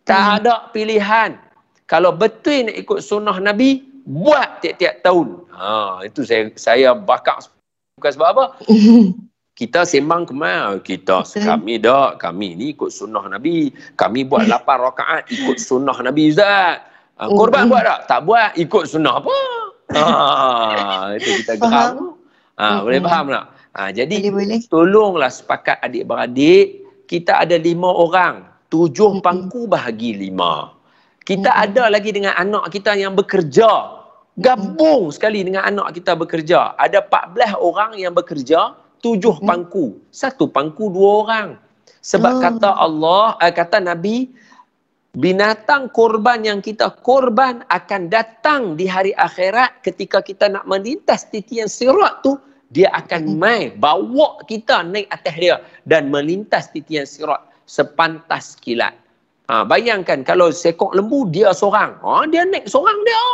tak 0.09 0.41
ada 0.41 0.73
pilihan. 0.73 1.37
Kalau 1.85 2.13
betul 2.17 2.69
nak 2.69 2.77
ikut 2.77 3.01
sunnah 3.01 3.37
Nabi, 3.41 3.85
buat 4.09 4.65
tiap-tiap 4.65 5.05
tahun. 5.05 5.49
Ha, 5.53 6.05
itu 6.09 6.25
saya 6.25 6.49
saya 6.57 6.97
bakar 6.97 7.45
bukan 8.01 8.11
sebab 8.17 8.29
apa? 8.33 8.45
Kita 9.59 9.83
sembang 9.83 10.23
kemana? 10.23 10.79
Kita 10.79 11.27
kami 11.27 11.83
dak, 11.83 12.23
kami 12.23 12.55
ni 12.55 12.79
ikut 12.79 12.95
sunnah 12.95 13.27
Nabi. 13.27 13.75
Kami 13.99 14.23
buat 14.23 14.47
8 14.55 14.63
rakaat 14.63 15.27
ikut 15.35 15.59
sunnah 15.59 15.99
Nabi 15.99 16.31
Ustaz. 16.31 16.79
Ha, 17.19 17.27
korban 17.27 17.67
buat 17.67 17.83
tak? 17.83 18.01
Tak 18.07 18.21
buat, 18.23 18.55
ikut 18.55 18.87
sunnah 18.87 19.19
apa? 19.19 19.39
Ha, 19.91 20.03
itu 21.19 21.43
kita 21.43 21.59
geram. 21.59 22.15
Ha, 22.55 22.87
boleh 22.87 23.03
faham 23.03 23.27
tak? 23.35 23.45
Ha, 23.75 23.81
jadi 23.91 24.31
boleh, 24.31 24.47
boleh. 24.47 24.61
tolonglah 24.71 25.31
sepakat 25.35 25.83
adik-beradik. 25.83 26.87
Kita 27.11 27.43
ada 27.43 27.59
lima 27.59 27.91
orang. 27.91 28.47
Tujuh 28.71 29.19
pangku 29.19 29.67
bahagi 29.67 30.15
lima. 30.15 30.71
Kita 31.27 31.51
hmm. 31.51 31.65
ada 31.67 31.83
lagi 31.91 32.15
dengan 32.15 32.39
anak 32.39 32.71
kita 32.71 32.95
yang 32.95 33.19
bekerja. 33.19 33.99
Gabung 34.39 35.11
hmm. 35.11 35.15
sekali 35.19 35.43
dengan 35.43 35.67
anak 35.67 35.99
kita 35.99 36.15
bekerja. 36.15 36.79
Ada 36.79 37.03
14 37.03 37.59
orang 37.59 37.99
yang 37.99 38.15
bekerja, 38.15 38.79
tujuh 39.01 39.39
hmm. 39.41 39.47
pangku. 39.47 39.99
Satu 40.11 40.51
pangku 40.51 40.91
dua 40.91 41.11
orang. 41.25 41.49
Sebab 42.03 42.39
hmm. 42.39 42.43
kata 42.43 42.71
Allah, 42.79 43.37
eh, 43.43 43.53
kata 43.53 43.79
Nabi, 43.83 44.31
binatang 45.19 45.91
korban 45.91 46.47
yang 46.47 46.61
kita 46.63 46.95
korban 47.03 47.67
akan 47.69 48.13
datang 48.13 48.79
di 48.79 48.87
hari 48.87 49.11
akhirat 49.19 49.83
ketika 49.83 50.23
kita 50.23 50.47
nak 50.47 50.65
melintas 50.69 51.27
titian 51.29 51.67
sirat 51.67 52.23
tu, 52.23 52.39
dia 52.69 52.93
akan 52.93 53.23
hmm. 53.25 53.37
mai 53.41 53.63
bawa 53.73 54.45
kita 54.45 54.85
naik 54.85 55.09
atas 55.09 55.35
dia 55.41 55.57
dan 55.89 56.13
melintas 56.13 56.69
titian 56.71 57.09
sirat 57.09 57.41
sepantas 57.69 58.57
kilat. 58.61 58.97
Ha, 59.49 59.65
bayangkan 59.65 60.21
kalau 60.29 60.53
sekok 60.53 60.93
lembu 60.93 61.25
dia 61.33 61.57
seorang. 61.57 61.97
Ha, 62.05 62.29
dia 62.29 62.45
naik 62.45 62.69
seorang 62.69 63.01
dia. 63.05 63.25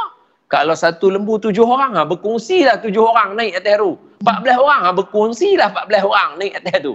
Kalau 0.54 0.78
satu 0.78 1.10
lembu 1.10 1.34
tujuh 1.42 1.66
orang, 1.66 1.98
ha, 1.98 2.06
berkongsilah 2.06 2.78
tujuh 2.78 3.02
orang 3.02 3.34
naik 3.34 3.58
atas 3.58 3.82
tu. 3.82 3.98
Empat 4.22 4.38
belas 4.46 4.56
orang, 4.62 4.80
ha, 4.86 4.90
berkongsilah 4.94 5.66
empat 5.74 5.84
belas 5.90 6.02
orang 6.06 6.30
naik 6.38 6.54
atas 6.62 6.76
tu. 6.78 6.92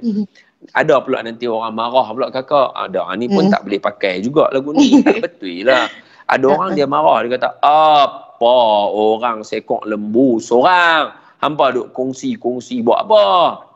Ada 0.72 0.96
pula 1.04 1.20
nanti 1.28 1.44
orang 1.44 1.76
marah 1.76 2.08
pula 2.16 2.32
kakak. 2.32 2.72
Ada, 2.72 3.04
ha, 3.04 3.20
ni 3.20 3.28
pun 3.28 3.52
tak 3.52 3.68
boleh 3.68 3.84
pakai 3.84 4.24
juga 4.24 4.48
lagu 4.56 4.72
ni. 4.72 5.04
Tak 5.04 5.20
betul 5.28 5.68
lah. 5.68 5.92
Ada 6.32 6.46
orang 6.48 6.72
dia 6.80 6.88
marah, 6.88 7.20
dia 7.28 7.36
kata, 7.36 7.50
apa 7.60 8.56
orang 8.96 9.44
sekok 9.44 9.84
lembu 9.84 10.40
seorang? 10.40 11.12
Hampa 11.40 11.72
duk 11.76 11.92
kongsi-kongsi 11.96 12.84
buat 12.84 13.08
apa? 13.08 13.24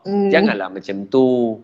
Mm. 0.04 0.28
Janganlah 0.28 0.68
macam 0.68 0.96
tu 1.08 1.56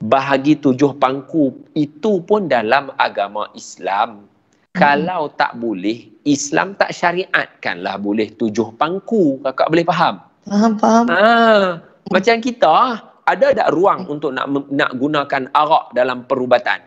bahagi 0.00 0.60
tujuh 0.60 0.96
pangku 0.96 1.56
itu 1.72 2.20
pun 2.24 2.48
dalam 2.48 2.92
agama 3.00 3.48
Islam. 3.56 4.28
Hmm. 4.76 4.84
Kalau 4.84 5.32
tak 5.40 5.56
boleh, 5.56 6.04
Islam 6.28 6.76
tak 6.76 6.92
syariatkanlah 6.92 7.96
boleh 7.96 8.28
tujuh 8.36 8.76
pangku. 8.76 9.40
Kakak 9.40 9.72
boleh 9.72 9.88
faham? 9.88 10.20
Faham, 10.44 10.72
faham. 10.76 11.04
Ha, 11.08 11.80
macam 12.12 12.36
kita, 12.44 13.00
ada 13.24 13.46
tak 13.56 13.72
ruang 13.72 14.04
untuk 14.04 14.36
nak 14.36 14.52
nak 14.68 14.92
gunakan 15.00 15.48
arak 15.56 15.96
dalam 15.96 16.28
perubatan? 16.28 16.84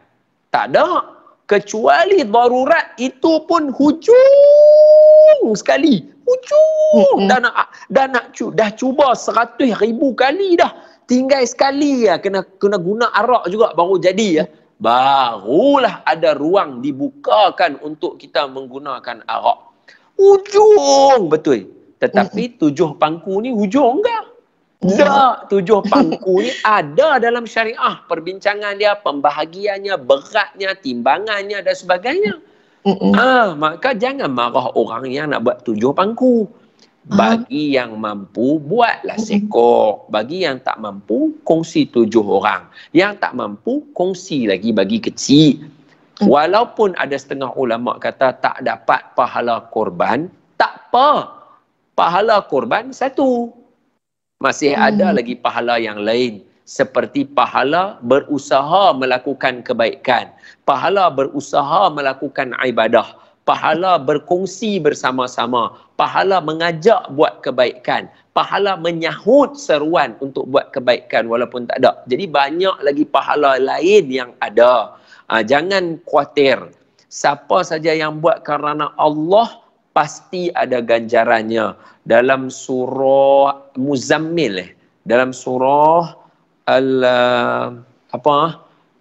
Tak 0.54 0.70
ada. 0.70 1.18
Kecuali 1.50 2.22
darurat 2.30 2.94
itu 3.02 3.42
pun 3.50 3.74
hujung 3.74 5.42
sekali. 5.58 6.06
Hujung. 6.30 7.26
Hmm. 7.26 7.26
Dah 7.26 7.42
nak, 7.42 7.74
dah 7.90 8.06
nak 8.06 8.38
dah 8.38 8.70
cuba 8.78 9.18
seratus 9.18 9.74
ribu 9.82 10.14
kali 10.14 10.62
dah 10.62 10.70
tinggal 11.10 11.42
sekali 11.42 12.06
ya 12.06 12.22
kena 12.22 12.46
kena 12.62 12.78
guna 12.78 13.10
arak 13.18 13.50
juga 13.50 13.74
baru 13.74 13.98
jadi 13.98 14.28
ya 14.30 14.46
barulah 14.80 16.02
ada 16.08 16.34
ruang 16.34 16.80
dibukakan 16.80 17.78
untuk 17.84 18.18
kita 18.18 18.48
menggunakan 18.48 19.22
arak. 19.28 19.60
Hujung 20.16 21.28
betul. 21.28 21.68
Tetapi 22.00 22.58
tujuh 22.60 22.96
pangku 22.96 23.44
ni 23.44 23.52
hujung 23.52 24.00
enggak 24.00 24.40
tak, 24.80 25.52
tujuh 25.52 25.84
pangku 25.92 26.40
ni 26.40 26.56
ada 26.64 27.20
dalam 27.20 27.44
syariah. 27.44 28.00
Perbincangan 28.08 28.80
dia, 28.80 28.96
pembahagiannya, 28.96 30.00
beratnya, 30.00 30.72
timbangannya 30.80 31.60
dan 31.60 31.76
sebagainya. 31.76 32.40
Ah, 33.20 33.60
maka 33.60 33.92
jangan 33.92 34.32
marah 34.32 34.72
orang 34.80 35.12
yang 35.12 35.36
nak 35.36 35.44
buat 35.44 35.68
tujuh 35.68 35.92
pangku. 35.92 36.48
Bagi 37.08 37.80
yang 37.80 37.96
mampu, 37.96 38.60
buatlah 38.60 39.16
sekok. 39.16 40.12
Bagi 40.12 40.44
yang 40.44 40.60
tak 40.60 40.84
mampu, 40.84 41.40
kongsi 41.48 41.88
tujuh 41.88 42.22
orang. 42.22 42.68
Yang 42.92 43.24
tak 43.24 43.34
mampu, 43.40 43.88
kongsi 43.96 44.52
lagi 44.52 44.76
bagi 44.76 45.00
kecil. 45.00 45.64
Walaupun 46.20 47.00
ada 47.00 47.16
setengah 47.16 47.56
ulama 47.56 47.96
kata 47.96 48.36
tak 48.44 48.60
dapat 48.60 49.16
pahala 49.16 49.72
korban, 49.72 50.28
tak 50.60 50.92
apa. 50.92 51.40
Pahala 51.96 52.44
korban 52.44 52.92
satu. 52.92 53.56
Masih 54.44 54.76
hmm. 54.76 54.84
ada 54.84 55.08
lagi 55.16 55.40
pahala 55.40 55.80
yang 55.80 56.04
lain. 56.04 56.44
Seperti 56.68 57.26
pahala 57.26 57.98
berusaha 58.04 58.94
melakukan 58.94 59.64
kebaikan. 59.66 60.30
Pahala 60.68 61.10
berusaha 61.10 61.90
melakukan 61.90 62.54
ibadah 62.62 63.16
pahala 63.50 63.98
berkongsi 63.98 64.78
bersama-sama, 64.78 65.74
pahala 65.98 66.38
mengajak 66.38 67.10
buat 67.18 67.42
kebaikan, 67.42 68.06
pahala 68.38 68.78
menyahut 68.78 69.58
seruan 69.58 70.14
untuk 70.22 70.46
buat 70.54 70.70
kebaikan 70.70 71.26
walaupun 71.26 71.66
tak 71.66 71.82
ada. 71.82 72.06
Jadi 72.06 72.30
banyak 72.30 72.78
lagi 72.86 73.10
pahala 73.10 73.58
lain 73.58 74.06
yang 74.14 74.30
ada. 74.46 74.94
Ha, 75.34 75.42
jangan 75.42 75.98
khawatir. 76.06 76.62
Siapa 77.10 77.66
saja 77.66 77.90
yang 77.90 78.22
buat 78.22 78.46
kerana 78.46 78.94
Allah 79.02 79.66
pasti 79.98 80.54
ada 80.54 80.78
ganjarannya. 80.78 81.74
Dalam 82.06 82.54
surah 82.54 83.74
Muzammil 83.82 84.62
eh. 84.62 84.70
Dalam 85.10 85.34
surah 85.34 86.14
al 86.70 86.90
apa? 88.14 88.38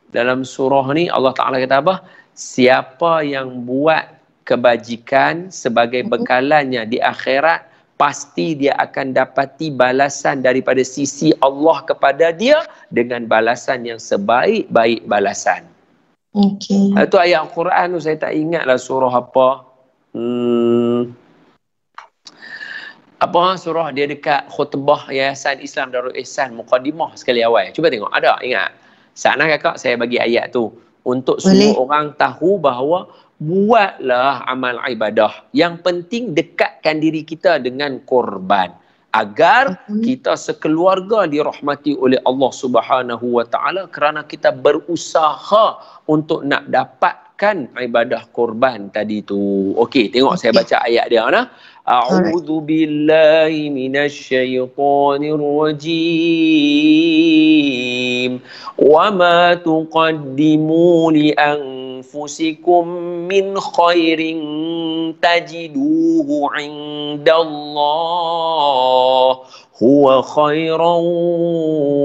Dalam 0.09 0.41
surah 0.41 0.89
ni 0.97 1.13
Allah 1.13 1.37
Taala 1.37 1.61
kata 1.61 1.85
apa? 1.85 2.01
Siapa 2.33 3.21
yang 3.29 3.69
buat 3.69 4.18
kebajikan 4.49 5.53
sebagai 5.53 6.09
bekalannya 6.09 6.89
di 6.89 6.97
akhirat 6.97 7.69
pasti 8.01 8.57
dia 8.57 8.73
akan 8.81 9.13
dapati 9.13 9.69
balasan 9.69 10.41
daripada 10.41 10.81
sisi 10.81 11.37
Allah 11.45 11.85
kepada 11.85 12.33
dia 12.33 12.65
dengan 12.89 13.29
balasan 13.29 13.85
yang 13.85 14.01
sebaik-baik 14.01 15.05
balasan. 15.05 15.69
Okey. 16.33 16.97
Itu 16.97 17.21
ayat 17.21 17.51
Al-Quran 17.51 17.99
tu 17.99 18.01
saya 18.01 18.17
tak 18.17 18.33
ingatlah 18.33 18.79
surah 18.81 19.15
apa. 19.21 19.49
Hmm. 20.17 21.13
Apa 23.19 23.59
surah 23.59 23.91
dia 23.91 24.07
dekat 24.07 24.47
khutbah 24.47 25.11
Yayasan 25.11 25.59
Islam 25.59 25.91
Darul 25.91 26.15
Ihsan 26.15 26.55
Muqaddimah 26.55 27.19
sekali 27.19 27.43
awal. 27.43 27.75
Cuba 27.75 27.91
tengok 27.91 28.15
ada 28.15 28.39
ingat. 28.47 28.71
Sana 29.19 29.51
kakak 29.51 29.83
saya 29.83 29.99
bagi 29.99 30.23
ayat 30.23 30.55
tu 30.55 30.71
untuk 31.03 31.43
Boleh. 31.43 31.51
semua 31.51 31.73
orang 31.83 32.15
tahu 32.15 32.63
bahawa 32.63 33.11
buatlah 33.39 34.47
amal 34.51 34.83
ibadah. 34.87 35.47
Yang 35.55 35.75
penting 35.87 36.35
dekatkan 36.35 36.99
diri 36.99 37.23
kita 37.23 37.63
dengan 37.63 38.03
korban 38.07 38.75
agar 39.17 39.89
kita 40.05 40.37
sekeluarga 40.37 41.25
dirahmati 41.25 41.97
oleh 41.97 42.21
Allah 42.29 42.53
Subhanahu 42.53 43.41
wa 43.41 43.45
taala 43.49 43.89
kerana 43.89 44.21
kita 44.29 44.53
berusaha 44.53 45.81
untuk 46.05 46.45
nak 46.45 46.69
dapatkan 46.69 47.73
ibadah 47.73 48.29
korban 48.37 48.93
tadi 48.93 49.25
tu. 49.25 49.73
Okey, 49.81 50.13
tengok 50.13 50.37
okay. 50.37 50.41
saya 50.45 50.53
baca 50.53 50.77
ayat 50.85 51.07
dia 51.09 51.25
nah. 51.25 51.49
A'udzu 51.88 52.62
billahi 52.64 53.70
minasyaitonir 53.70 55.36
rajim. 55.36 55.92
Wa 58.80 59.12
ma 59.12 59.56
tuqaddimu 59.60 61.12
li 61.12 61.36
an 61.36 61.84
أنفسكم 62.04 62.88
من 63.32 63.60
خير 63.60 64.20
تجدوه 65.22 66.50
عند 66.54 67.30
الله 67.30 67.80
هو 69.84 70.22
خيرا 70.22 70.96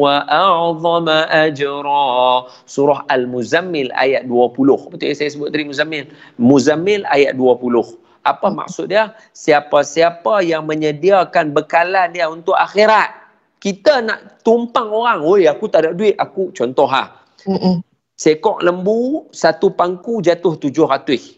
وأعظم 0.00 1.08
أجرا 1.08 2.46
سورة 2.66 3.06
المزمل 3.12 3.92
آية 3.92 4.18
20 4.24 4.88
betul 4.88 5.08
ya 5.10 5.14
saya 5.18 5.28
sebut 5.28 5.52
tadi 5.52 5.68
Muzammil 5.68 6.06
Muzammil 6.38 7.02
ayat 7.10 7.36
20 7.36 8.01
apa 8.23 8.47
maksud 8.47 8.91
dia 8.91 9.11
siapa-siapa 9.35 10.43
yang 10.43 10.63
menyediakan 10.67 11.51
bekalan 11.51 12.11
dia 12.15 12.27
untuk 12.31 12.55
akhirat 12.55 13.11
kita 13.59 14.03
nak 14.03 14.43
tumpang 14.43 14.91
orang 14.91 15.23
oi 15.23 15.47
aku 15.47 15.67
tak 15.71 15.87
ada 15.87 15.91
duit 15.95 16.15
aku 16.19 16.51
contoh 16.55 16.87
ha 16.87 17.23
Mm-mm 17.43 17.83
Sekok 18.13 18.61
lembu, 18.61 19.25
satu 19.33 19.73
pangku 19.73 20.21
jatuh 20.21 20.53
tujuh 20.55 20.85
ratus. 20.85 21.33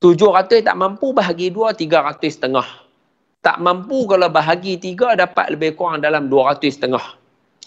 Tujuh 0.00 0.30
ratus 0.32 0.64
tak 0.64 0.76
mampu 0.76 1.12
bahagi 1.12 1.52
dua, 1.52 1.76
tiga 1.76 2.00
ratus 2.00 2.40
setengah. 2.40 2.64
Tak 3.44 3.60
mampu 3.60 4.08
kalau 4.08 4.32
bahagi 4.32 4.80
tiga 4.80 5.12
dapat 5.12 5.52
lebih 5.52 5.76
kurang 5.76 6.00
dalam 6.00 6.32
dua 6.32 6.56
ratus 6.56 6.80
setengah. 6.80 7.04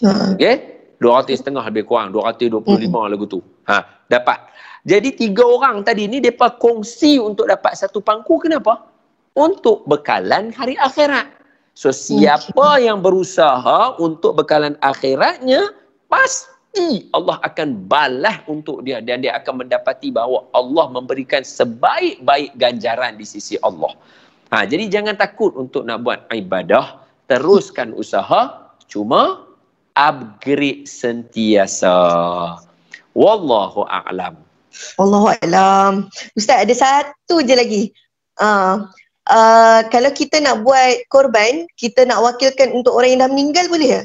Uh-uh. 0.02 0.34
Okay? 0.34 0.82
Dua 0.98 1.22
ratus 1.22 1.38
setengah 1.38 1.62
lebih 1.70 1.86
kurang. 1.86 2.10
Dua 2.10 2.34
ratus 2.34 2.50
dua 2.50 2.58
puluh 2.58 2.82
lima 2.82 3.06
lagu 3.06 3.30
tu. 3.30 3.38
Ha, 3.70 3.86
dapat. 4.10 4.42
Jadi 4.86 5.14
tiga 5.14 5.42
orang 5.46 5.82
tadi 5.82 6.06
ni 6.06 6.22
mereka 6.22 6.54
kongsi 6.58 7.18
untuk 7.18 7.50
dapat 7.50 7.74
satu 7.74 7.98
pangku. 7.98 8.38
Kenapa? 8.38 8.86
Untuk 9.34 9.86
bekalan 9.86 10.54
hari 10.54 10.78
akhirat. 10.78 11.30
So 11.78 11.94
siapa 11.94 12.82
yang 12.82 13.02
berusaha 13.02 13.94
untuk 14.02 14.38
bekalan 14.38 14.74
akhiratnya, 14.82 15.70
pas 16.10 16.50
pasti 16.78 17.10
Allah 17.10 17.42
akan 17.42 17.90
balas 17.90 18.38
untuk 18.46 18.86
dia 18.86 19.02
dan 19.02 19.24
dia 19.24 19.34
akan 19.34 19.66
mendapati 19.66 20.14
bahawa 20.14 20.46
Allah 20.54 20.86
memberikan 20.94 21.42
sebaik-baik 21.42 22.54
ganjaran 22.54 23.18
di 23.18 23.26
sisi 23.26 23.58
Allah. 23.66 23.90
Ha, 24.54 24.64
jadi 24.64 24.88
jangan 24.88 25.18
takut 25.18 25.52
untuk 25.58 25.84
nak 25.84 26.06
buat 26.06 26.24
ibadah, 26.32 27.02
teruskan 27.28 27.92
usaha, 27.92 28.72
cuma 28.88 29.44
upgrade 29.98 30.88
sentiasa. 30.88 31.92
Wallahu 33.12 33.84
a'lam. 33.90 34.38
Wallahu 34.96 35.32
a'lam. 35.38 36.08
Ustaz 36.38 36.64
ada 36.64 36.74
satu 36.74 37.42
je 37.42 37.54
lagi. 37.54 37.82
Uh, 38.38 38.86
uh, 39.26 39.80
kalau 39.90 40.10
kita 40.14 40.38
nak 40.38 40.62
buat 40.62 41.04
korban, 41.10 41.66
kita 41.74 42.06
nak 42.06 42.22
wakilkan 42.22 42.70
untuk 42.74 42.94
orang 42.94 43.16
yang 43.16 43.20
dah 43.26 43.30
meninggal 43.30 43.66
boleh 43.66 43.90
ya? 43.90 44.02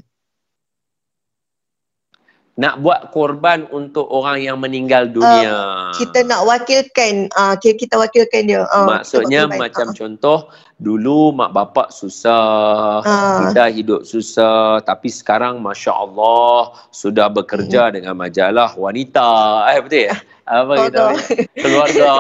nak 2.53 2.85
buat 2.85 3.09
korban 3.09 3.65
untuk 3.73 4.05
orang 4.13 4.37
yang 4.45 4.61
meninggal 4.61 5.09
dunia. 5.09 5.89
Uh, 5.89 5.93
kita 5.97 6.21
nak 6.21 6.45
wakilkan, 6.45 7.25
uh, 7.33 7.57
kita 7.57 7.97
wakilkan 7.97 8.45
dia. 8.45 8.61
Uh, 8.69 8.85
Maksudnya 8.93 9.49
macam 9.49 9.89
uh. 9.89 9.95
contoh, 9.97 10.37
dulu 10.83 11.31
mak 11.31 11.55
bapak 11.55 11.95
susah, 11.95 12.99
uh. 12.99 13.47
kita 13.47 13.71
hidup 13.71 14.01
susah, 14.03 14.83
tapi 14.83 15.07
sekarang 15.07 15.63
Masya 15.63 15.95
Allah 15.95 16.75
sudah 16.91 17.31
bekerja 17.31 17.87
uh. 17.87 17.91
dengan 17.95 18.19
majalah 18.19 18.75
wanita. 18.75 19.31
Eh 19.71 19.79
betul 19.79 20.11
ya? 20.11 20.15
apa 20.43 20.91
kita 20.91 21.03
oh, 21.07 21.15
keluarga 21.55 22.11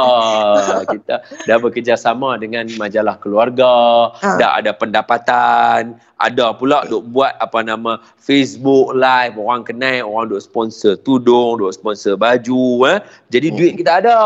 kita 0.95 1.15
dah 1.43 1.57
bekerjasama 1.59 2.39
dengan 2.39 2.63
majalah 2.79 3.19
keluarga 3.19 4.15
ha. 4.15 4.39
dah 4.39 4.63
ada 4.63 4.71
pendapatan 4.71 5.99
ada 6.15 6.55
pula 6.55 6.87
duk 6.87 7.03
buat 7.11 7.35
apa 7.43 7.59
nama 7.67 7.99
Facebook 8.15 8.95
live 8.95 9.35
orang 9.35 9.67
kenal 9.67 10.07
orang 10.07 10.31
duk 10.31 10.39
sponsor 10.39 10.95
tudung 11.03 11.59
duk 11.59 11.75
sponsor 11.75 12.15
baju 12.15 12.95
eh 12.95 12.99
jadi 13.27 13.51
hmm. 13.51 13.57
duit 13.59 13.73
kita 13.83 13.99
ada 13.99 14.17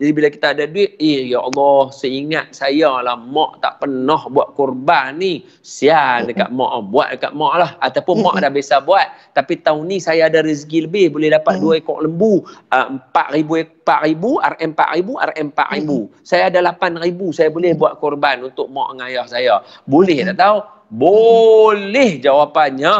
jadi 0.00 0.16
bila 0.16 0.32
kita 0.32 0.56
ada 0.56 0.64
duit, 0.64 0.96
eh 0.96 1.28
ya 1.28 1.44
Allah, 1.44 1.92
seingat 1.92 2.56
saya 2.56 3.04
lah 3.04 3.20
mak 3.20 3.60
tak 3.60 3.84
pernah 3.84 4.16
buat 4.32 4.56
korban 4.56 5.20
ni. 5.20 5.44
Sial 5.60 6.24
dekat 6.24 6.48
mak, 6.56 6.88
buat 6.88 7.12
dekat 7.12 7.36
mak 7.36 7.54
lah. 7.60 7.70
Ataupun 7.84 8.24
mak 8.24 8.40
dah 8.40 8.48
biasa 8.48 8.80
buat. 8.80 9.04
Tapi 9.36 9.60
tahun 9.60 9.92
ni 9.92 10.00
saya 10.00 10.32
ada 10.32 10.40
rezeki 10.40 10.88
lebih, 10.88 11.12
boleh 11.12 11.36
dapat 11.36 11.60
dua 11.60 11.84
ekor 11.84 12.00
lembu. 12.00 12.40
Uh, 12.72 12.96
empat 12.96 13.28
ribu, 13.36 13.60
empat 13.60 14.00
ribu, 14.08 14.40
RM 14.40 14.72
empat 14.72 14.88
ribu, 14.96 15.12
RM 15.20 15.46
empat 15.52 15.68
ribu. 15.76 15.98
Saya 16.24 16.48
ada 16.48 16.64
lapan 16.64 16.96
ribu, 16.96 17.36
saya 17.36 17.52
boleh 17.52 17.76
buat 17.76 18.00
korban 18.00 18.40
untuk 18.40 18.72
mak 18.72 18.96
dengan 18.96 19.04
ayah 19.12 19.26
saya. 19.28 19.54
Boleh 19.84 20.24
tak 20.32 20.40
tahu? 20.40 20.58
Boleh 20.96 22.16
jawapannya. 22.16 22.96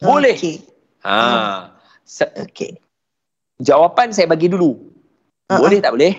Boleh. 0.00 0.40
Okay. 0.40 0.64
Ha. 1.04 1.68
Okay. 2.48 2.80
Jawapan 3.60 4.08
saya 4.08 4.24
bagi 4.24 4.48
dulu. 4.48 4.88
Uh-huh. 5.48 5.60
Boleh 5.64 5.80
tak 5.80 5.92
boleh? 5.96 6.14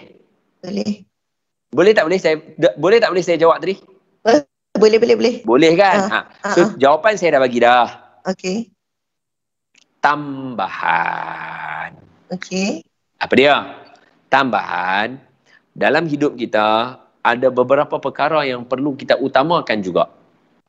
Boleh. 0.66 1.06
Boleh 1.70 1.94
tak 1.94 2.10
boleh 2.10 2.18
saya 2.18 2.36
boleh 2.82 2.98
tak 2.98 3.14
boleh 3.14 3.22
saya 3.22 3.38
jawab 3.38 3.62
tadi? 3.62 3.78
Boleh 4.74 4.98
boleh 4.98 5.16
boleh. 5.16 5.36
Boleh 5.46 5.72
kan? 5.78 5.98
Uh, 6.02 6.10
ha. 6.10 6.20
So 6.54 6.60
uh-huh. 6.66 6.70
jawapan 6.82 7.14
saya 7.14 7.38
dah 7.38 7.42
bagi 7.46 7.60
dah. 7.62 7.88
Okey. 8.26 8.74
Tambahan. 10.02 11.94
Okey. 12.34 12.82
Apa 13.22 13.34
dia? 13.38 13.56
Tambahan 14.34 15.22
dalam 15.78 16.10
hidup 16.10 16.34
kita 16.34 16.98
ada 17.22 17.48
beberapa 17.54 18.02
perkara 18.02 18.44
yang 18.48 18.66
perlu 18.66 18.98
kita 18.98 19.20
utamakan 19.20 19.80
juga. 19.86 20.10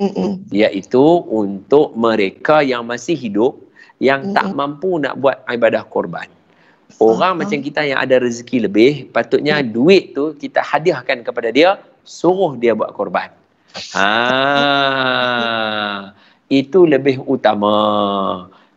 Mm-mm. 0.01 0.49
Iaitu 0.49 1.05
untuk 1.29 1.93
mereka 1.93 2.65
yang 2.65 2.89
masih 2.89 3.17
hidup 3.17 3.57
yang 4.01 4.33
Mm-mm. 4.33 4.37
tak 4.37 4.49
mampu 4.57 4.97
nak 4.97 5.17
buat 5.21 5.45
ibadah 5.49 5.85
korban. 5.89 6.29
Orang 6.99 7.39
uh-huh. 7.39 7.47
macam 7.47 7.59
kita 7.63 7.87
yang 7.87 8.03
ada 8.03 8.19
rezeki 8.19 8.67
lebih, 8.67 8.91
patutnya 9.15 9.63
hmm. 9.63 9.71
duit 9.71 10.05
tu 10.17 10.35
kita 10.35 10.65
hadiahkan 10.65 11.23
kepada 11.23 11.55
dia, 11.55 11.79
suruh 12.03 12.59
dia 12.59 12.75
buat 12.75 12.91
korban. 12.97 13.31
Ha, 13.95 14.09
itu 16.63 16.83
lebih 16.89 17.23
utama. 17.23 17.77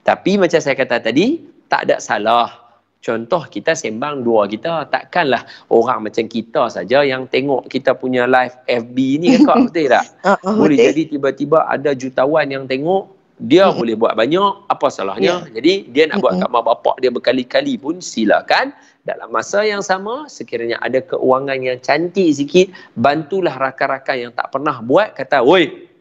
Tapi 0.05 0.37
macam 0.37 0.59
saya 0.61 0.77
kata 0.77 1.01
tadi, 1.01 1.41
tak 1.65 1.89
ada 1.89 1.97
salah. 1.97 2.63
Contoh 3.03 3.43
kita 3.51 3.75
sembang 3.75 4.23
dua 4.23 4.47
kita, 4.47 4.87
takkanlah 4.87 5.43
orang 5.67 6.07
macam 6.07 6.23
kita 6.23 6.71
saja 6.71 7.03
yang 7.03 7.27
tengok 7.27 7.67
kita 7.67 7.91
punya 7.99 8.23
live 8.23 8.55
FB 8.63 8.97
ni 9.19 9.43
kak 9.43 9.59
betul 9.67 9.91
tak? 9.91 10.05
Uh, 10.23 10.39
uh, 10.39 10.55
Boleh 10.55 10.79
jadi 10.79 11.11
tiba-tiba 11.11 11.67
ada 11.67 11.91
jutawan 11.91 12.47
yang 12.47 12.63
tengok, 12.63 13.12
dia 13.41 13.69
uh, 13.69 13.73
boleh 13.73 13.97
buat 13.97 14.13
banyak, 14.13 14.69
apa 14.69 14.87
salahnya? 14.93 15.49
Yeah. 15.49 15.61
Jadi 15.61 15.73
dia 15.89 16.03
nak 16.09 16.19
uh, 16.19 16.21
buat 16.21 16.33
kat 16.37 16.49
mak 16.53 16.63
bapak 16.69 16.95
dia 17.01 17.09
berkali-kali 17.09 17.81
pun 17.81 17.97
silakan. 18.03 18.75
Dalam 19.03 19.35
masa 19.35 19.67
yang 19.67 19.83
sama, 19.83 20.31
sekiranya 20.31 20.79
ada 20.79 21.03
keuangan 21.03 21.59
yang 21.59 21.75
cantik 21.83 22.31
sikit, 22.31 22.71
bantulah 22.95 23.51
rakan-rakan 23.51 24.15
yang 24.15 24.31
tak 24.31 24.47
pernah 24.47 24.79
buat, 24.79 25.11
kata, 25.11 25.43
Woi, 25.43 25.91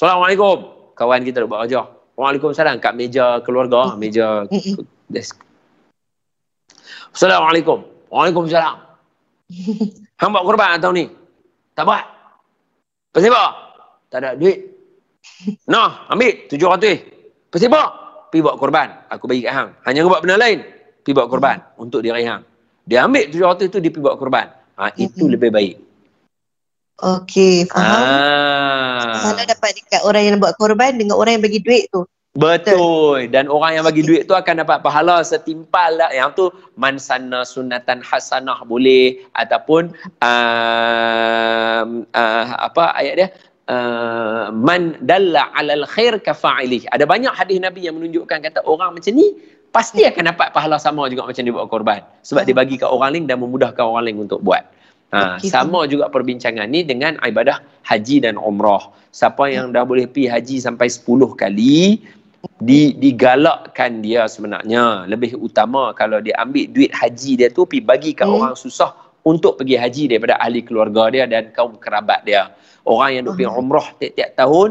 Assalamualaikum. 0.00 0.70
Kawan 0.96 1.20
kita 1.28 1.44
buat 1.44 1.68
kerja. 1.68 1.88
Waalaikumsalam 2.16 2.80
kat 2.80 2.92
meja 2.96 3.40
keluarga, 3.44 3.96
meja 3.96 4.44
desk. 5.08 5.40
Assalamualaikum. 7.12 7.84
Waalaikumsalam. 8.12 8.76
Hang 10.20 10.30
buat 10.32 10.44
korban 10.44 10.80
tahun 10.80 10.94
ni? 11.00 11.06
Tak 11.72 11.84
buat. 11.84 12.04
Pasal 13.12 13.32
apa? 13.32 13.44
Tak 14.08 14.18
ada 14.24 14.30
duit. 14.40 14.69
Nah, 15.68 16.06
ambil 16.12 16.48
tujuh 16.48 16.68
ratus. 16.68 16.96
Pasal 17.48 17.72
apa? 17.72 17.82
Pergi 18.30 18.42
buat 18.46 18.56
korban. 18.60 18.88
Aku 19.10 19.26
bagi 19.26 19.42
kat 19.42 19.52
hang. 19.56 19.70
Hanya 19.88 20.06
buat 20.06 20.22
benda 20.22 20.38
lain. 20.38 20.62
Pergi 21.02 21.12
buat 21.16 21.28
korban. 21.28 21.58
Untuk 21.80 22.04
diri 22.04 22.22
hang. 22.22 22.46
Dia 22.86 23.06
ambil 23.06 23.26
tujuh 23.30 23.46
ratus 23.46 23.66
tu, 23.72 23.78
dia 23.82 23.90
pergi 23.90 24.06
buat 24.06 24.16
korban. 24.20 24.46
Ha, 24.78 24.94
itu 24.96 25.26
hmm. 25.26 25.32
lebih 25.34 25.50
baik. 25.50 25.74
Okey, 27.00 27.64
faham. 27.72 28.04
Ah. 28.04 29.24
Kalau 29.24 29.44
dapat 29.48 29.70
dekat 29.72 30.00
orang 30.04 30.22
yang 30.24 30.36
buat 30.36 30.54
korban 30.60 31.00
dengan 31.00 31.16
orang 31.16 31.40
yang 31.40 31.44
bagi 31.44 31.60
duit 31.64 31.88
tu. 31.88 32.04
Betul. 32.30 33.26
Dan 33.26 33.50
orang 33.50 33.80
yang 33.80 33.84
bagi 33.88 34.06
duit 34.06 34.30
tu 34.30 34.38
akan 34.38 34.62
dapat 34.62 34.78
pahala 34.84 35.24
setimpal 35.26 35.98
lah. 35.98 36.14
Yang 36.14 36.30
tu 36.36 36.44
mansana 36.78 37.42
sunatan 37.42 38.04
hasanah 38.06 38.62
boleh 38.62 39.26
ataupun 39.34 39.90
uh, 40.22 41.82
uh, 42.14 42.44
apa 42.54 42.94
ayat 42.94 43.14
dia? 43.18 43.28
Uh, 43.70 44.50
man 44.50 44.98
dalla 44.98 45.46
alal 45.54 45.86
khair 45.86 46.18
kafa'ilih. 46.18 46.90
Ada 46.90 47.06
banyak 47.06 47.30
hadis 47.30 47.62
Nabi 47.62 47.86
yang 47.86 48.02
menunjukkan 48.02 48.42
kata 48.42 48.66
orang 48.66 48.98
macam 48.98 49.14
ni 49.14 49.38
pasti 49.70 50.02
akan 50.02 50.34
dapat 50.34 50.50
pahala 50.50 50.74
sama 50.82 51.06
juga 51.06 51.30
macam 51.30 51.38
dia 51.38 51.54
buat 51.54 51.70
korban. 51.70 52.02
Sebab 52.26 52.42
dia 52.50 52.56
bagi 52.58 52.82
ke 52.82 52.86
orang 52.86 53.14
lain 53.14 53.24
dan 53.30 53.38
memudahkan 53.38 53.78
orang 53.78 54.10
lain 54.10 54.26
untuk 54.26 54.42
buat. 54.42 54.66
Ha, 55.10 55.42
sama 55.42 55.90
juga 55.90 56.06
perbincangan 56.06 56.70
ni 56.70 56.86
dengan 56.86 57.18
ibadah 57.22 57.62
haji 57.86 58.26
dan 58.26 58.38
umrah. 58.38 58.90
Siapa 59.14 59.50
yang 59.50 59.74
dah 59.74 59.82
boleh 59.82 60.06
pergi 60.06 60.30
haji 60.30 60.56
sampai 60.62 60.86
10 60.86 61.34
kali, 61.34 61.98
di, 62.62 62.94
digalakkan 62.94 64.00
dia 64.04 64.30
sebenarnya. 64.30 65.10
Lebih 65.10 65.36
utama 65.40 65.90
kalau 65.98 66.22
dia 66.22 66.38
ambil 66.38 66.68
duit 66.70 66.92
haji 66.94 67.42
dia 67.42 67.48
tu 67.50 67.66
pergi 67.66 67.82
bagi 67.82 68.10
kat 68.14 68.28
hmm. 68.28 68.36
orang 68.38 68.54
susah 68.54 68.94
untuk 69.26 69.60
pergi 69.60 69.76
haji 69.76 70.02
daripada 70.16 70.40
ahli 70.40 70.60
keluarga 70.64 71.12
dia 71.12 71.24
dan 71.28 71.52
kaum 71.52 71.76
kerabat 71.76 72.24
dia. 72.24 72.52
Orang 72.84 73.10
yang 73.12 73.22
duk 73.28 73.36
pergi 73.36 73.50
hmm. 73.52 73.60
umrah 73.60 73.86
tiap-tiap 74.00 74.30
tahun, 74.36 74.70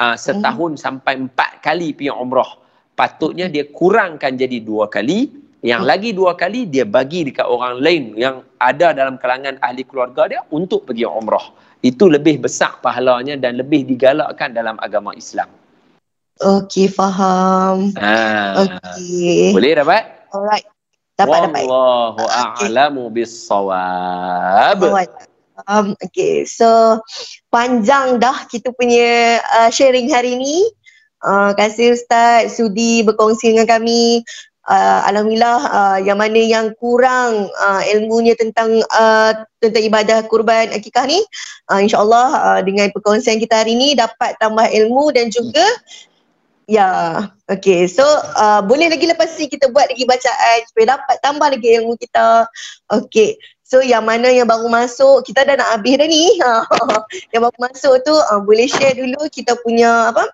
uh, 0.00 0.16
setahun 0.16 0.70
hmm. 0.76 0.80
sampai 0.80 1.12
empat 1.28 1.50
kali 1.60 1.92
pergi 1.92 2.12
umrah. 2.12 2.56
Patutnya 2.96 3.48
dia 3.48 3.64
kurangkan 3.68 4.36
jadi 4.36 4.60
dua 4.60 4.88
kali 4.88 5.32
yang 5.60 5.84
lagi 5.84 6.16
dua 6.16 6.32
kali 6.40 6.64
dia 6.64 6.88
bagi 6.88 7.28
dekat 7.28 7.44
orang 7.44 7.84
lain 7.84 8.16
yang 8.16 8.40
ada 8.56 8.96
dalam 8.96 9.20
kalangan 9.20 9.60
ahli 9.60 9.84
keluarga 9.84 10.24
dia 10.24 10.40
untuk 10.48 10.88
pergi 10.88 11.04
umrah. 11.04 11.52
Itu 11.84 12.08
lebih 12.08 12.44
besar 12.44 12.80
pahalanya 12.80 13.36
dan 13.36 13.60
lebih 13.60 13.84
digalakkan 13.84 14.56
dalam 14.56 14.80
agama 14.80 15.12
Islam. 15.16 15.48
Okey, 16.40 16.88
faham. 16.88 17.92
Ha. 18.00 18.16
Okey. 18.64 19.52
Boleh 19.52 19.76
dapat? 19.76 20.28
Alright. 20.32 20.64
Dapat, 21.20 21.40
dapat. 21.52 21.62
Wallahu 21.68 22.24
a'lamu 22.24 23.12
bis-sawab. 23.12 24.80
Um, 25.68 25.92
okay, 26.00 26.48
so 26.48 26.96
panjang 27.52 28.16
dah 28.16 28.48
kita 28.48 28.72
punya 28.72 29.44
uh, 29.60 29.68
sharing 29.68 30.08
hari 30.08 30.40
ni. 30.40 30.64
Uh, 31.20 31.52
kasih 31.52 32.00
Ustaz 32.00 32.56
Sudi 32.56 33.04
berkongsi 33.04 33.52
dengan 33.52 33.68
kami 33.68 34.24
uh, 34.70 35.00
alhamdulillah 35.04 35.60
uh, 35.68 35.98
yang 36.00 36.16
mana 36.16 36.40
yang 36.40 36.72
kurang 36.80 37.48
uh, 37.60 37.82
ilmunya 37.92 38.32
tentang 38.40 38.80
uh, 38.88 39.32
tentang 39.60 39.84
ibadah 39.84 40.24
kurban 40.30 40.72
akikah 40.72 41.04
ni 41.04 41.20
uh, 41.68 41.76
insyaallah 41.76 42.28
uh, 42.32 42.60
dengan 42.64 42.88
perkongsian 42.94 43.36
kita 43.36 43.60
hari 43.66 43.76
ni 43.76 43.92
dapat 43.92 44.32
tambah 44.40 44.64
ilmu 44.64 45.12
dan 45.12 45.28
juga 45.28 45.66
ya 46.66 46.88
okey. 47.48 47.88
So 47.88 48.04
uh, 48.36 48.60
boleh 48.64 48.90
lagi 48.90 49.06
lepas 49.06 49.36
ni 49.38 49.46
kita 49.46 49.70
buat 49.70 49.88
lagi 49.88 50.04
bacaan 50.04 50.58
supaya 50.68 50.98
dapat 50.98 51.16
tambah 51.22 51.48
lagi 51.52 51.68
ilmu 51.80 51.94
kita. 52.00 52.48
Okey. 52.90 53.38
So 53.62 53.78
yang 53.78 54.02
mana 54.02 54.34
yang 54.34 54.50
baru 54.50 54.66
masuk, 54.66 55.22
kita 55.22 55.46
dah 55.46 55.54
nak 55.54 55.78
habis 55.78 55.94
dah 55.94 56.08
ni. 56.10 56.34
yang 57.32 57.46
baru 57.46 57.58
masuk 57.62 58.02
tu 58.02 58.10
uh, 58.10 58.40
boleh 58.42 58.66
share 58.66 58.98
dulu 58.98 59.30
kita 59.30 59.54
punya 59.62 60.10
apa 60.10 60.26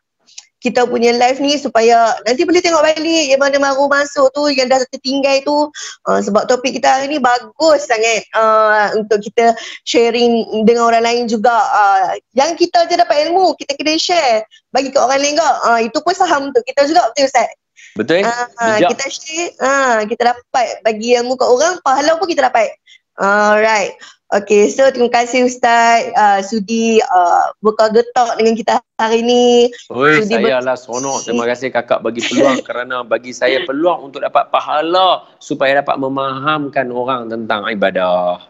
kita 0.67 0.83
punya 0.83 1.15
live 1.15 1.39
ni 1.39 1.55
supaya 1.55 2.11
nanti 2.27 2.43
boleh 2.43 2.59
tengok 2.59 2.83
balik 2.83 3.25
yang 3.31 3.39
mana 3.39 3.55
baru 3.63 3.87
masuk 3.87 4.35
tu 4.35 4.51
yang 4.51 4.67
dah 4.67 4.83
tertinggal 4.91 5.39
tu. 5.47 5.71
Uh, 6.03 6.19
sebab 6.19 6.51
topik 6.51 6.75
kita 6.75 6.91
hari 6.91 7.07
ni 7.07 7.23
bagus 7.23 7.87
sangat. 7.87 8.27
Uh, 8.35 8.99
untuk 8.99 9.23
kita 9.23 9.55
sharing 9.87 10.67
dengan 10.67 10.91
orang 10.91 11.07
lain 11.07 11.23
juga. 11.31 11.55
Uh, 11.55 12.19
yang 12.35 12.59
kita 12.59 12.91
je 12.91 12.99
dapat 12.99 13.31
ilmu 13.31 13.55
kita 13.55 13.79
kena 13.79 13.95
share. 13.95 14.43
Bagi 14.75 14.91
ke 14.91 14.99
orang 14.99 15.23
lain 15.23 15.39
juga. 15.39 15.51
Uh, 15.63 15.81
itu 15.87 15.99
pun 16.03 16.15
saham 16.19 16.51
untuk 16.51 16.67
kita 16.67 16.83
juga 16.91 17.07
betul 17.15 17.31
Ustaz? 17.31 17.49
Betul. 17.95 18.27
Uh, 18.27 18.79
kita 18.91 19.07
share. 19.07 19.51
Uh, 19.63 19.99
kita 20.11 20.35
dapat 20.35 20.69
bagi 20.83 21.15
ilmu 21.15 21.39
ke 21.39 21.47
orang 21.47 21.79
pahala 21.87 22.19
pun 22.19 22.27
kita 22.27 22.51
dapat. 22.51 22.75
Alright 23.17 23.95
Okay, 24.27 24.67
so 24.75 24.83
terima 24.91 25.07
kasih 25.07 25.47
Ustaz 25.47 26.11
uh, 26.19 26.43
Sudi 26.43 26.99
uh, 26.99 27.47
buka 27.63 27.95
getok 27.95 28.35
dengan 28.35 28.59
kita 28.59 28.83
hari 28.99 29.23
ini. 29.23 29.71
Oi, 29.87 30.27
Sudi 30.27 30.35
saya 30.35 30.59
lah 30.59 30.75
seronok. 30.75 31.23
Terima 31.23 31.47
kasih 31.47 31.71
kakak 31.71 32.03
bagi 32.03 32.27
peluang 32.27 32.59
kerana 32.67 33.07
bagi 33.07 33.31
saya 33.31 33.63
peluang 33.63 34.11
untuk 34.11 34.27
dapat 34.27 34.51
pahala 34.51 35.31
supaya 35.39 35.79
dapat 35.79 36.03
memahamkan 36.03 36.91
orang 36.91 37.31
tentang 37.31 37.71
ibadah. 37.71 38.43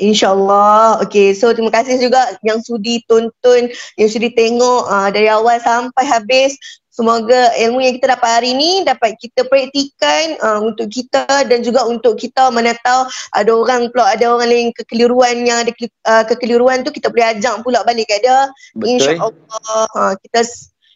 InsyaAllah. 0.00 1.04
Okay, 1.04 1.36
so 1.36 1.52
terima 1.52 1.68
kasih 1.68 2.00
juga 2.00 2.32
yang 2.40 2.64
sudi 2.64 3.04
tonton, 3.04 3.68
yang 4.00 4.08
sudi 4.08 4.32
tengok 4.32 4.88
uh, 4.88 5.12
dari 5.12 5.28
awal 5.28 5.60
sampai 5.60 6.08
habis. 6.08 6.56
Semoga 6.92 7.56
ilmu 7.56 7.80
yang 7.80 7.96
kita 7.96 8.12
dapat 8.12 8.30
hari 8.36 8.52
ini 8.52 8.84
dapat 8.84 9.16
kita 9.16 9.48
praktikan 9.48 10.36
uh, 10.44 10.60
untuk 10.60 10.92
kita 10.92 11.24
dan 11.24 11.64
juga 11.64 11.88
untuk 11.88 12.20
kita 12.20 12.52
mana 12.52 12.76
tahu 12.84 13.08
ada 13.32 13.48
orang 13.48 13.88
pula 13.88 14.12
ada 14.12 14.28
orang 14.28 14.52
lain 14.52 14.68
kekeliruan 14.76 15.40
yang 15.40 15.64
ada 15.64 15.72
uh, 16.04 16.24
kekeliruan 16.28 16.84
tu 16.84 16.92
kita 16.92 17.08
boleh 17.08 17.32
ajak 17.32 17.64
pula 17.64 17.80
balik 17.88 18.12
kat 18.12 18.20
dia. 18.20 18.44
InsyaAllah 18.76 19.88
uh, 19.96 20.12
kita 20.20 20.44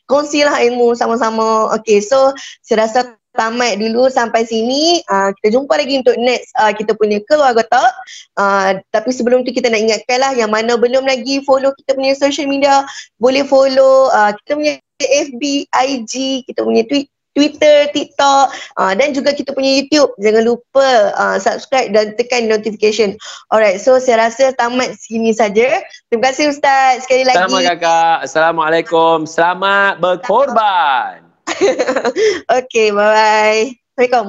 kongsilah 0.05 0.61
ilmu 0.69 0.93
sama-sama. 0.93 1.73
Okay 1.81 2.05
so 2.05 2.37
saya 2.61 2.85
rasa 2.85 3.17
tamat 3.33 3.81
dulu 3.81 4.13
sampai 4.13 4.45
sini. 4.45 5.01
Uh, 5.09 5.33
kita 5.41 5.57
jumpa 5.57 5.81
lagi 5.81 6.05
untuk 6.05 6.17
next 6.21 6.53
uh, 6.61 6.77
kita 6.77 6.93
punya 6.93 7.25
keluarga 7.25 7.65
talk. 7.73 7.93
Uh, 8.37 8.85
tapi 8.93 9.17
sebelum 9.17 9.49
tu 9.49 9.53
kita 9.53 9.73
nak 9.73 9.81
ingatkan 9.81 10.21
lah 10.21 10.33
yang 10.37 10.53
mana 10.53 10.77
belum 10.77 11.09
lagi 11.09 11.41
follow 11.49 11.73
kita 11.73 11.97
punya 11.97 12.13
social 12.13 12.45
media 12.49 12.85
boleh 13.17 13.49
follow 13.49 14.13
uh, 14.13 14.37
kita 14.45 14.53
punya 14.61 14.75
FB, 15.05 15.69
IG, 15.69 16.45
kita 16.49 16.65
punya 16.65 16.87
tweet, 16.89 17.13
Twitter, 17.37 17.93
TikTok 17.93 18.49
uh, 18.81 18.93
dan 18.97 19.13
juga 19.13 19.37
kita 19.37 19.53
punya 19.53 19.85
YouTube. 19.85 20.09
Jangan 20.17 20.43
lupa 20.49 21.13
uh, 21.13 21.37
subscribe 21.37 21.93
dan 21.93 22.17
tekan 22.17 22.49
notification. 22.49 23.13
Alright, 23.53 23.77
so 23.85 24.01
saya 24.01 24.27
rasa 24.27 24.57
tamat 24.57 24.97
sini 24.97 25.37
saja. 25.37 25.85
Terima 26.09 26.33
kasih 26.33 26.57
Ustaz 26.57 27.05
sekali 27.05 27.29
lagi. 27.29 27.37
Selamat 27.37 27.63
kakak. 27.77 28.17
Assalamualaikum. 28.25 29.29
Selamat 29.29 30.01
berkorban. 30.01 31.29
okay, 32.59 32.89
bye-bye. 32.91 33.77
Assalamualaikum. 33.77 34.27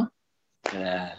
Yeah. 0.75 1.15